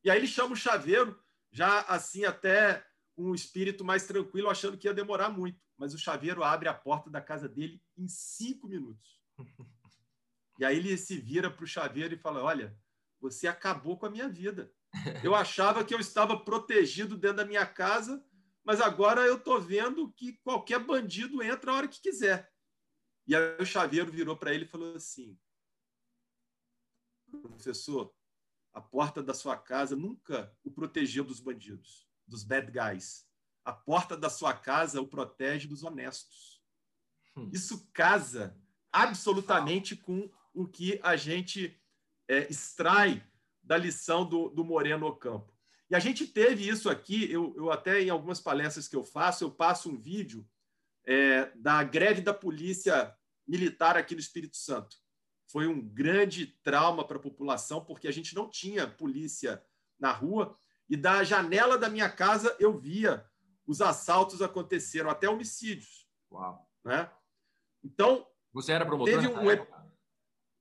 E 0.01 0.09
aí 0.09 0.17
ele 0.17 0.27
chama 0.27 0.53
o 0.53 0.55
chaveiro, 0.55 1.21
já 1.51 1.81
assim, 1.81 2.23
até 2.23 2.87
um 3.17 3.35
espírito 3.35 3.83
mais 3.83 4.07
tranquilo, 4.07 4.49
achando 4.49 4.77
que 4.77 4.87
ia 4.87 4.93
demorar 4.93 5.27
muito. 5.27 5.59
Mas 5.77 5.93
o 5.93 5.97
chaveiro 5.97 6.41
abre 6.41 6.69
a 6.69 6.73
porta 6.73 7.09
da 7.09 7.19
casa 7.19 7.49
dele 7.49 7.83
em 7.97 8.07
cinco 8.07 8.65
minutos. 8.65 9.19
E 10.59 10.65
aí 10.65 10.77
ele 10.77 10.95
se 10.95 11.17
vira 11.17 11.49
para 11.49 11.63
o 11.63 11.67
chaveiro 11.67 12.13
e 12.13 12.19
fala: 12.19 12.43
Olha, 12.43 12.77
você 13.19 13.47
acabou 13.47 13.97
com 13.97 14.05
a 14.05 14.11
minha 14.11 14.29
vida. 14.29 14.71
Eu 15.23 15.33
achava 15.33 15.83
que 15.83 15.91
eu 15.91 15.99
estava 15.99 16.37
protegido 16.39 17.17
dentro 17.17 17.37
da 17.37 17.45
minha 17.45 17.65
casa, 17.65 18.23
mas 18.63 18.79
agora 18.79 19.21
eu 19.21 19.37
estou 19.37 19.59
vendo 19.59 20.11
que 20.13 20.33
qualquer 20.43 20.79
bandido 20.79 21.41
entra 21.41 21.71
a 21.71 21.75
hora 21.75 21.87
que 21.87 22.01
quiser. 22.01 22.51
E 23.27 23.35
aí 23.35 23.57
o 23.59 23.65
chaveiro 23.65 24.11
virou 24.11 24.35
para 24.35 24.53
ele 24.53 24.65
e 24.65 24.67
falou 24.67 24.95
assim: 24.95 25.39
Professor, 27.41 28.13
a 28.73 28.81
porta 28.81 29.21
da 29.21 29.33
sua 29.33 29.57
casa 29.57 29.95
nunca 29.95 30.55
o 30.63 30.71
protegeu 30.71 31.23
dos 31.23 31.39
bandidos, 31.39 32.07
dos 32.27 32.43
bad 32.43 32.71
guys. 32.71 33.27
A 33.63 33.73
porta 33.73 34.17
da 34.17 34.29
sua 34.29 34.53
casa 34.53 35.01
o 35.01 35.07
protege 35.07 35.67
dos 35.67 35.83
honestos. 35.83 36.61
Hum. 37.35 37.49
Isso 37.53 37.89
casa 37.93 38.57
absolutamente 38.91 39.95
com 39.95 40.29
o 40.53 40.67
que 40.67 40.99
a 41.03 41.15
gente 41.15 41.79
é, 42.27 42.49
extrai 42.49 43.25
da 43.61 43.77
lição 43.77 44.27
do, 44.27 44.49
do 44.49 44.65
Moreno 44.65 45.05
Ocampo. 45.05 45.50
E 45.91 45.95
a 45.95 45.99
gente 45.99 46.25
teve 46.25 46.65
isso 46.65 46.89
aqui, 46.89 47.29
eu, 47.29 47.53
eu, 47.57 47.69
até 47.69 48.01
em 48.01 48.09
algumas 48.09 48.39
palestras 48.39 48.87
que 48.87 48.95
eu 48.95 49.03
faço, 49.03 49.43
eu 49.43 49.51
passo 49.51 49.89
um 49.89 49.97
vídeo 49.97 50.47
é, 51.05 51.51
da 51.53 51.83
greve 51.83 52.21
da 52.21 52.33
polícia 52.33 53.13
militar 53.45 53.97
aqui 53.97 54.13
no 54.15 54.21
Espírito 54.21 54.55
Santo. 54.55 54.95
Foi 55.51 55.67
um 55.67 55.81
grande 55.81 56.47
trauma 56.63 57.05
para 57.05 57.17
a 57.17 57.21
população, 57.21 57.83
porque 57.83 58.07
a 58.07 58.11
gente 58.11 58.33
não 58.33 58.49
tinha 58.49 58.87
polícia 58.87 59.61
na 59.99 60.13
rua, 60.13 60.57
e 60.89 60.95
da 60.95 61.25
janela 61.25 61.77
da 61.77 61.89
minha 61.89 62.09
casa 62.09 62.55
eu 62.57 62.77
via 62.79 63.25
os 63.67 63.81
assaltos 63.81 64.41
aconteceram, 64.41 65.09
até 65.09 65.29
homicídios. 65.29 66.07
Uau. 66.31 66.71
Né? 66.85 67.11
Então. 67.83 68.25
Você 68.53 68.71
era 68.71 68.85
promotor? 68.85 69.13
Teve 69.13 69.27
um, 69.27 69.67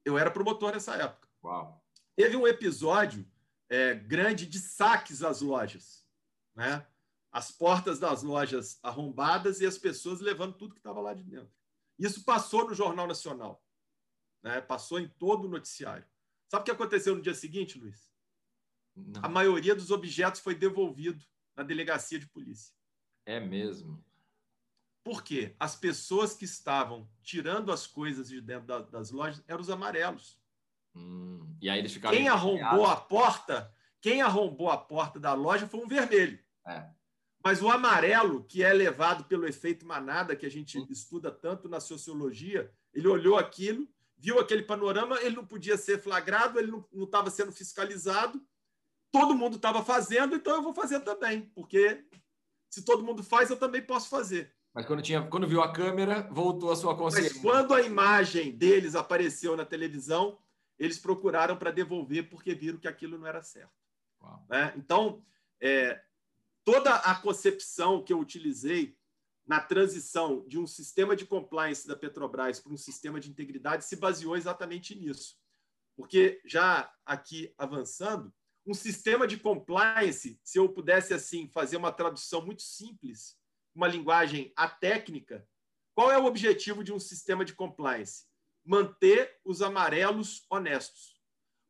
eu 0.05 0.19
era 0.19 0.31
promotor 0.31 0.73
nessa 0.73 0.97
época. 0.97 1.29
Uau. 1.45 1.81
Teve 2.16 2.37
um 2.37 2.49
episódio 2.49 3.25
é, 3.70 3.94
grande 3.94 4.44
de 4.46 4.59
saques 4.59 5.22
às 5.22 5.40
lojas, 5.40 6.04
né? 6.54 6.87
As 7.33 7.52
portas 7.52 8.00
das 8.00 8.24
lojas 8.24 8.80
arrombadas 8.83 9.61
e 9.61 9.66
as 9.66 9.78
pessoas 9.78 10.20
levando 10.20 10.55
tudo 10.55 10.74
que 10.74 10.80
estava 10.80 11.01
lá 11.01 11.14
de 11.14 11.22
dentro. 11.22 11.55
Isso 11.97 12.24
passou 12.24 12.66
no 12.66 12.74
Jornal 12.74 13.07
Nacional, 13.07 13.64
né? 14.42 14.61
Passou 14.61 14.99
em 14.99 15.09
todo 15.09 15.45
o 15.45 15.49
noticiário. 15.49 16.05
Sabe 16.49 16.62
o 16.62 16.64
que 16.64 16.70
aconteceu 16.72 17.14
no 17.14 17.22
dia 17.22 17.34
seguinte, 17.34 17.78
Luiz? 17.78 18.11
Não. 18.97 19.24
A 19.24 19.28
maioria 19.28 19.74
dos 19.74 19.92
objetos 19.92 20.40
foi 20.40 20.57
devolvido 20.57 21.24
na 21.55 21.62
delegacia 21.62 22.18
de 22.18 22.26
polícia. 22.26 22.74
É 23.24 23.38
mesmo. 23.38 24.05
Por 25.05 25.22
quê? 25.22 25.55
As 25.61 25.76
pessoas 25.76 26.34
que 26.34 26.45
estavam 26.45 27.09
tirando 27.22 27.70
as 27.70 27.86
coisas 27.86 28.28
de 28.28 28.40
dentro 28.40 28.66
das 28.90 29.11
lojas 29.12 29.45
eram 29.47 29.61
os 29.61 29.70
amarelos. 29.70 30.39
Hum, 30.95 31.57
e 31.61 31.68
aí 31.68 31.78
eles 31.78 31.93
ficaram. 31.93 32.16
Quem 32.16 32.28
arrombou 32.28 32.86
a 32.86 32.97
porta? 32.97 33.72
Quem 34.01 34.22
arrombou 34.22 34.70
a 34.70 34.78
porta 34.78 35.20
da 35.20 35.34
loja 35.34 35.66
foi 35.66 35.80
um 35.80 35.88
vermelho. 35.88 36.38
É. 36.66 36.88
Mas 37.45 37.62
o 37.62 37.70
amarelo, 37.70 38.45
que 38.45 38.62
é 38.62 38.72
levado 38.72 39.24
pelo 39.24 39.47
efeito 39.47 39.86
manada, 39.86 40.36
que 40.36 40.47
a 40.47 40.51
gente 40.51 40.78
hum. 40.78 40.86
estuda 40.91 41.30
tanto 41.30 41.68
na 41.68 41.80
sociologia, 41.80 42.70
ele 42.93 43.09
olhou 43.09 43.36
aquilo, 43.38 43.88
viu 44.16 44.38
aquele 44.38 44.62
panorama, 44.62 45.20
ele 45.22 45.36
não 45.36 45.47
podia 45.47 45.76
ser 45.76 46.01
flagrado, 46.01 46.59
ele 46.59 46.70
não 46.70 47.05
estava 47.05 47.30
sendo 47.30 47.51
fiscalizado, 47.51 48.41
todo 49.11 49.34
mundo 49.34 49.57
estava 49.57 49.82
fazendo, 49.82 50.36
então 50.36 50.57
eu 50.57 50.62
vou 50.62 50.74
fazer 50.74 51.01
também, 51.01 51.43
porque 51.55 52.05
se 52.68 52.84
todo 52.84 53.03
mundo 53.03 53.22
faz, 53.22 53.51
eu 53.51 53.57
também 53.57 53.82
posso 53.82 54.09
fazer. 54.09 54.53
Mas 54.72 54.86
quando, 54.86 55.03
tinha, 55.03 55.22
quando 55.22 55.49
viu 55.49 55.61
a 55.61 55.72
câmera, 55.72 56.28
voltou 56.30 56.70
a 56.70 56.76
sua 56.76 56.97
consciência. 56.97 57.32
Mas 57.32 57.43
quando 57.43 57.74
a 57.74 57.82
imagem 57.82 58.53
deles 58.53 58.95
apareceu 58.95 59.57
na 59.57 59.64
televisão, 59.64 60.38
eles 60.81 60.99
procuraram 60.99 61.59
para 61.59 61.70
devolver 61.70 62.31
porque 62.31 62.55
viram 62.55 62.78
que 62.78 62.89
aquilo 62.89 63.18
não 63.18 63.26
era 63.26 63.43
certo. 63.43 63.70
Né? 64.49 64.72
Então, 64.76 65.22
é, 65.61 66.03
toda 66.64 66.95
a 66.95 67.14
concepção 67.14 68.03
que 68.03 68.12
eu 68.12 68.18
utilizei 68.18 68.97
na 69.47 69.61
transição 69.61 70.47
de 70.49 70.59
um 70.59 70.66
sistema 70.66 71.14
de 71.14 71.26
compliance 71.26 71.87
da 71.87 71.95
Petrobras 71.95 72.59
para 72.61 72.72
um 72.72 72.78
sistema 72.78 73.20
de 73.20 73.31
integridade 73.31 73.85
se 73.85 73.97
baseou 73.97 74.37
exatamente 74.37 74.95
nisso. 74.95 75.39
Porque 75.95 76.41
já 76.47 76.91
aqui 77.05 77.53
avançando, 77.59 78.33
um 78.66 78.72
sistema 78.72 79.26
de 79.26 79.37
compliance, 79.37 80.41
se 80.43 80.59
eu 80.59 80.68
pudesse 80.68 81.12
assim 81.12 81.47
fazer 81.49 81.76
uma 81.76 81.93
tradução 81.93 82.45
muito 82.45 82.62
simples, 82.62 83.37
uma 83.74 83.89
linguagem 83.89 84.51
atécnica, 84.57 85.47
qual 85.95 86.11
é 86.11 86.16
o 86.16 86.24
objetivo 86.24 86.83
de 86.83 86.93
um 86.93 86.99
sistema 86.99 87.45
de 87.45 87.53
compliance? 87.53 88.30
Manter 88.64 89.38
os 89.44 89.62
amarelos 89.62 90.44
honestos. 90.50 91.20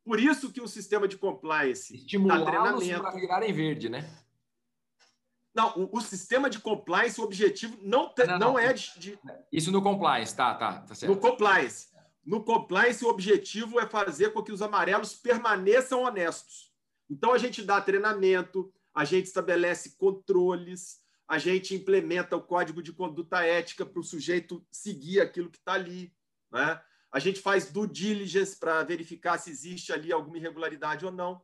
Por 0.03 0.19
isso 0.19 0.51
que 0.51 0.61
um 0.61 0.67
sistema 0.67 1.07
de 1.07 1.17
compliance 1.17 1.95
estimulá-los 1.95 2.87
para 2.87 3.11
virarem 3.11 3.53
verde, 3.53 3.89
né? 3.89 4.09
Não, 5.53 5.77
o, 5.77 5.97
o, 5.97 6.01
sistema 6.01 6.49
de 6.49 6.59
compliance, 6.59 7.19
o 7.19 7.23
objetivo 7.23 7.77
não, 7.81 8.07
te, 8.13 8.23
não, 8.25 8.39
não, 8.39 8.39
não, 8.53 8.59
é 8.59 8.71
de, 8.71 8.93
de, 8.97 9.19
Isso 9.51 9.69
no 9.71 9.81
compliance, 9.81 10.35
tá, 10.35 10.53
tá, 10.55 10.79
tá 10.79 10.95
certo. 10.95 11.13
No 11.13 11.19
compliance. 11.19 11.89
No 12.25 12.43
compliance, 12.43 13.03
o 13.03 13.09
objetivo 13.09 13.79
é 13.79 13.85
fazer 13.85 14.31
com 14.31 14.41
que 14.41 14.51
os 14.51 14.61
amarelos 14.61 15.13
permaneçam 15.13 16.03
honestos. 16.03 16.71
Então, 17.09 17.33
a 17.33 17.37
gente 17.37 17.61
dá 17.63 17.81
treinamento, 17.81 18.71
a 18.93 19.03
gente 19.03 19.25
estabelece 19.25 19.97
controles, 19.97 21.01
a 21.27 21.37
gente 21.37 21.75
implementa 21.75 22.37
o 22.37 22.41
código 22.41 22.81
de 22.81 22.93
conduta 22.93 23.43
ética 23.43 23.85
para 23.85 23.99
o 23.99 24.03
sujeito 24.03 24.65
seguir 24.71 25.19
aquilo 25.19 25.49
que 25.49 25.57
está 25.57 25.73
ali. 25.73 26.13
Né? 26.51 26.81
A 27.11 27.19
gente 27.19 27.39
faz 27.39 27.71
due 27.71 27.87
diligence 27.87 28.57
para 28.57 28.83
verificar 28.83 29.37
se 29.37 29.49
existe 29.49 29.91
ali 29.91 30.11
alguma 30.11 30.37
irregularidade 30.37 31.05
ou 31.05 31.11
não. 31.11 31.41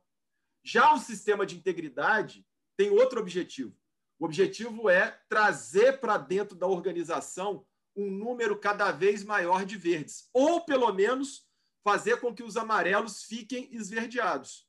Já 0.62 0.92
o 0.92 0.98
sistema 0.98 1.46
de 1.46 1.56
integridade 1.56 2.46
tem 2.76 2.90
outro 2.90 3.20
objetivo. 3.20 3.76
O 4.18 4.24
objetivo 4.24 4.88
é 4.88 5.18
trazer 5.28 6.00
para 6.00 6.18
dentro 6.18 6.56
da 6.56 6.66
organização 6.66 7.64
um 7.94 8.10
número 8.10 8.58
cada 8.58 8.92
vez 8.92 9.24
maior 9.24 9.64
de 9.64 9.76
verdes, 9.76 10.28
ou 10.32 10.64
pelo 10.64 10.92
menos 10.92 11.46
fazer 11.82 12.20
com 12.20 12.34
que 12.34 12.42
os 12.42 12.56
amarelos 12.56 13.24
fiquem 13.24 13.68
esverdeados. 13.72 14.68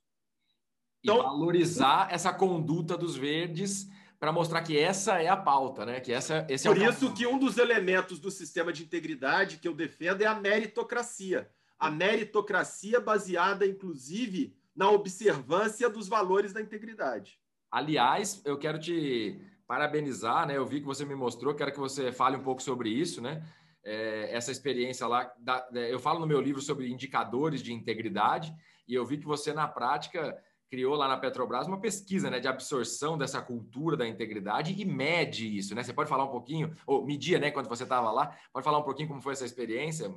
Então, 1.04 1.20
e 1.20 1.22
valorizar 1.22 2.12
essa 2.12 2.34
conduta 2.34 2.98
dos 2.98 3.16
verdes 3.16 3.88
para 4.20 4.34
mostrar 4.34 4.62
que 4.62 4.78
essa 4.78 5.22
é 5.22 5.30
a 5.30 5.38
pauta, 5.38 5.86
né? 5.86 6.00
Que 6.02 6.12
essa, 6.12 6.46
esse 6.50 6.68
Por 6.68 6.78
é 6.78 6.90
isso 6.90 7.14
que 7.14 7.26
um 7.26 7.40
dos 7.40 7.58
elementos 7.58 8.20
do 8.20 8.30
sistema 8.30 8.74
de 8.74 8.84
integridade 8.84 9.58
que 9.58 9.68
eu 9.68 9.74
defendo 9.74 10.22
é 10.22 10.26
a 10.26 10.36
meritocracia. 10.36 11.50
A 11.80 11.90
meritocracia 11.90 13.00
baseada, 13.00 13.66
inclusive, 13.66 14.54
na 14.76 14.92
observância 14.92 15.90
dos 15.90 16.10
valores 16.10 16.52
da 16.52 16.62
integridade. 16.62 17.40
Aliás, 17.72 18.42
eu 18.44 18.58
quero 18.58 18.78
te 18.78 19.40
parabenizar, 19.66 20.46
né? 20.46 20.58
Eu 20.58 20.66
vi 20.66 20.82
que 20.82 20.86
você 20.86 21.06
me 21.06 21.16
mostrou, 21.16 21.56
quero 21.56 21.72
que 21.72 21.80
você 21.80 22.12
fale 22.12 22.36
um 22.36 22.44
pouco 22.44 22.62
sobre 22.62 22.90
isso, 22.90 23.22
né? 23.22 23.42
É, 23.86 24.36
essa 24.36 24.52
experiência 24.52 25.08
lá, 25.08 25.32
da, 25.40 25.66
eu 25.72 26.00
falo 26.00 26.20
no 26.20 26.28
meu 26.28 26.42
livro 26.42 26.62
sobre 26.62 26.92
indicadores 26.92 27.64
de 27.64 27.72
integridade 27.72 28.54
e 28.86 28.94
eu 28.94 29.06
vi 29.06 29.18
que 29.18 29.26
você 29.26 29.54
na 29.54 29.68
prática 29.68 30.38
criou 30.70 30.96
lá 30.96 31.08
na 31.08 31.18
Petrobras 31.18 31.68
uma 31.68 31.82
pesquisa 31.82 32.30
né, 32.30 32.40
de 32.40 32.48
absorção 32.48 33.18
dessa 33.18 33.42
cultura 33.42 33.98
da 33.98 34.08
integridade 34.08 34.80
e 34.80 34.86
mede 34.86 35.58
isso, 35.58 35.74
né? 35.74 35.84
Você 35.84 35.94
pode 35.94 36.10
falar 36.10 36.26
um 36.26 36.32
pouquinho, 36.32 36.76
ou 36.86 37.06
media, 37.06 37.40
né, 37.40 37.50
quando 37.50 37.68
você 37.68 37.84
estava 37.84 38.12
lá, 38.12 38.38
pode 38.54 38.64
falar 38.64 38.78
um 38.78 38.84
pouquinho 38.84 39.08
como 39.08 39.22
foi 39.22 39.34
essa 39.34 39.46
experiência? 39.46 40.14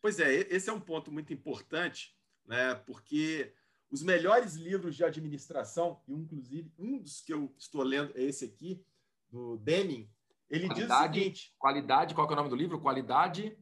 Pois 0.00 0.20
é, 0.20 0.32
esse 0.54 0.68
é 0.68 0.72
um 0.72 0.80
ponto 0.80 1.10
muito 1.10 1.32
importante, 1.32 2.14
né? 2.46 2.74
Porque 2.74 3.52
os 3.90 4.02
melhores 4.02 4.54
livros 4.54 4.94
de 4.94 5.02
administração, 5.02 6.00
e 6.06 6.12
inclusive 6.12 6.70
um 6.78 6.98
dos 6.98 7.20
que 7.22 7.32
eu 7.32 7.52
estou 7.58 7.82
lendo 7.82 8.12
é 8.16 8.22
esse 8.22 8.44
aqui, 8.44 8.84
do 9.30 9.56
Deming, 9.56 10.08
ele 10.50 10.66
qualidade, 10.66 10.80
diz 10.80 10.90
o 10.90 11.02
seguinte... 11.02 11.54
Qualidade, 11.58 12.14
qual 12.14 12.28
é 12.28 12.32
o 12.32 12.36
nome 12.36 12.50
do 12.50 12.56
livro? 12.56 12.80
Qualidade... 12.80 13.56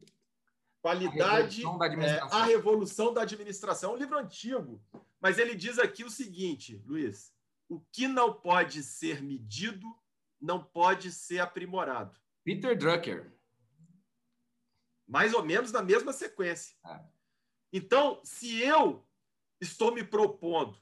Qualidade, 0.79 1.65
a 1.65 1.65
Revolução 1.65 1.77
da 1.77 1.85
Administração. 1.85 2.37
É, 2.37 2.41
a 2.41 2.45
Revolução 2.45 3.13
da 3.13 3.21
Administração. 3.23 3.91
É 3.91 3.93
um 3.95 3.97
livro 3.97 4.17
antigo, 4.17 4.81
mas 5.19 5.37
ele 5.37 5.55
diz 5.55 5.79
aqui 5.79 6.03
o 6.03 6.09
seguinte, 6.09 6.81
Luiz: 6.85 7.33
o 7.69 7.79
que 7.91 8.07
não 8.07 8.33
pode 8.33 8.83
ser 8.83 9.21
medido 9.21 9.87
não 10.39 10.63
pode 10.63 11.11
ser 11.11 11.39
aprimorado. 11.39 12.17
Peter 12.43 12.77
Drucker. 12.77 13.35
Mais 15.07 15.33
ou 15.33 15.43
menos 15.43 15.71
na 15.71 15.81
mesma 15.81 16.13
sequência. 16.13 16.75
É. 16.85 16.99
Então, 17.73 18.21
se 18.23 18.61
eu 18.61 19.05
estou 19.59 19.93
me 19.93 20.03
propondo 20.03 20.77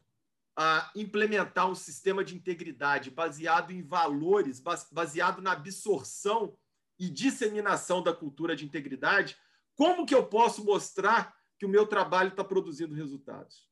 a 0.55 0.91
implementar 0.95 1.69
um 1.69 1.75
sistema 1.75 2.23
de 2.23 2.35
integridade 2.35 3.11
baseado 3.11 3.71
em 3.71 3.81
valores, 3.81 4.61
baseado 4.91 5.41
na 5.41 5.51
absorção 5.51 6.57
e 6.97 7.09
disseminação 7.09 8.01
da 8.01 8.13
cultura 8.13 8.55
de 8.55 8.65
integridade, 8.65 9.37
como 9.75 10.05
que 10.05 10.15
eu 10.15 10.25
posso 10.27 10.63
mostrar 10.63 11.35
que 11.57 11.65
o 11.65 11.69
meu 11.69 11.85
trabalho 11.85 12.29
está 12.29 12.43
produzindo 12.43 12.95
resultados? 12.95 13.67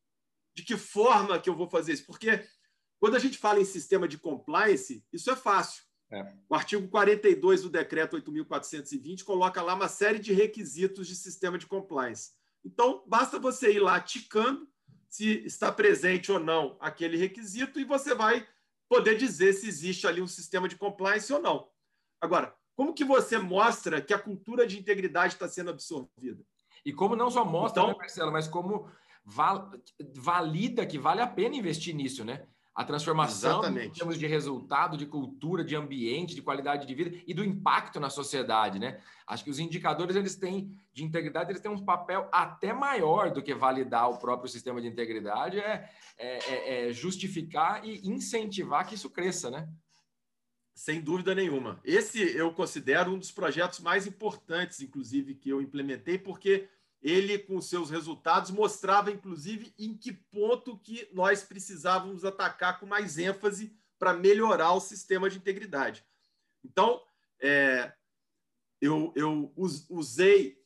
De 0.56 0.64
que 0.64 0.78
forma 0.78 1.39
que 1.39 1.49
eu 1.49 1.56
vou 1.56 1.70
fazer 1.70 1.93
isso? 1.93 2.06
Porque 2.06 2.47
quando 2.99 3.16
a 3.16 3.20
gente 3.20 3.38
fala 3.38 3.60
em 3.60 3.66
sistema 3.66 4.08
de 4.08 4.18
compliance, 4.18 5.06
isso 5.12 5.30
é 5.30 5.36
fácil. 5.36 5.84
É. 6.12 6.34
O 6.47 6.56
artigo 6.56 6.88
42 6.88 7.64
do 7.64 7.70
decreto 7.70 8.16
8.420 8.18 9.24
coloca 9.24 9.62
lá 9.62 9.74
uma 9.74 9.88
série 9.88 10.20
de 10.20 10.32
requisitos 10.32 11.08
de 11.08 11.16
sistema 11.16 11.58
de 11.58 11.66
compliance. 11.66 12.32
Então, 12.64 13.04
basta 13.08 13.39
você 13.39 13.74
ir 13.74 13.80
lá 13.80 13.99
ticando 13.99 14.68
se 15.10 15.45
está 15.45 15.72
presente 15.72 16.32
ou 16.32 16.39
não 16.39 16.78
aquele 16.80 17.18
requisito 17.18 17.80
e 17.80 17.84
você 17.84 18.16
vai 18.16 18.47
poder 18.88 19.18
dizer 19.18 19.54
se 19.54 19.68
existe 19.68 20.08
ali 20.08 20.22
um 20.22 20.28
sistema 20.28 20.68
de 20.68 20.76
compliance 20.76 21.32
ou 21.34 21.41
não. 21.41 21.68
Agora, 22.22 22.56
como 22.76 22.93
que 22.93 23.04
você 23.04 23.38
mostra 23.38 24.01
que 24.01 24.14
a 24.14 24.20
cultura 24.20 24.66
de 24.66 24.80
integridade 24.80 25.34
está 25.34 25.47
sendo 25.47 25.70
absorvida? 25.72 26.43
E 26.86 26.91
como 26.91 27.16
não 27.16 27.30
só 27.30 27.45
mostra, 27.45 27.82
então, 27.82 27.93
né, 27.93 27.99
Marcelo, 27.99 28.32
mas 28.32 28.47
como 28.47 28.89
valida 29.26 30.86
que 30.86 30.97
vale 30.97 31.21
a 31.21 31.28
pena 31.28 31.55
investir 31.55 31.95
nisso, 31.95 32.24
né? 32.26 32.45
A 32.76 32.84
transformação 32.84 33.59
Exatamente. 33.59 33.88
em 33.88 33.91
termos 33.91 34.17
de 34.17 34.26
resultado, 34.26 34.97
de 34.97 35.05
cultura, 35.05 35.63
de 35.63 35.76
ambiente, 35.76 36.34
de 36.34 36.41
qualidade 36.41 36.88
de 36.88 36.95
vida 36.95 37.21
e 37.28 37.34
do 37.34 37.43
impacto 37.43 37.99
na 37.99 38.09
sociedade, 38.09 38.80
né? 38.80 38.99
Acho 39.28 39.43
que 39.43 39.51
os 39.51 39.59
indicadores 39.59 40.15
eles 40.15 40.36
têm 40.36 40.76
de 40.91 41.03
integridade, 41.03 41.51
eles 41.51 41.61
têm 41.61 41.71
um 41.71 41.86
papel 41.86 42.28
até 42.32 42.74
maior 42.74 43.32
do 43.32 43.43
que 43.43 43.53
validar 43.53 44.09
o 44.09 44.17
próprio 44.17 44.49
sistema 44.49 44.82
de 44.82 44.88
integridade, 44.88 45.59
é, 45.59 45.88
é, 46.17 46.38
é, 46.38 46.89
é 46.89 46.93
justificar 46.93 47.86
e 47.86 48.07
incentivar 48.07 48.88
que 48.88 48.95
isso 48.95 49.09
cresça, 49.09 49.51
né? 49.51 49.69
Sem 50.74 50.99
dúvida 50.99 51.36
nenhuma. 51.36 51.80
Esse 51.84 52.36
eu 52.36 52.51
considero 52.51 53.13
um 53.13 53.19
dos 53.19 53.32
projetos 53.32 53.80
mais 53.80 54.07
importantes, 54.07 54.82
inclusive, 54.82 55.36
que 55.36 55.49
eu 55.49 55.61
implementei, 55.61 56.17
porque 56.17 56.67
ele, 57.04 57.38
com 57.38 57.62
seus 57.62 57.89
resultados, 57.89 58.49
mostrava, 58.49 59.12
inclusive, 59.12 59.74
em 59.78 59.93
que 59.95 60.14
ponto 60.14 60.78
que 60.78 61.10
nós 61.12 61.43
precisávamos 61.43 62.24
atacar 62.24 62.80
com 62.80 62.86
mais 62.86 63.18
ênfase 63.18 63.78
para 63.99 64.14
melhorar 64.14 64.72
o 64.72 64.80
sistema 64.80 65.30
de 65.30 65.38
integridade. 65.38 66.06
Então, 66.64 67.04
é, 67.41 67.93
eu, 68.80 69.12
eu 69.18 69.54
usei 69.89 70.58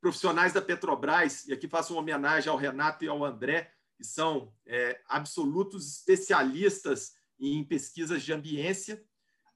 profissionais 0.00 0.52
da 0.52 0.60
Petrobras, 0.60 1.48
e 1.48 1.52
aqui 1.54 1.66
faço 1.66 1.94
uma 1.94 2.02
homenagem 2.02 2.50
ao 2.50 2.58
Renato 2.58 3.02
e 3.02 3.08
ao 3.08 3.24
André, 3.24 3.72
que 3.96 4.04
são 4.04 4.54
é, 4.66 5.00
absolutos 5.08 5.90
especialistas 5.90 7.14
em 7.40 7.64
pesquisas 7.64 8.22
de 8.22 8.34
ambiência, 8.34 9.02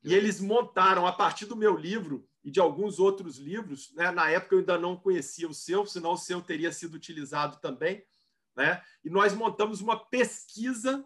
e 0.03 0.15
eles 0.15 0.41
montaram, 0.41 1.07
a 1.07 1.13
partir 1.13 1.45
do 1.45 1.55
meu 1.55 1.77
livro 1.77 2.27
e 2.43 2.51
de 2.51 2.61
alguns 2.61 2.99
outros 2.99 3.37
livros, 3.37 3.93
né? 3.95 4.11
na 4.11 4.31
época 4.31 4.55
eu 4.55 4.61
ainda 4.61 4.79
não 4.79 4.97
conhecia 4.97 5.49
o 5.49 5.55
seu, 5.55 5.85
senão 5.87 6.13
o 6.13 6.19
seu 6.19 6.41
teria 6.41 6.73
sido 6.73 6.95
utilizado 6.95 7.59
também, 7.61 8.05
né? 8.57 8.83
e 9.05 9.11
nós 9.11 9.35
montamos 9.35 9.81
uma 9.81 9.97
pesquisa 10.09 11.05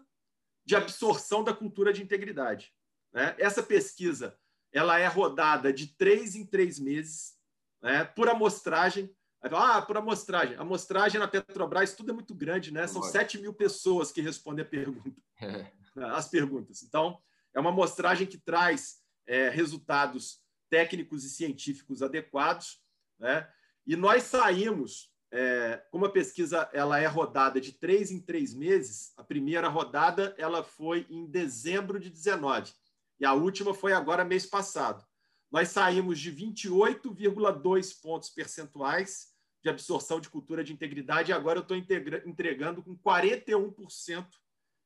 de 0.65 0.75
absorção 0.75 1.43
da 1.43 1.53
cultura 1.53 1.91
de 1.91 2.01
integridade. 2.01 2.73
Né? 3.13 3.35
Essa 3.37 3.61
pesquisa 3.61 4.37
ela 4.71 4.99
é 4.99 5.07
rodada 5.07 5.71
de 5.71 5.87
três 5.95 6.35
em 6.35 6.45
três 6.45 6.79
meses, 6.79 7.37
né? 7.81 8.03
por 8.03 8.29
amostragem. 8.29 9.13
Ah, 9.41 9.79
por 9.79 9.95
amostragem. 9.95 10.57
A 10.57 10.61
amostragem 10.61 11.19
na 11.19 11.27
Petrobras, 11.27 11.93
tudo 11.93 12.09
é 12.09 12.13
muito 12.13 12.33
grande, 12.33 12.73
né? 12.73 12.87
São 12.87 13.03
7 13.03 13.37
mil 13.37 13.53
pessoas 13.53 14.11
que 14.11 14.19
respondem 14.19 14.65
pergunta, 14.65 15.21
as 16.15 16.27
perguntas. 16.27 16.81
Então, 16.81 17.21
é 17.53 17.59
uma 17.59 17.69
amostragem 17.69 18.25
que 18.25 18.39
traz 18.39 19.03
é, 19.27 19.49
resultados 19.49 20.43
técnicos 20.75 21.23
e 21.23 21.29
científicos 21.29 22.01
adequados, 22.01 22.81
né? 23.17 23.49
E 23.87 23.95
nós 23.95 24.23
saímos, 24.23 25.09
é, 25.31 25.81
como 25.89 26.05
a 26.05 26.11
pesquisa 26.11 26.69
ela 26.73 26.99
é 26.99 27.05
rodada 27.05 27.61
de 27.61 27.71
três 27.71 28.11
em 28.11 28.19
três 28.19 28.53
meses, 28.53 29.13
a 29.15 29.23
primeira 29.23 29.69
rodada 29.69 30.35
ela 30.37 30.63
foi 30.63 31.07
em 31.09 31.27
dezembro 31.27 31.97
de 31.97 32.09
19 32.09 32.73
e 33.17 33.25
a 33.25 33.31
última 33.33 33.73
foi 33.73 33.93
agora 33.93 34.25
mês 34.25 34.45
passado. 34.45 35.01
Nós 35.49 35.69
saímos 35.69 36.19
de 36.19 36.29
28,2 36.33 38.01
pontos 38.01 38.29
percentuais 38.29 39.29
de 39.63 39.69
absorção 39.69 40.19
de 40.19 40.29
cultura 40.29 40.61
de 40.61 40.73
integridade 40.73 41.31
e 41.31 41.33
agora 41.33 41.59
eu 41.59 41.61
estou 41.61 41.77
entregando 41.77 42.83
com 42.83 42.97
41% 42.97 44.27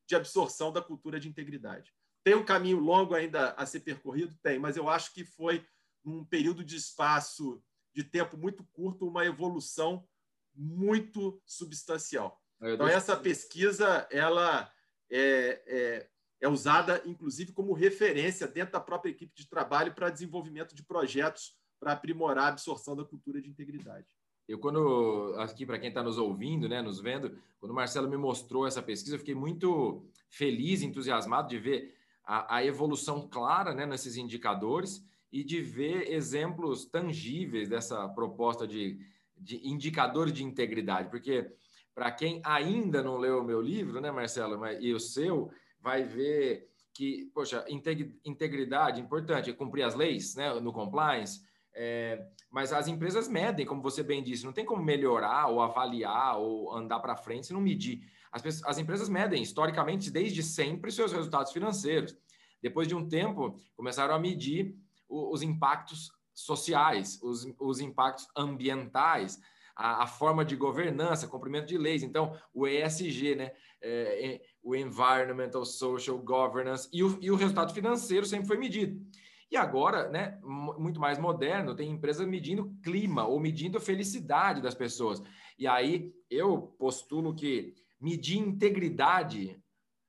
de 0.06 0.14
absorção 0.14 0.72
da 0.72 0.80
cultura 0.80 1.18
de 1.18 1.28
integridade. 1.28 1.92
Tem 2.22 2.34
um 2.34 2.44
caminho 2.44 2.78
longo 2.78 3.14
ainda 3.14 3.52
a 3.52 3.64
ser 3.64 3.80
percorrido? 3.80 4.36
Tem, 4.42 4.58
mas 4.58 4.76
eu 4.76 4.88
acho 4.88 5.12
que 5.14 5.24
foi, 5.24 5.64
num 6.04 6.24
período 6.24 6.64
de 6.64 6.76
espaço 6.76 7.62
de 7.94 8.04
tempo 8.04 8.36
muito 8.36 8.64
curto, 8.72 9.06
uma 9.06 9.24
evolução 9.24 10.06
muito 10.54 11.40
substancial. 11.44 12.40
Então, 12.62 12.86
essa 12.86 13.16
pesquisa 13.16 14.06
ela 14.10 14.70
é, 15.10 15.62
é, 15.66 16.08
é 16.42 16.48
usada, 16.48 17.02
inclusive, 17.06 17.52
como 17.52 17.72
referência 17.72 18.46
dentro 18.46 18.72
da 18.72 18.80
própria 18.80 19.10
equipe 19.10 19.34
de 19.34 19.48
trabalho 19.48 19.94
para 19.94 20.10
desenvolvimento 20.10 20.74
de 20.74 20.84
projetos 20.84 21.56
para 21.78 21.92
aprimorar 21.92 22.44
a 22.44 22.48
absorção 22.48 22.94
da 22.94 23.04
cultura 23.04 23.40
de 23.40 23.48
integridade. 23.48 24.06
Eu, 24.46 24.58
quando, 24.58 25.34
aqui 25.38 25.64
para 25.64 25.78
quem 25.78 25.88
está 25.88 26.02
nos 26.02 26.18
ouvindo, 26.18 26.68
né, 26.68 26.82
nos 26.82 27.00
vendo, 27.00 27.38
quando 27.58 27.70
o 27.70 27.74
Marcelo 27.74 28.08
me 28.08 28.16
mostrou 28.16 28.66
essa 28.66 28.82
pesquisa, 28.82 29.14
eu 29.14 29.20
fiquei 29.20 29.34
muito 29.34 30.04
feliz, 30.28 30.82
entusiasmado 30.82 31.48
de 31.48 31.58
ver 31.58 31.94
a, 32.24 32.56
a 32.56 32.64
evolução 32.64 33.28
clara 33.28 33.72
né, 33.72 33.86
nesses 33.86 34.16
indicadores 34.16 35.04
e 35.32 35.44
de 35.44 35.60
ver 35.60 36.12
exemplos 36.12 36.84
tangíveis 36.86 37.68
dessa 37.68 38.08
proposta 38.08 38.66
de, 38.66 38.98
de 39.36 39.66
indicador 39.66 40.30
de 40.30 40.44
integridade, 40.44 41.08
porque 41.10 41.52
para 41.94 42.10
quem 42.10 42.40
ainda 42.44 43.02
não 43.02 43.16
leu 43.16 43.40
o 43.40 43.44
meu 43.44 43.60
livro, 43.60 44.00
né, 44.00 44.10
Marcelo, 44.10 44.64
e 44.80 44.92
o 44.92 45.00
seu, 45.00 45.50
vai 45.80 46.04
ver 46.04 46.68
que, 46.92 47.30
poxa, 47.34 47.64
integridade 48.24 49.00
importante, 49.00 49.50
é 49.50 49.52
cumprir 49.52 49.82
as 49.82 49.94
leis, 49.94 50.34
né, 50.34 50.52
no 50.60 50.72
compliance, 50.72 51.40
é, 51.72 52.26
mas 52.50 52.72
as 52.72 52.88
empresas 52.88 53.28
medem, 53.28 53.64
como 53.64 53.80
você 53.80 54.02
bem 54.02 54.22
disse, 54.22 54.44
não 54.44 54.52
tem 54.52 54.64
como 54.64 54.82
melhorar 54.82 55.46
ou 55.46 55.62
avaliar 55.62 56.38
ou 56.38 56.74
andar 56.74 56.98
para 57.00 57.16
frente 57.16 57.46
se 57.46 57.52
não 57.52 57.60
medir. 57.60 58.02
As, 58.32 58.62
as 58.64 58.78
empresas 58.78 59.08
medem, 59.08 59.42
historicamente, 59.42 60.10
desde 60.10 60.42
sempre, 60.42 60.90
seus 60.90 61.12
resultados 61.12 61.52
financeiros. 61.52 62.16
Depois 62.60 62.86
de 62.88 62.94
um 62.94 63.08
tempo, 63.08 63.56
começaram 63.74 64.14
a 64.14 64.18
medir 64.18 64.76
os 65.10 65.42
impactos 65.42 66.12
sociais, 66.32 67.20
os, 67.22 67.46
os 67.58 67.80
impactos 67.80 68.28
ambientais, 68.36 69.40
a, 69.76 70.04
a, 70.04 70.06
forma 70.06 70.44
de 70.44 70.56
governança, 70.56 71.28
cumprimento 71.28 71.66
de 71.66 71.76
leis. 71.76 72.02
Então, 72.02 72.38
o 72.54 72.66
ESG, 72.66 73.34
né? 73.34 73.52
É, 73.82 74.26
é, 74.26 74.42
o 74.62 74.76
Environmental 74.76 75.64
Social 75.64 76.18
Governance, 76.18 76.88
e 76.92 77.02
o, 77.02 77.18
e 77.20 77.30
o 77.30 77.36
resultado 77.36 77.72
financeiro 77.72 78.26
sempre 78.26 78.46
foi 78.46 78.58
medido. 78.58 79.00
E 79.50 79.56
agora, 79.56 80.08
né, 80.10 80.38
muito 80.42 81.00
mais 81.00 81.18
moderno, 81.18 81.74
tem 81.74 81.90
empresas 81.90 82.26
medindo 82.26 82.72
clima 82.82 83.26
ou 83.26 83.40
medindo 83.40 83.80
felicidade 83.80 84.60
das 84.60 84.74
pessoas. 84.74 85.22
E 85.58 85.66
aí 85.66 86.12
eu 86.30 86.74
postulo 86.78 87.34
que 87.34 87.74
medir 88.00 88.38
integridade 88.38 89.60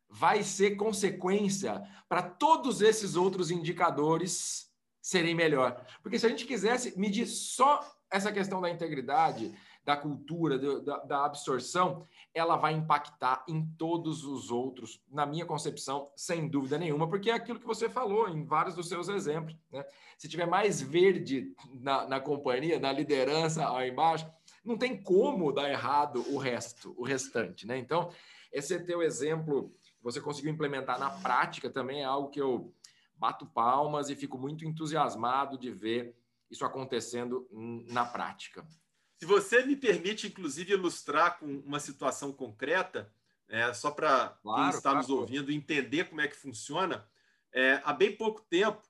vai 0.07 0.43
ser 0.43 0.75
consequência 0.75 1.81
para 2.07 2.21
todos 2.21 2.81
esses 2.81 3.15
outros 3.15 3.49
indicadores 3.49 4.70
serem 5.01 5.33
melhor. 5.33 5.83
Porque 6.03 6.19
se 6.19 6.25
a 6.25 6.29
gente 6.29 6.45
quisesse 6.45 6.97
medir 6.97 7.25
só 7.25 7.81
essa 8.09 8.31
questão 8.31 8.61
da 8.61 8.69
integridade, 8.69 9.53
da 9.83 9.97
cultura, 9.97 10.59
do, 10.59 10.81
da, 10.81 10.97
da, 10.99 11.25
absorção, 11.25 12.07
ela 12.33 12.55
vai 12.55 12.73
impactar 12.73 13.43
em 13.47 13.65
todos 13.77 14.23
os 14.23 14.51
outros, 14.51 15.01
na 15.09 15.25
minha 15.25 15.45
concepção, 15.45 16.11
sem 16.15 16.47
dúvida 16.47 16.77
nenhuma, 16.77 17.09
porque 17.09 17.31
é 17.31 17.33
aquilo 17.33 17.59
que 17.59 17.65
você 17.65 17.89
falou 17.89 18.29
em 18.29 18.45
vários 18.45 18.75
dos 18.75 18.87
seus 18.87 19.09
exemplos. 19.09 19.55
Né? 19.71 19.83
Se 20.17 20.29
tiver 20.29 20.45
mais 20.45 20.81
verde 20.81 21.55
na, 21.73 22.07
na 22.07 22.19
companhia, 22.19 22.79
na 22.79 22.91
liderança 22.91 23.67
aí 23.75 23.89
embaixo, 23.89 24.29
não 24.63 24.77
tem 24.77 25.01
como 25.01 25.51
dar 25.51 25.69
errado 25.69 26.23
o 26.29 26.37
resto, 26.37 26.93
o 26.95 27.03
restante. 27.03 27.65
Né? 27.65 27.79
Então, 27.79 28.11
esse 28.51 28.79
teu 28.81 29.01
exemplo 29.01 29.73
você 30.01 30.19
conseguiu 30.19 30.51
implementar 30.51 30.99
na 30.99 31.09
prática 31.09 31.69
também 31.69 32.01
é 32.01 32.05
algo 32.05 32.29
que 32.29 32.41
eu 32.41 32.73
bato 33.21 33.45
palmas 33.45 34.09
e 34.09 34.15
fico 34.15 34.35
muito 34.35 34.65
entusiasmado 34.65 35.55
de 35.55 35.69
ver 35.69 36.17
isso 36.49 36.65
acontecendo 36.65 37.47
na 37.87 38.03
prática. 38.03 38.67
Se 39.15 39.27
você 39.27 39.63
me 39.63 39.75
permite, 39.75 40.25
inclusive, 40.25 40.73
ilustrar 40.73 41.37
com 41.37 41.45
uma 41.59 41.79
situação 41.79 42.33
concreta, 42.33 43.13
é, 43.47 43.71
só 43.73 43.91
para 43.91 44.29
claro, 44.41 44.61
quem 44.61 44.69
está 44.69 44.89
claro. 44.89 44.97
nos 44.97 45.09
ouvindo 45.11 45.51
entender 45.51 46.05
como 46.05 46.19
é 46.19 46.27
que 46.27 46.35
funciona, 46.35 47.07
é, 47.53 47.79
há 47.85 47.93
bem 47.93 48.17
pouco 48.17 48.41
tempo, 48.41 48.81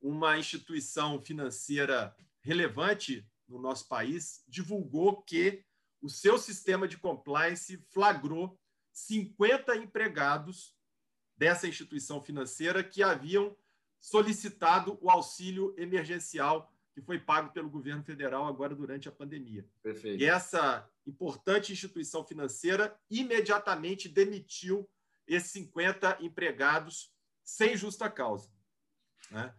uma 0.00 0.38
instituição 0.38 1.20
financeira 1.20 2.14
relevante 2.42 3.28
no 3.48 3.58
nosso 3.58 3.88
país 3.88 4.44
divulgou 4.46 5.20
que 5.20 5.64
o 6.00 6.08
seu 6.08 6.38
sistema 6.38 6.86
de 6.86 6.96
compliance 6.96 7.76
flagrou 7.92 8.56
50 8.92 9.76
empregados 9.76 10.76
dessa 11.36 11.66
instituição 11.66 12.22
financeira 12.22 12.84
que 12.84 13.02
haviam 13.02 13.56
solicitado 14.00 14.98
o 15.00 15.10
auxílio 15.10 15.74
emergencial 15.76 16.72
que 16.92 17.00
foi 17.00 17.18
pago 17.18 17.52
pelo 17.52 17.70
governo 17.70 18.02
federal 18.02 18.46
agora 18.46 18.74
durante 18.74 19.08
a 19.08 19.12
pandemia. 19.12 19.66
Perfeito. 19.82 20.20
E 20.20 20.26
essa 20.26 20.88
importante 21.06 21.72
instituição 21.72 22.24
financeira 22.24 22.98
imediatamente 23.08 24.08
demitiu 24.08 24.88
esses 25.26 25.52
50 25.52 26.18
empregados 26.20 27.12
sem 27.44 27.76
justa 27.76 28.10
causa. 28.10 28.50
Né? 29.30 29.54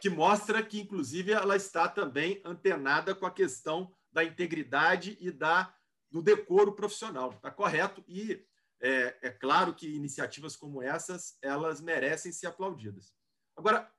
Que 0.00 0.10
mostra 0.10 0.62
que, 0.62 0.80
inclusive, 0.80 1.32
ela 1.32 1.56
está 1.56 1.88
também 1.88 2.42
antenada 2.44 3.14
com 3.14 3.24
a 3.24 3.30
questão 3.30 3.94
da 4.12 4.22
integridade 4.22 5.16
e 5.20 5.30
da, 5.30 5.74
do 6.10 6.22
decoro 6.22 6.74
profissional. 6.74 7.30
Está 7.30 7.50
correto? 7.50 8.04
E 8.06 8.44
é, 8.80 9.16
é 9.22 9.30
claro 9.30 9.74
que 9.74 9.88
iniciativas 9.88 10.54
como 10.54 10.82
essas 10.82 11.38
elas 11.40 11.80
merecem 11.80 12.30
ser 12.30 12.48
aplaudidas. 12.48 13.14
Agora, 13.56 13.90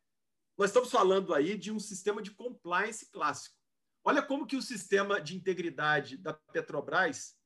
nós 0.57 0.69
estamos 0.69 0.91
falando 0.91 1.33
aí 1.33 1.57
de 1.57 1.71
um 1.71 1.79
sistema 1.79 2.21
de 2.21 2.31
compliance 2.31 3.09
clássico. 3.11 3.57
Olha 4.03 4.21
como 4.21 4.47
que 4.47 4.55
o 4.55 4.61
sistema 4.61 5.19
de 5.19 5.35
integridade 5.35 6.17
da 6.17 6.33
Petrobras 6.33 7.37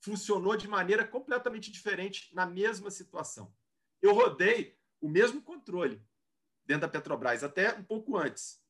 funcionou 0.00 0.56
de 0.56 0.66
maneira 0.66 1.06
completamente 1.06 1.70
diferente 1.70 2.34
na 2.34 2.46
mesma 2.46 2.90
situação. 2.90 3.54
Eu 4.00 4.14
rodei 4.14 4.78
o 5.00 5.08
mesmo 5.08 5.42
controle 5.42 6.02
dentro 6.64 6.82
da 6.82 6.88
Petrobras, 6.88 7.44
até 7.44 7.74
um 7.74 7.82
pouco 7.82 8.16
antes. 8.16 8.62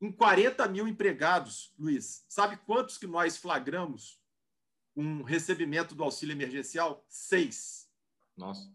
Em 0.00 0.12
40 0.12 0.68
mil 0.68 0.86
empregados, 0.86 1.72
Luiz, 1.78 2.24
sabe 2.28 2.56
quantos 2.58 2.98
que 2.98 3.06
nós 3.06 3.36
flagramos 3.36 4.20
um 4.94 5.22
recebimento 5.22 5.94
do 5.94 6.04
auxílio 6.04 6.34
emergencial? 6.34 7.04
Seis. 7.08 7.90
Nossa. 8.36 8.72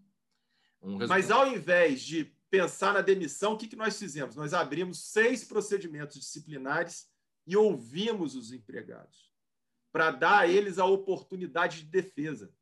Um 0.81 1.05
Mas 1.07 1.29
ao 1.29 1.47
invés 1.47 2.01
de 2.01 2.35
pensar 2.51 2.93
na 2.93 3.01
demissão, 3.01 3.53
o 3.53 3.57
que, 3.57 3.67
que 3.67 3.77
nós 3.77 3.97
fizemos? 3.97 4.35
Nós 4.35 4.53
abrimos 4.53 5.05
seis 5.05 5.43
procedimentos 5.43 6.19
disciplinares 6.19 7.09
e 7.47 7.55
ouvimos 7.55 8.35
os 8.35 8.51
empregados 8.51 9.31
para 9.91 10.11
dar 10.11 10.39
a 10.39 10.47
eles 10.47 10.77
a 10.77 10.85
oportunidade 10.85 11.83
de 11.83 11.85
defesa, 11.85 12.53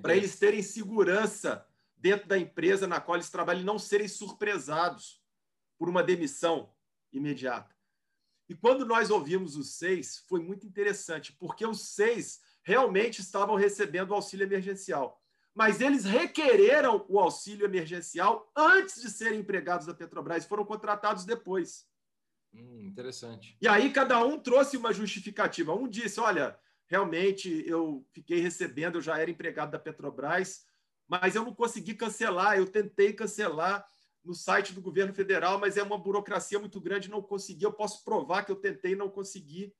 para 0.00 0.16
eles 0.16 0.38
terem 0.38 0.62
segurança 0.62 1.66
dentro 1.96 2.26
da 2.26 2.38
empresa 2.38 2.86
na 2.86 3.00
qual 3.00 3.16
eles 3.16 3.30
trabalham 3.30 3.62
e 3.62 3.64
não 3.64 3.78
serem 3.78 4.08
surpresados 4.08 5.22
por 5.78 5.88
uma 5.88 6.02
demissão 6.02 6.74
imediata. 7.12 7.74
E 8.48 8.54
quando 8.54 8.84
nós 8.86 9.10
ouvimos 9.10 9.56
os 9.56 9.74
seis, 9.74 10.24
foi 10.26 10.40
muito 10.40 10.66
interessante, 10.66 11.32
porque 11.34 11.66
os 11.66 11.90
seis 11.90 12.40
realmente 12.62 13.20
estavam 13.20 13.56
recebendo 13.56 14.10
o 14.10 14.14
auxílio 14.14 14.44
emergencial 14.44 15.22
mas 15.56 15.80
eles 15.80 16.04
requereram 16.04 17.06
o 17.08 17.18
auxílio 17.18 17.64
emergencial 17.64 18.52
antes 18.54 19.00
de 19.00 19.08
serem 19.08 19.40
empregados 19.40 19.86
da 19.86 19.94
Petrobras, 19.94 20.44
foram 20.44 20.66
contratados 20.66 21.24
depois. 21.24 21.86
Hum, 22.52 22.84
interessante. 22.84 23.56
E 23.58 23.66
aí 23.66 23.90
cada 23.90 24.22
um 24.22 24.38
trouxe 24.38 24.76
uma 24.76 24.92
justificativa. 24.92 25.74
Um 25.74 25.88
disse: 25.88 26.20
olha, 26.20 26.58
realmente 26.86 27.64
eu 27.66 28.06
fiquei 28.12 28.38
recebendo, 28.38 28.96
eu 28.96 29.00
já 29.00 29.18
era 29.18 29.30
empregado 29.30 29.70
da 29.70 29.78
Petrobras, 29.78 30.66
mas 31.08 31.34
eu 31.34 31.42
não 31.42 31.54
consegui 31.54 31.94
cancelar, 31.94 32.58
eu 32.58 32.66
tentei 32.66 33.14
cancelar 33.14 33.82
no 34.22 34.34
site 34.34 34.74
do 34.74 34.82
governo 34.82 35.14
federal, 35.14 35.58
mas 35.58 35.78
é 35.78 35.82
uma 35.82 35.96
burocracia 35.96 36.58
muito 36.58 36.78
grande, 36.82 37.08
não 37.10 37.22
consegui. 37.22 37.64
Eu 37.64 37.72
posso 37.72 38.04
provar 38.04 38.44
que 38.44 38.52
eu 38.52 38.56
tentei 38.56 38.92
e 38.92 38.96
não 38.96 39.08
consegui. 39.08 39.72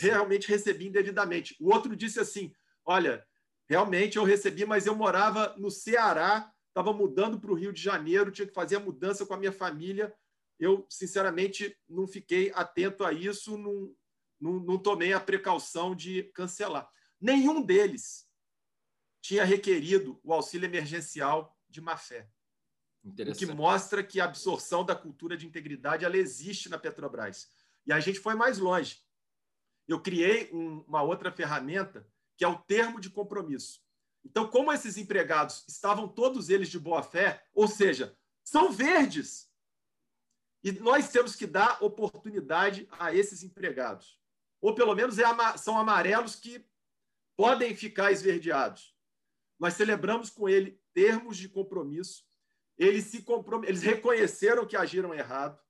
Realmente 0.00 0.48
recebi 0.48 0.88
indevidamente. 0.88 1.56
O 1.60 1.72
outro 1.72 1.94
disse 1.94 2.18
assim: 2.18 2.52
olha, 2.84 3.24
Realmente 3.70 4.18
eu 4.18 4.24
recebi, 4.24 4.66
mas 4.66 4.84
eu 4.84 4.96
morava 4.96 5.54
no 5.56 5.70
Ceará, 5.70 6.52
estava 6.66 6.92
mudando 6.92 7.38
para 7.38 7.52
o 7.52 7.54
Rio 7.54 7.72
de 7.72 7.80
Janeiro, 7.80 8.32
tinha 8.32 8.48
que 8.48 8.52
fazer 8.52 8.74
a 8.74 8.80
mudança 8.80 9.24
com 9.24 9.32
a 9.32 9.36
minha 9.36 9.52
família. 9.52 10.12
Eu, 10.58 10.84
sinceramente, 10.90 11.78
não 11.88 12.04
fiquei 12.04 12.50
atento 12.52 13.04
a 13.04 13.12
isso, 13.12 13.56
não, 13.56 13.94
não, 14.40 14.54
não 14.54 14.76
tomei 14.76 15.12
a 15.12 15.20
precaução 15.20 15.94
de 15.94 16.24
cancelar. 16.34 16.90
Nenhum 17.20 17.62
deles 17.62 18.28
tinha 19.22 19.44
requerido 19.44 20.18
o 20.24 20.32
auxílio 20.32 20.66
emergencial 20.66 21.56
de 21.68 21.80
má 21.80 21.96
fé. 21.96 22.28
O 23.04 23.14
que 23.36 23.46
mostra 23.46 24.02
que 24.02 24.20
a 24.20 24.24
absorção 24.24 24.84
da 24.84 24.96
cultura 24.96 25.36
de 25.36 25.46
integridade 25.46 26.04
ela 26.04 26.16
existe 26.16 26.68
na 26.68 26.76
Petrobras. 26.76 27.48
E 27.86 27.92
a 27.92 28.00
gente 28.00 28.18
foi 28.18 28.34
mais 28.34 28.58
longe. 28.58 29.00
Eu 29.86 30.00
criei 30.00 30.50
um, 30.52 30.80
uma 30.88 31.02
outra 31.02 31.30
ferramenta 31.30 32.04
que 32.40 32.44
é 32.46 32.48
o 32.48 32.56
termo 32.56 32.98
de 32.98 33.10
compromisso. 33.10 33.82
Então, 34.24 34.48
como 34.48 34.72
esses 34.72 34.96
empregados 34.96 35.62
estavam 35.68 36.08
todos 36.08 36.48
eles 36.48 36.70
de 36.70 36.78
boa 36.78 37.02
fé, 37.02 37.44
ou 37.52 37.68
seja, 37.68 38.16
são 38.42 38.72
verdes, 38.72 39.52
e 40.64 40.72
nós 40.72 41.10
temos 41.10 41.36
que 41.36 41.46
dar 41.46 41.84
oportunidade 41.84 42.88
a 42.92 43.14
esses 43.14 43.42
empregados. 43.42 44.18
Ou 44.58 44.74
pelo 44.74 44.94
menos 44.94 45.18
é, 45.18 45.24
são 45.58 45.76
amarelos 45.76 46.34
que 46.34 46.64
podem 47.36 47.76
ficar 47.76 48.10
esverdeados. 48.10 48.96
Nós 49.58 49.74
celebramos 49.74 50.30
com 50.30 50.48
ele 50.48 50.80
termos 50.94 51.36
de 51.36 51.46
compromisso. 51.46 52.24
Eles, 52.78 53.04
se 53.04 53.22
comprom... 53.22 53.64
eles 53.64 53.82
reconheceram 53.82 54.66
que 54.66 54.78
agiram 54.78 55.12
errado, 55.12 55.60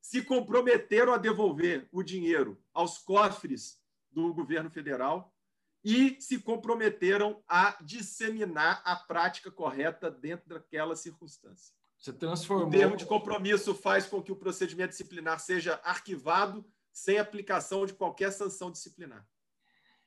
se 0.00 0.22
comprometeram 0.22 1.12
a 1.12 1.18
devolver 1.18 1.88
o 1.90 2.04
dinheiro 2.04 2.62
aos 2.72 2.98
cofres 2.98 3.82
do 4.12 4.32
governo 4.32 4.70
federal 4.70 5.34
e 5.84 6.16
se 6.20 6.38
comprometeram 6.38 7.42
a 7.48 7.76
disseminar 7.82 8.82
a 8.84 8.96
prática 8.96 9.50
correta 9.50 10.10
dentro 10.10 10.48
daquela 10.48 10.94
circunstância. 10.94 11.74
Você 11.98 12.12
transformou. 12.12 12.68
O 12.68 12.70
termo 12.70 12.96
de 12.96 13.04
compromisso 13.06 13.74
faz 13.74 14.06
com 14.06 14.22
que 14.22 14.32
o 14.32 14.36
procedimento 14.36 14.90
disciplinar 14.90 15.38
seja 15.38 15.80
arquivado 15.84 16.64
sem 16.92 17.18
aplicação 17.18 17.86
de 17.86 17.92
qualquer 17.92 18.32
sanção 18.32 18.70
disciplinar. 18.70 19.26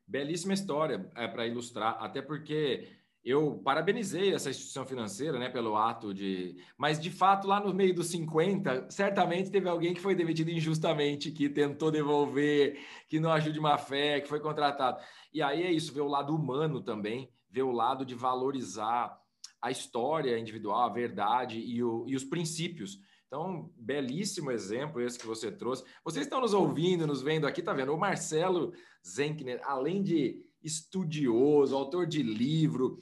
Belíssima 0.06 0.54
história 0.54 1.10
é, 1.16 1.28
para 1.28 1.48
ilustrar, 1.48 1.98
até 2.04 2.22
porque 2.22 2.90
eu 3.24 3.62
parabenizei 3.64 4.34
essa 4.34 4.50
instituição 4.50 4.86
financeira, 4.86 5.40
né, 5.40 5.50
pelo 5.50 5.78
ato 5.78 6.14
de. 6.14 6.58
Mas, 6.78 7.00
de 7.00 7.10
fato, 7.10 7.48
lá 7.48 7.60
no 7.60 7.74
meio 7.74 7.96
dos 7.96 8.08
50, 8.08 8.88
certamente 8.90 9.50
teve 9.50 9.70
alguém 9.70 9.94
que 9.94 10.02
foi 10.02 10.14
demitido 10.14 10.50
injustamente, 10.50 11.32
que 11.32 11.48
tentou 11.48 11.90
devolver, 11.90 12.78
que 13.08 13.22
não 13.22 13.32
agiu 13.32 13.54
de 13.54 13.62
má 13.62 13.78
fé, 13.78 14.20
que 14.20 14.28
foi 14.28 14.42
contratado. 14.42 15.02
E 15.34 15.42
aí 15.42 15.64
é 15.64 15.72
isso, 15.72 15.94
ver 15.94 16.02
o 16.02 16.08
lado 16.08 16.36
humano 16.36 16.82
também, 16.82 17.32
ver 17.50 17.64
o 17.64 17.72
lado 17.72 18.06
de 18.06 18.14
valorizar 18.14 19.18
a 19.62 19.72
história 19.72 20.38
individual, 20.38 20.82
a 20.84 20.94
verdade 20.94 21.58
e, 21.60 21.82
o, 21.82 22.04
e 22.06 22.18
os 22.18 22.26
princípios. 22.26 23.00
Então, 23.28 23.72
belíssimo 23.78 24.52
exemplo 24.52 25.02
esse 25.02 25.18
que 25.18 25.26
você 25.26 25.50
trouxe. 25.50 25.86
Vocês 26.04 26.26
estão 26.26 26.42
nos 26.42 26.54
ouvindo, 26.54 27.08
nos 27.08 27.22
vendo 27.22 27.48
aqui, 27.48 27.64
tá 27.64 27.74
vendo? 27.74 27.94
O 27.94 27.98
Marcelo 27.98 28.74
Zenkner, 29.08 29.62
além 29.64 30.04
de 30.04 30.44
estudioso, 30.62 31.76
autor 31.76 32.06
de 32.06 32.22
livro, 32.22 33.02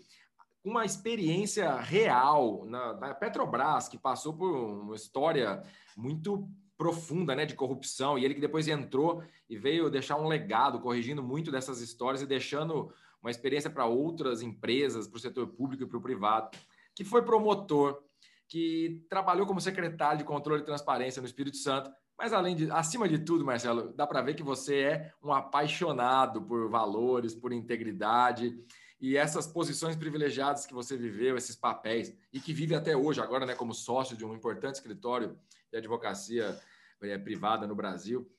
uma 0.64 0.86
experiência 0.86 1.76
real 1.76 2.66
na, 2.66 2.94
na, 2.94 3.14
Petrobras, 3.14 3.90
que 3.90 3.98
passou 3.98 4.34
por 4.34 4.52
uma 4.52 4.96
história 4.96 5.64
muito 5.98 6.48
profunda 6.78 7.36
né, 7.36 7.46
de 7.46 7.56
corrupção, 7.56 8.18
e 8.18 8.26
ele 8.26 8.34
que 8.34 8.42
depois 8.42 8.68
entrou 8.68 9.24
e 9.50 9.58
veio 9.58 9.90
deixar 9.90 10.18
um 10.18 10.28
legado, 10.28 10.80
corrigindo 10.80 11.22
muito 11.22 11.52
dessas 11.52 11.80
histórias 11.80 12.22
e 12.22 12.28
deixando 12.28 12.92
uma 13.22 13.30
experiência 13.30 13.70
para 13.70 13.86
outras 13.86 14.42
empresas, 14.42 15.08
para 15.08 15.18
o 15.18 15.22
setor 15.22 15.48
público 15.48 15.84
e 15.84 15.86
para 15.86 15.98
o 15.98 16.02
privado, 16.02 16.58
que 16.96 17.04
foi 17.04 17.22
promotor, 17.22 18.02
que 18.48 19.06
trabalhou 19.10 19.46
como 19.46 19.62
secretário 19.62 20.20
de 20.20 20.24
controle 20.24 20.62
e 20.62 20.66
transparência 20.66 21.22
no 21.22 21.28
Espírito 21.28 21.58
Santo, 21.58 21.92
mas 22.18 22.34
além 22.34 22.56
de, 22.56 22.70
acima 22.70 23.08
de 23.08 23.20
tudo, 23.20 23.46
Marcelo, 23.46 23.94
dá 23.94 24.06
para 24.06 24.22
ver 24.22 24.36
que 24.36 24.44
você 24.44 24.82
é 24.82 25.14
um 25.24 25.34
apaixonado 25.34 26.42
por 26.42 26.70
valores, 26.70 27.34
por 27.34 27.52
integridade 27.54 28.56
e 29.02 29.18
essas 29.18 29.48
posições 29.48 29.96
privilegiadas 29.96 30.66
que 30.66 30.74
você 30.74 30.96
viveu, 30.96 31.36
esses 31.36 31.56
papéis 31.56 32.16
e 32.32 32.40
que 32.40 32.54
vive 32.54 32.76
até 32.76 32.96
hoje, 32.96 33.20
agora, 33.20 33.46
né, 33.46 33.56
como 33.56 33.74
sócio 33.74 34.16
de 34.16 34.24
um 34.24 34.34
importante 34.34 34.76
escritório 34.76 35.38
de 35.72 35.78
advocacia 35.78 36.60
é, 37.02 37.18
privada 37.18 37.66
no 37.66 37.76
Brasil. 37.76 38.32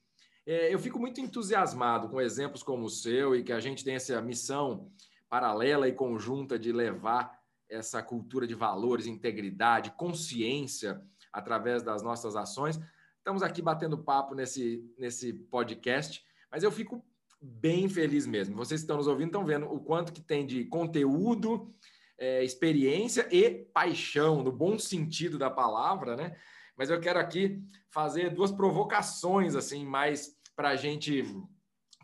É, 0.46 0.72
eu 0.72 0.78
fico 0.78 0.98
muito 0.98 1.20
entusiasmado 1.20 2.08
com 2.08 2.20
exemplos 2.20 2.62
como 2.62 2.84
o 2.84 2.90
seu 2.90 3.34
e 3.34 3.42
que 3.42 3.52
a 3.52 3.60
gente 3.60 3.84
tem 3.84 3.96
essa 3.96 4.20
missão 4.22 4.90
paralela 5.28 5.88
e 5.88 5.92
conjunta 5.92 6.58
de 6.58 6.72
levar 6.72 7.40
essa 7.68 8.02
cultura 8.02 8.46
de 8.46 8.54
valores, 8.54 9.06
integridade, 9.06 9.90
consciência 9.92 11.02
através 11.32 11.82
das 11.82 12.02
nossas 12.02 12.36
ações 12.36 12.78
Estamos 13.22 13.44
aqui 13.44 13.62
batendo 13.62 13.96
papo 13.96 14.34
nesse, 14.34 14.84
nesse 14.98 15.32
podcast, 15.32 16.24
mas 16.50 16.64
eu 16.64 16.72
fico 16.72 17.04
bem 17.42 17.88
feliz 17.88 18.26
mesmo. 18.26 18.56
Vocês 18.56 18.80
que 18.80 18.84
estão 18.84 18.96
nos 18.96 19.08
ouvindo 19.08 19.28
estão 19.28 19.44
vendo 19.44 19.66
o 19.66 19.80
quanto 19.80 20.12
que 20.12 20.20
tem 20.20 20.46
de 20.46 20.64
conteúdo, 20.66 21.74
é, 22.16 22.44
experiência 22.44 23.26
e 23.32 23.50
paixão, 23.74 24.44
no 24.44 24.52
bom 24.52 24.78
sentido 24.78 25.36
da 25.36 25.50
palavra, 25.50 26.14
né? 26.14 26.36
Mas 26.76 26.88
eu 26.88 27.00
quero 27.00 27.18
aqui 27.18 27.60
fazer 27.90 28.30
duas 28.30 28.52
provocações, 28.52 29.56
assim, 29.56 29.84
mais 29.84 30.36
para 30.54 30.70
a 30.70 30.76
gente 30.76 31.24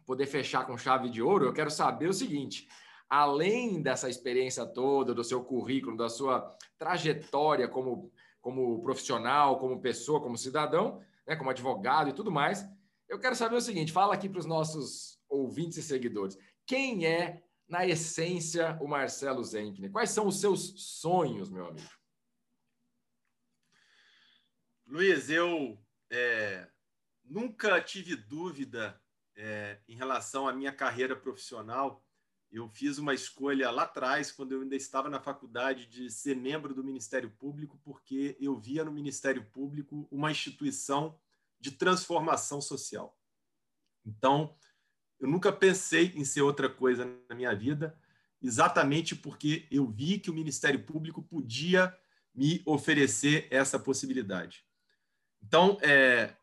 poder 0.04 0.26
fechar 0.26 0.66
com 0.66 0.76
chave 0.76 1.08
de 1.08 1.22
ouro. 1.22 1.44
Eu 1.44 1.52
quero 1.52 1.70
saber 1.70 2.08
o 2.08 2.12
seguinte: 2.12 2.66
além 3.08 3.80
dessa 3.80 4.08
experiência 4.08 4.66
toda, 4.66 5.14
do 5.14 5.22
seu 5.22 5.44
currículo, 5.44 5.96
da 5.96 6.08
sua 6.08 6.52
trajetória 6.76 7.68
como, 7.68 8.10
como 8.40 8.82
profissional, 8.82 9.58
como 9.58 9.80
pessoa, 9.80 10.20
como 10.20 10.36
cidadão, 10.36 11.00
né, 11.26 11.36
como 11.36 11.50
advogado 11.50 12.10
e 12.10 12.12
tudo 12.12 12.30
mais. 12.30 12.66
Eu 13.08 13.18
quero 13.18 13.36
saber 13.36 13.56
o 13.56 13.60
seguinte: 13.60 13.92
fala 13.92 14.14
aqui 14.14 14.28
para 14.28 14.40
os 14.40 14.46
nossos 14.46 15.17
ouvintes 15.28 15.78
e 15.78 15.82
seguidores. 15.82 16.38
Quem 16.66 17.06
é, 17.06 17.42
na 17.68 17.86
essência, 17.86 18.78
o 18.80 18.86
Marcelo 18.86 19.42
Zenkner? 19.44 19.90
Quais 19.90 20.10
são 20.10 20.26
os 20.26 20.40
seus 20.40 20.74
sonhos, 21.00 21.50
meu 21.50 21.66
amigo? 21.66 21.88
Luiz, 24.86 25.28
eu 25.28 25.78
é, 26.10 26.66
nunca 27.22 27.80
tive 27.80 28.16
dúvida 28.16 29.00
é, 29.36 29.80
em 29.86 29.94
relação 29.94 30.48
à 30.48 30.52
minha 30.52 30.72
carreira 30.72 31.14
profissional. 31.14 32.04
Eu 32.50 32.68
fiz 32.70 32.96
uma 32.96 33.12
escolha 33.12 33.70
lá 33.70 33.82
atrás, 33.82 34.32
quando 34.32 34.52
eu 34.52 34.62
ainda 34.62 34.74
estava 34.74 35.10
na 35.10 35.20
faculdade, 35.20 35.86
de 35.86 36.10
ser 36.10 36.34
membro 36.34 36.74
do 36.74 36.82
Ministério 36.82 37.30
Público, 37.30 37.78
porque 37.84 38.36
eu 38.40 38.56
via 38.56 38.84
no 38.84 38.90
Ministério 38.90 39.44
Público 39.50 40.08
uma 40.10 40.30
instituição 40.30 41.20
de 41.60 41.72
transformação 41.72 42.60
social. 42.60 43.18
Então, 44.06 44.56
eu 45.20 45.28
nunca 45.28 45.52
pensei 45.52 46.12
em 46.14 46.24
ser 46.24 46.42
outra 46.42 46.68
coisa 46.68 47.04
na 47.28 47.34
minha 47.34 47.54
vida, 47.54 47.96
exatamente 48.42 49.16
porque 49.16 49.66
eu 49.70 49.86
vi 49.86 50.18
que 50.18 50.30
o 50.30 50.34
Ministério 50.34 50.80
Público 50.80 51.22
podia 51.22 51.94
me 52.34 52.62
oferecer 52.64 53.48
essa 53.50 53.78
possibilidade. 53.78 54.64
Então, 55.42 55.78
é, 55.82 56.34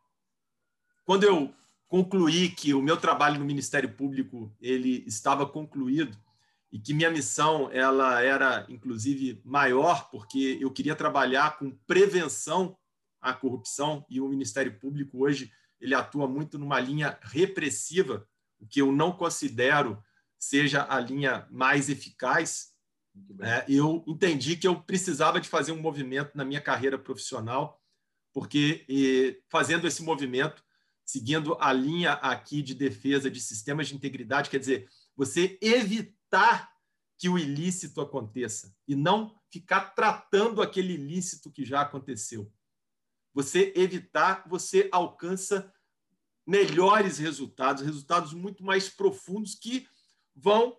quando 1.06 1.24
eu 1.24 1.54
concluí 1.88 2.50
que 2.50 2.74
o 2.74 2.82
meu 2.82 2.98
trabalho 2.98 3.40
no 3.40 3.46
Ministério 3.46 3.90
Público 3.94 4.54
ele 4.60 5.04
estava 5.08 5.46
concluído 5.46 6.18
e 6.72 6.80
que 6.80 6.94
minha 6.94 7.10
missão 7.10 7.70
ela 7.72 8.22
era 8.22 8.66
inclusive 8.68 9.40
maior 9.46 10.10
porque 10.10 10.58
eu 10.60 10.72
queria 10.72 10.96
trabalhar 10.96 11.58
com 11.58 11.72
prevenção 11.88 12.78
à 13.22 13.34
corrupção 13.34 14.06
e 14.10 14.20
o 14.20 14.28
Ministério 14.28 14.78
Público 14.80 15.24
hoje 15.24 15.52
ele 15.80 15.94
atua 15.94 16.28
muito 16.28 16.58
numa 16.58 16.80
linha 16.80 17.18
repressiva, 17.22 18.28
o 18.66 18.68
que 18.68 18.82
eu 18.82 18.92
não 18.92 19.12
considero 19.12 20.04
seja 20.38 20.86
a 20.90 21.00
linha 21.00 21.48
mais 21.52 21.90
eficaz. 21.90 22.74
É, 23.40 23.66
eu 23.70 24.04
entendi 24.08 24.58
que 24.58 24.68
eu 24.68 24.82
precisava 24.82 25.40
de 25.40 25.48
fazer 25.48 25.72
um 25.72 25.80
movimento 25.82 26.36
na 26.36 26.44
minha 26.44 26.60
carreira 26.60 26.98
profissional, 26.98 27.82
porque 28.34 28.84
e, 28.90 29.42
fazendo 29.48 29.88
esse 29.88 30.04
movimento 30.04 30.64
seguindo 31.06 31.56
a 31.60 31.72
linha 31.72 32.14
aqui 32.14 32.64
de 32.64 32.74
defesa 32.74 33.30
de 33.30 33.40
sistemas 33.40 33.88
de 33.88 33.96
integridade, 33.96 34.50
quer 34.50 34.60
dizer, 34.60 34.90
você 35.16 35.58
evitar 35.62 36.74
que 37.18 37.30
o 37.30 37.38
ilícito 37.38 38.02
aconteça 38.02 38.76
e 38.88 38.96
não 38.96 39.40
ficar 39.52 39.94
tratando 39.94 40.62
aquele 40.62 40.94
ilícito 40.94 41.52
que 41.52 41.64
já 41.64 41.82
aconteceu. 41.82 42.52
Você 43.34 43.72
evitar, 43.76 44.44
você 44.50 44.90
alcança 44.92 45.72
melhores 46.46 47.18
resultados, 47.18 47.84
resultados 47.84 48.34
muito 48.34 48.64
mais 48.64 48.90
profundos 48.90 49.56
que 49.56 49.88
vão 50.36 50.78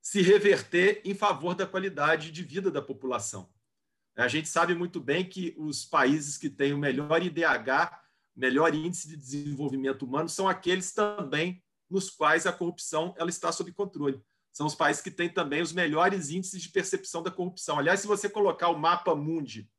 se 0.00 0.22
reverter 0.22 1.00
em 1.04 1.14
favor 1.14 1.54
da 1.54 1.66
qualidade 1.66 2.30
de 2.30 2.42
vida 2.42 2.70
da 2.70 2.82
população. 2.82 3.52
A 4.16 4.28
gente 4.28 4.48
sabe 4.48 4.74
muito 4.74 5.00
bem 5.00 5.28
que 5.28 5.54
os 5.56 5.84
países 5.84 6.36
que 6.36 6.50
têm 6.50 6.72
o 6.72 6.78
melhor 6.78 7.22
IDH 7.22 8.02
melhor 8.34 8.74
índice 8.74 9.08
de 9.08 9.16
desenvolvimento 9.16 10.04
humano 10.04 10.28
são 10.28 10.48
aqueles 10.48 10.92
também 10.92 11.62
nos 11.88 12.08
quais 12.08 12.46
a 12.46 12.52
corrupção 12.52 13.14
ela 13.18 13.28
está 13.28 13.52
sob 13.52 13.70
controle. 13.72 14.22
São 14.50 14.66
os 14.66 14.74
países 14.74 15.02
que 15.02 15.10
têm 15.10 15.28
também 15.28 15.62
os 15.62 15.72
melhores 15.72 16.30
índices 16.30 16.62
de 16.62 16.68
percepção 16.70 17.22
da 17.22 17.30
corrupção. 17.30 17.78
Aliás, 17.78 18.00
se 18.00 18.06
você 18.06 18.28
colocar 18.28 18.68
o 18.68 18.78
mapa 18.78 19.14
mundi 19.14 19.70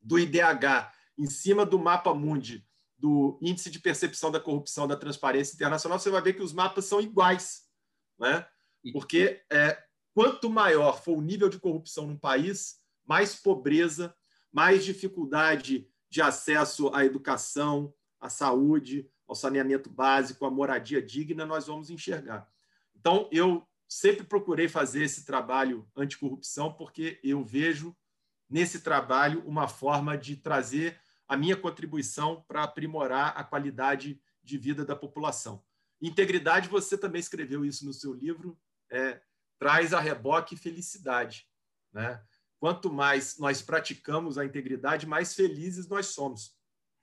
do 0.00 0.18
IDH 0.18 0.92
em 1.16 1.26
cima 1.26 1.66
do 1.66 1.78
mapa 1.78 2.14
mundi 2.14 2.67
do 2.98 3.38
índice 3.40 3.70
de 3.70 3.78
percepção 3.78 4.30
da 4.30 4.40
corrupção 4.40 4.88
da 4.88 4.96
transparência 4.96 5.54
internacional, 5.54 5.98
você 5.98 6.10
vai 6.10 6.20
ver 6.20 6.34
que 6.34 6.42
os 6.42 6.52
mapas 6.52 6.84
são 6.84 7.00
iguais, 7.00 7.62
né? 8.18 8.46
Porque 8.92 9.42
é, 9.50 9.80
quanto 10.12 10.50
maior 10.50 11.00
for 11.02 11.16
o 11.16 11.22
nível 11.22 11.48
de 11.48 11.60
corrupção 11.60 12.06
num 12.06 12.16
país, 12.16 12.80
mais 13.06 13.36
pobreza, 13.36 14.14
mais 14.52 14.84
dificuldade 14.84 15.88
de 16.10 16.20
acesso 16.20 16.92
à 16.94 17.04
educação, 17.04 17.94
à 18.20 18.28
saúde, 18.28 19.08
ao 19.26 19.34
saneamento 19.34 19.90
básico, 19.90 20.44
à 20.44 20.50
moradia 20.50 21.00
digna, 21.00 21.46
nós 21.46 21.66
vamos 21.66 21.90
enxergar. 21.90 22.50
Então, 22.96 23.28
eu 23.30 23.66
sempre 23.86 24.24
procurei 24.24 24.68
fazer 24.68 25.04
esse 25.04 25.24
trabalho 25.24 25.88
anticorrupção 25.96 26.72
porque 26.72 27.20
eu 27.22 27.44
vejo 27.44 27.96
nesse 28.48 28.80
trabalho 28.80 29.42
uma 29.46 29.68
forma 29.68 30.16
de 30.16 30.36
trazer 30.36 31.00
a 31.28 31.36
minha 31.36 31.56
contribuição 31.56 32.42
para 32.48 32.64
aprimorar 32.64 33.34
a 33.36 33.44
qualidade 33.44 34.20
de 34.42 34.56
vida 34.56 34.84
da 34.84 34.96
população. 34.96 35.62
Integridade, 36.00 36.68
você 36.68 36.96
também 36.96 37.20
escreveu 37.20 37.64
isso 37.64 37.84
no 37.84 37.92
seu 37.92 38.14
livro, 38.14 38.58
é, 38.90 39.20
traz 39.58 39.92
a 39.92 40.00
reboque 40.00 40.56
felicidade. 40.56 41.46
Né? 41.92 42.22
Quanto 42.58 42.90
mais 42.90 43.38
nós 43.38 43.60
praticamos 43.60 44.38
a 44.38 44.44
integridade, 44.44 45.06
mais 45.06 45.34
felizes 45.34 45.86
nós 45.86 46.06
somos. 46.06 46.56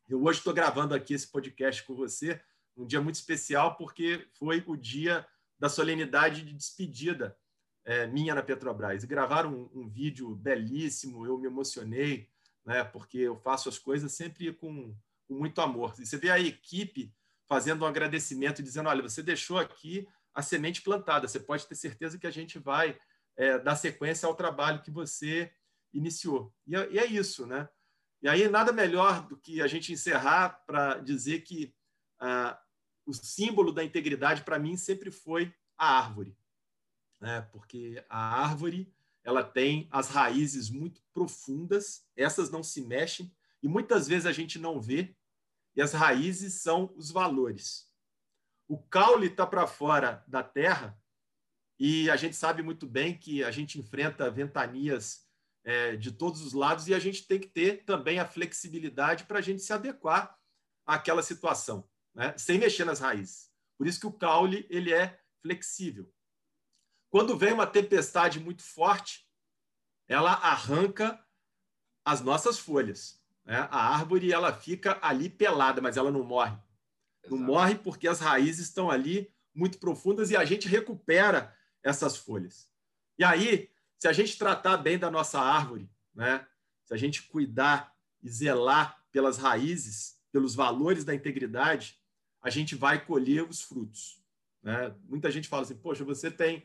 Eu 0.08 0.24
hoje 0.24 0.40
estou 0.40 0.54
gravando 0.54 0.94
aqui 0.94 1.14
esse 1.14 1.28
podcast 1.28 1.84
com 1.84 1.96
você, 1.96 2.42
um 2.76 2.86
dia 2.86 3.02
muito 3.02 3.16
especial, 3.16 3.76
porque 3.76 4.28
foi 4.34 4.64
o 4.68 4.76
dia 4.76 5.26
da 5.58 5.70
solenidade 5.70 6.42
de 6.42 6.54
despedida 6.54 7.38
é, 7.86 8.08
minha 8.08 8.36
na 8.36 8.44
Petrobras. 8.44 9.04
E 9.04 9.08
gravaram 9.08 9.70
um, 9.74 9.82
um, 9.82 9.90
vídeo 9.90 10.36
belíssimo, 10.36 11.26
eu 11.26 11.38
me 11.38 11.48
emocionei, 11.48 12.30
né, 12.66 12.84
porque 12.84 13.20
eu 13.20 13.38
faço 13.38 13.70
as 13.70 13.78
coisas 13.78 14.12
sempre 14.12 14.54
com, 14.54 14.96
com 15.28 15.34
muito 15.34 15.62
amor. 15.62 15.94
E 16.00 16.06
você 16.06 16.18
vê 16.18 16.30
a 16.30 16.40
equipe 16.40 17.14
fazendo 17.48 17.84
um 17.84 17.88
agradecimento, 17.88 18.64
dizendo: 18.64 18.90
olha, 18.90 19.02
você 19.02 19.22
deixou 19.22 19.58
aqui 19.58 20.08
a 20.34 20.42
semente 20.42 20.82
plantada, 20.82 21.28
você 21.28 21.40
pode 21.40 21.66
ter 21.68 21.76
certeza 21.76 22.18
que 22.18 22.28
a 22.28 22.32
gente 22.32 22.60
vai 22.60 22.98
é, 23.38 23.60
dar 23.60 23.76
sequência 23.76 24.28
ao 24.28 24.36
trabalho 24.36 24.82
que 24.82 24.92
você 24.92 25.52
iniciou. 25.94 26.54
E 26.68 26.76
é, 26.76 26.92
e 26.92 27.00
é, 27.00 27.06
isso, 27.06 27.46
né? 27.46 27.70
E 28.22 28.28
aí, 28.28 28.50
nada 28.50 28.72
melhor 28.72 29.28
do 29.28 29.38
que 29.38 29.62
a 29.62 29.68
gente 29.68 29.94
encerrar 29.94 30.64
para 30.66 30.96
dizer 30.96 31.42
que 31.42 31.74
ah, 32.20 32.60
o 33.06 33.14
símbolo 33.14 33.72
da 33.72 33.84
integridade, 33.84 34.44
para 34.44 34.58
mim, 34.58 34.76
sempre 34.76 35.12
foi 35.12 35.54
a 35.78 36.00
árvore 36.00 36.36
né? 37.20 37.42
porque 37.52 38.04
a 38.10 38.44
árvore 38.44 38.94
ela 39.26 39.44
tem 39.44 39.90
as 39.92 40.08
raízes 40.08 40.70
muito 40.70 41.02
profundas, 41.12 42.06
essas 42.16 42.52
não 42.52 42.62
se 42.62 42.86
mexem, 42.86 43.36
e 43.62 43.68
muitas 43.68 44.08
vezes 44.08 44.28
a 44.28 44.32
gente 44.32 44.60
não 44.60 44.80
vê, 44.80 45.18
e 45.76 45.82
as 45.82 45.94
raízes 45.94 46.62
são 46.62 46.94
os 46.96 47.10
valores. 47.10 47.90
O 48.68 48.78
caule 48.78 49.28
está 49.28 49.46
para 49.46 49.66
fora 49.66 50.24
da 50.28 50.44
terra, 50.44 50.98
e 51.80 52.08
a 52.10 52.16
gente 52.16 52.36
sabe 52.36 52.62
muito 52.62 52.88
bem 52.88 53.18
que 53.18 53.44
a 53.44 53.50
gente 53.50 53.80
enfrenta 53.80 54.30
ventanias 54.30 55.28
é, 55.64 55.96
de 55.96 56.12
todos 56.12 56.42
os 56.42 56.54
lados, 56.54 56.88
e 56.88 56.94
a 56.94 57.00
gente 57.00 57.28
tem 57.28 57.40
que 57.40 57.48
ter 57.48 57.84
também 57.84 58.20
a 58.20 58.28
flexibilidade 58.28 59.26
para 59.26 59.40
a 59.40 59.42
gente 59.42 59.64
se 59.64 59.74
adequar 59.74 60.38
àquela 60.86 61.24
situação, 61.24 61.90
né? 62.14 62.38
sem 62.38 62.60
mexer 62.60 62.86
nas 62.86 63.00
raízes. 63.00 63.50
Por 63.76 63.88
isso 63.88 64.00
que 64.00 64.08
o 64.08 64.14
caule 64.14 64.68
ele 64.70 64.94
é 64.94 65.20
flexível. 65.42 66.15
Quando 67.16 67.38
vem 67.38 67.54
uma 67.54 67.66
tempestade 67.66 68.42
muito 68.42 68.62
forte, 68.62 69.26
ela 70.06 70.34
arranca 70.34 71.18
as 72.04 72.20
nossas 72.20 72.60
folhas. 72.60 73.24
Né? 73.46 73.56
A 73.72 73.94
árvore 73.94 74.34
ela 74.34 74.52
fica 74.52 75.00
ali 75.02 75.30
pelada, 75.30 75.80
mas 75.80 75.96
ela 75.96 76.12
não 76.12 76.26
morre. 76.26 76.58
Exato. 77.24 77.34
Não 77.34 77.38
morre 77.38 77.76
porque 77.76 78.06
as 78.06 78.20
raízes 78.20 78.68
estão 78.68 78.92
ali 78.92 79.34
muito 79.54 79.78
profundas 79.78 80.30
e 80.30 80.36
a 80.36 80.44
gente 80.44 80.68
recupera 80.68 81.56
essas 81.82 82.18
folhas. 82.18 82.70
E 83.18 83.24
aí, 83.24 83.72
se 83.98 84.10
a 84.10 84.12
gente 84.12 84.38
tratar 84.38 84.76
bem 84.76 85.00
da 85.00 85.10
nossa 85.10 85.40
árvore, 85.40 85.90
né? 86.14 86.46
se 86.84 86.94
a 86.94 86.98
gente 86.98 87.24
cuidar 87.24 87.96
e 88.22 88.30
zelar 88.30 89.02
pelas 89.14 89.38
raízes, 89.38 90.20
pelos 90.34 90.54
valores 90.54 91.06
da 91.06 91.16
integridade, 91.16 91.98
a 92.42 92.50
gente 92.50 92.76
vai 92.76 93.06
colher 93.06 93.48
os 93.48 93.62
frutos. 93.62 94.22
Né? 94.62 94.94
Muita 95.06 95.32
gente 95.32 95.48
fala 95.48 95.62
assim: 95.62 95.78
Poxa, 95.78 96.04
você 96.04 96.30
tem 96.30 96.62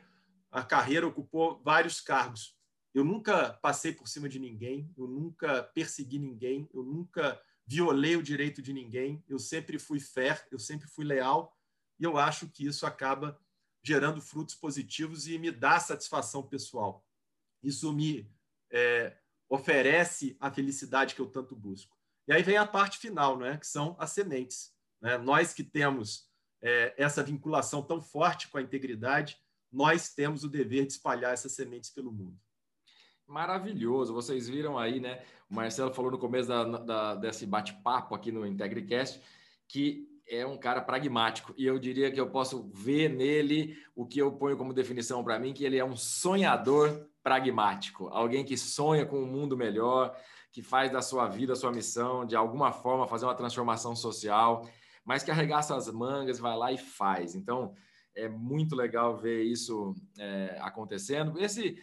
a 0.51 0.62
carreira 0.62 1.07
ocupou 1.07 1.61
vários 1.62 2.01
cargos. 2.01 2.57
Eu 2.92 3.05
nunca 3.05 3.53
passei 3.62 3.92
por 3.92 4.09
cima 4.09 4.28
de 4.28 4.38
ninguém, 4.38 4.92
eu 4.96 5.07
nunca 5.07 5.62
persegui 5.62 6.18
ninguém, 6.18 6.68
eu 6.74 6.82
nunca 6.82 7.40
violei 7.66 8.16
o 8.16 8.22
direito 8.22 8.61
de 8.61 8.72
ninguém, 8.72 9.24
eu 9.28 9.38
sempre 9.38 9.78
fui 9.78 10.01
fair, 10.01 10.44
eu 10.51 10.59
sempre 10.59 10.88
fui 10.88 11.05
leal, 11.05 11.57
e 12.01 12.05
eu 12.05 12.16
acho 12.16 12.48
que 12.48 12.66
isso 12.66 12.84
acaba 12.84 13.38
gerando 13.82 14.20
frutos 14.20 14.55
positivos 14.55 15.28
e 15.28 15.38
me 15.38 15.51
dá 15.53 15.78
satisfação 15.78 16.42
pessoal. 16.42 17.07
Isso 17.62 17.92
me 17.92 18.28
é, 18.72 19.16
oferece 19.48 20.36
a 20.40 20.51
felicidade 20.51 21.14
que 21.14 21.20
eu 21.20 21.26
tanto 21.26 21.55
busco. 21.55 21.96
E 22.26 22.32
aí 22.32 22.42
vem 22.42 22.57
a 22.57 22.66
parte 22.66 22.98
final, 22.98 23.38
né, 23.38 23.57
que 23.57 23.66
são 23.66 23.96
as 23.98 24.11
sementes. 24.11 24.74
Né? 25.01 25.16
Nós 25.18 25.53
que 25.53 25.62
temos 25.62 26.28
é, 26.62 26.94
essa 26.96 27.22
vinculação 27.22 27.82
tão 27.82 28.01
forte 28.01 28.48
com 28.48 28.59
a 28.59 28.62
integridade, 28.62 29.38
nós 29.73 30.12
temos 30.14 30.45
o 30.45 30.49
dever 30.49 30.87
de 30.87 30.93
espalhar 30.93 31.33
essas 31.33 31.53
sementes 31.53 31.91
pelo 31.91 32.12
mundo. 32.12 32.39
Maravilhoso. 33.27 34.12
Vocês 34.12 34.49
viram 34.49 34.79
aí, 34.79 34.99
né? 34.99 35.23
O 35.49 35.55
Marcelo 35.55 35.95
falou 35.95 36.11
no 36.11 36.18
começo 36.18 36.49
da, 36.49 36.64
da, 36.64 37.14
desse 37.14 37.47
bate-papo 37.47 38.14
aqui 38.14 38.33
no 38.33 38.47
IntegriCast 38.47 39.21
que 39.71 40.09
é 40.29 40.45
um 40.45 40.59
cara 40.59 40.81
pragmático. 40.81 41.55
E 41.57 41.64
eu 41.64 41.79
diria 41.79 42.11
que 42.11 42.21
eu 42.21 42.29
posso 42.29 42.68
ver 42.75 43.09
nele 43.09 43.77
o 43.95 44.05
que 44.05 44.21
eu 44.21 44.33
ponho 44.33 44.57
como 44.57 44.75
definição 44.75 45.23
para 45.23 45.39
mim, 45.39 45.53
que 45.53 45.64
ele 45.64 45.79
é 45.79 45.85
um 45.85 45.97
sonhador 45.97 47.09
pragmático. 47.23 48.09
Alguém 48.09 48.45
que 48.45 48.57
sonha 48.57 49.07
com 49.07 49.23
um 49.23 49.27
mundo 49.27 49.57
melhor, 49.57 50.16
que 50.51 50.62
faz 50.62 50.91
da 50.91 51.01
sua 51.01 51.29
vida 51.29 51.55
sua 51.55 51.71
missão, 51.71 52.27
de 52.27 52.35
alguma 52.35 52.73
forma 52.73 53.07
fazer 53.07 53.27
uma 53.27 53.35
transformação 53.35 53.95
social, 53.95 54.68
mas 55.05 55.23
que 55.23 55.31
arregaça 55.31 55.77
as 55.77 55.89
mangas, 55.89 56.39
vai 56.41 56.57
lá 56.57 56.73
e 56.73 56.79
faz. 56.79 57.37
Então, 57.37 57.75
é 58.15 58.29
muito 58.29 58.75
legal 58.75 59.17
ver 59.17 59.43
isso 59.43 59.95
é, 60.19 60.57
acontecendo. 60.61 61.39
Esse, 61.39 61.77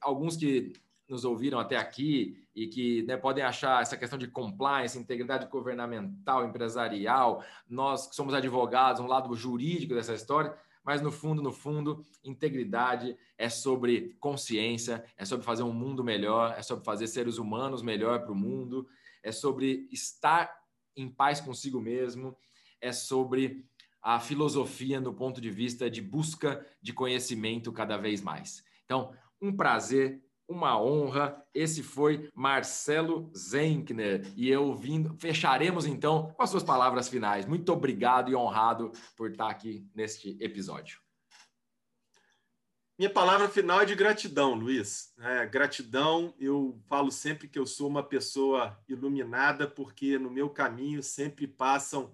alguns 0.00 0.36
que 0.36 0.72
nos 1.08 1.24
ouviram 1.24 1.58
até 1.58 1.76
aqui 1.76 2.46
e 2.54 2.66
que 2.66 3.02
né, 3.04 3.16
podem 3.16 3.42
achar 3.42 3.80
essa 3.80 3.96
questão 3.96 4.18
de 4.18 4.28
compliance, 4.28 4.98
integridade 4.98 5.46
governamental, 5.46 6.44
empresarial, 6.44 7.42
nós 7.68 8.06
que 8.06 8.14
somos 8.14 8.34
advogados, 8.34 9.00
um 9.00 9.06
lado 9.06 9.34
jurídico 9.34 9.94
dessa 9.94 10.14
história, 10.14 10.54
mas 10.84 11.00
no 11.00 11.10
fundo, 11.10 11.42
no 11.42 11.52
fundo, 11.52 12.04
integridade 12.24 13.16
é 13.36 13.48
sobre 13.48 14.16
consciência, 14.20 15.04
é 15.16 15.24
sobre 15.24 15.44
fazer 15.44 15.62
um 15.62 15.72
mundo 15.72 16.04
melhor, 16.04 16.54
é 16.56 16.62
sobre 16.62 16.84
fazer 16.84 17.06
seres 17.06 17.38
humanos 17.38 17.82
melhor 17.82 18.22
para 18.22 18.32
o 18.32 18.36
mundo, 18.36 18.86
é 19.22 19.32
sobre 19.32 19.88
estar 19.90 20.50
em 20.96 21.08
paz 21.08 21.40
consigo 21.40 21.80
mesmo, 21.80 22.36
é 22.80 22.92
sobre 22.92 23.64
a 24.08 24.18
filosofia 24.18 24.98
no 25.02 25.12
ponto 25.12 25.38
de 25.38 25.50
vista 25.50 25.90
de 25.90 26.00
busca 26.00 26.64
de 26.80 26.94
conhecimento 26.94 27.70
cada 27.70 27.98
vez 27.98 28.22
mais. 28.22 28.64
Então, 28.86 29.12
um 29.38 29.54
prazer, 29.54 30.24
uma 30.48 30.80
honra. 30.80 31.44
Esse 31.52 31.82
foi 31.82 32.30
Marcelo 32.34 33.30
Zenkner 33.36 34.32
e 34.34 34.48
eu 34.48 34.74
vindo. 34.74 35.14
Fecharemos 35.18 35.84
então 35.84 36.32
com 36.34 36.42
as 36.42 36.48
suas 36.48 36.62
palavras 36.62 37.06
finais. 37.06 37.44
Muito 37.44 37.70
obrigado 37.70 38.30
e 38.30 38.34
honrado 38.34 38.92
por 39.14 39.30
estar 39.30 39.50
aqui 39.50 39.86
neste 39.94 40.38
episódio. 40.40 40.98
Minha 42.98 43.10
palavra 43.10 43.46
final 43.46 43.82
é 43.82 43.84
de 43.84 43.94
gratidão, 43.94 44.54
Luiz. 44.54 45.12
É, 45.18 45.44
gratidão, 45.44 46.34
eu 46.40 46.80
falo 46.88 47.10
sempre 47.10 47.46
que 47.46 47.58
eu 47.58 47.66
sou 47.66 47.86
uma 47.86 48.02
pessoa 48.02 48.82
iluminada, 48.88 49.68
porque 49.68 50.18
no 50.18 50.30
meu 50.30 50.48
caminho 50.48 51.02
sempre 51.02 51.46
passam 51.46 52.10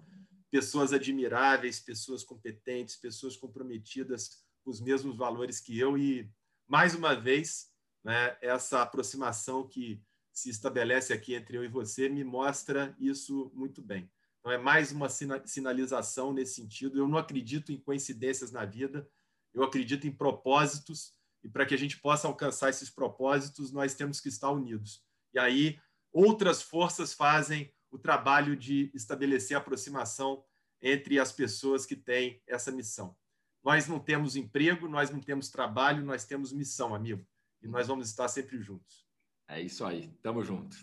pessoas 0.55 0.93
admiráveis, 0.93 1.81
pessoas 1.81 2.23
competentes, 2.23 2.95
pessoas 2.95 3.35
comprometidas 3.35 4.41
com 4.63 4.71
os 4.71 4.79
mesmos 4.79 5.17
valores 5.17 5.59
que 5.59 5.77
eu 5.77 5.97
e 5.97 6.31
mais 6.65 6.95
uma 6.95 7.13
vez, 7.13 7.71
né, 8.01 8.37
essa 8.41 8.81
aproximação 8.81 9.67
que 9.67 10.01
se 10.31 10.49
estabelece 10.49 11.11
aqui 11.11 11.35
entre 11.35 11.57
eu 11.57 11.65
e 11.65 11.67
você 11.67 12.07
me 12.07 12.23
mostra 12.23 12.95
isso 12.97 13.51
muito 13.53 13.81
bem. 13.81 14.09
Então 14.39 14.49
é 14.49 14.57
mais 14.57 14.93
uma 14.93 15.09
sinalização 15.09 16.31
nesse 16.31 16.55
sentido. 16.55 16.97
Eu 16.97 17.07
não 17.09 17.17
acredito 17.17 17.73
em 17.73 17.77
coincidências 17.77 18.49
na 18.53 18.63
vida, 18.63 19.05
eu 19.53 19.61
acredito 19.61 20.07
em 20.07 20.11
propósitos 20.11 21.11
e 21.43 21.49
para 21.49 21.65
que 21.65 21.73
a 21.73 21.77
gente 21.77 21.99
possa 21.99 22.29
alcançar 22.29 22.69
esses 22.69 22.89
propósitos, 22.89 23.73
nós 23.73 23.93
temos 23.93 24.21
que 24.21 24.29
estar 24.29 24.51
unidos. 24.51 25.03
E 25.33 25.37
aí 25.37 25.77
outras 26.13 26.61
forças 26.61 27.13
fazem 27.13 27.74
o 27.95 27.97
trabalho 27.97 28.57
de 28.57 28.91
estabelecer 28.93 29.55
aproximação 29.55 30.43
entre 30.81 31.17
as 31.17 31.31
pessoas 31.31 31.85
que 31.85 31.95
têm 31.95 32.41
essa 32.45 32.71
missão. 32.71 33.15
Nós 33.63 33.87
não 33.87 33.99
temos 33.99 34.35
emprego, 34.35 34.87
nós 34.87 35.09
não 35.09 35.19
temos 35.19 35.49
trabalho, 35.49 36.03
nós 36.03 36.25
temos 36.25 36.51
missão, 36.51 36.93
amigo. 36.93 37.25
E 37.63 37.67
nós 37.67 37.87
vamos 37.87 38.09
estar 38.09 38.27
sempre 38.27 38.61
juntos. 38.61 39.05
É 39.47 39.61
isso 39.61 39.85
aí. 39.85 40.09
Tamo 40.21 40.43
junto. 40.43 40.77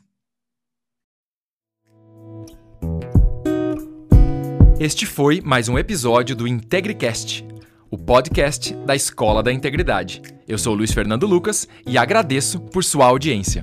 Este 4.80 5.06
foi 5.06 5.40
mais 5.40 5.68
um 5.68 5.78
episódio 5.78 6.34
do 6.34 6.48
IntegriCast, 6.48 7.46
o 7.90 7.98
podcast 7.98 8.74
da 8.86 8.96
Escola 8.96 9.42
da 9.42 9.52
Integridade. 9.52 10.22
Eu 10.48 10.58
sou 10.58 10.74
Luiz 10.74 10.92
Fernando 10.92 11.26
Lucas 11.26 11.68
e 11.86 11.96
agradeço 11.98 12.58
por 12.58 12.82
sua 12.82 13.06
audiência. 13.06 13.62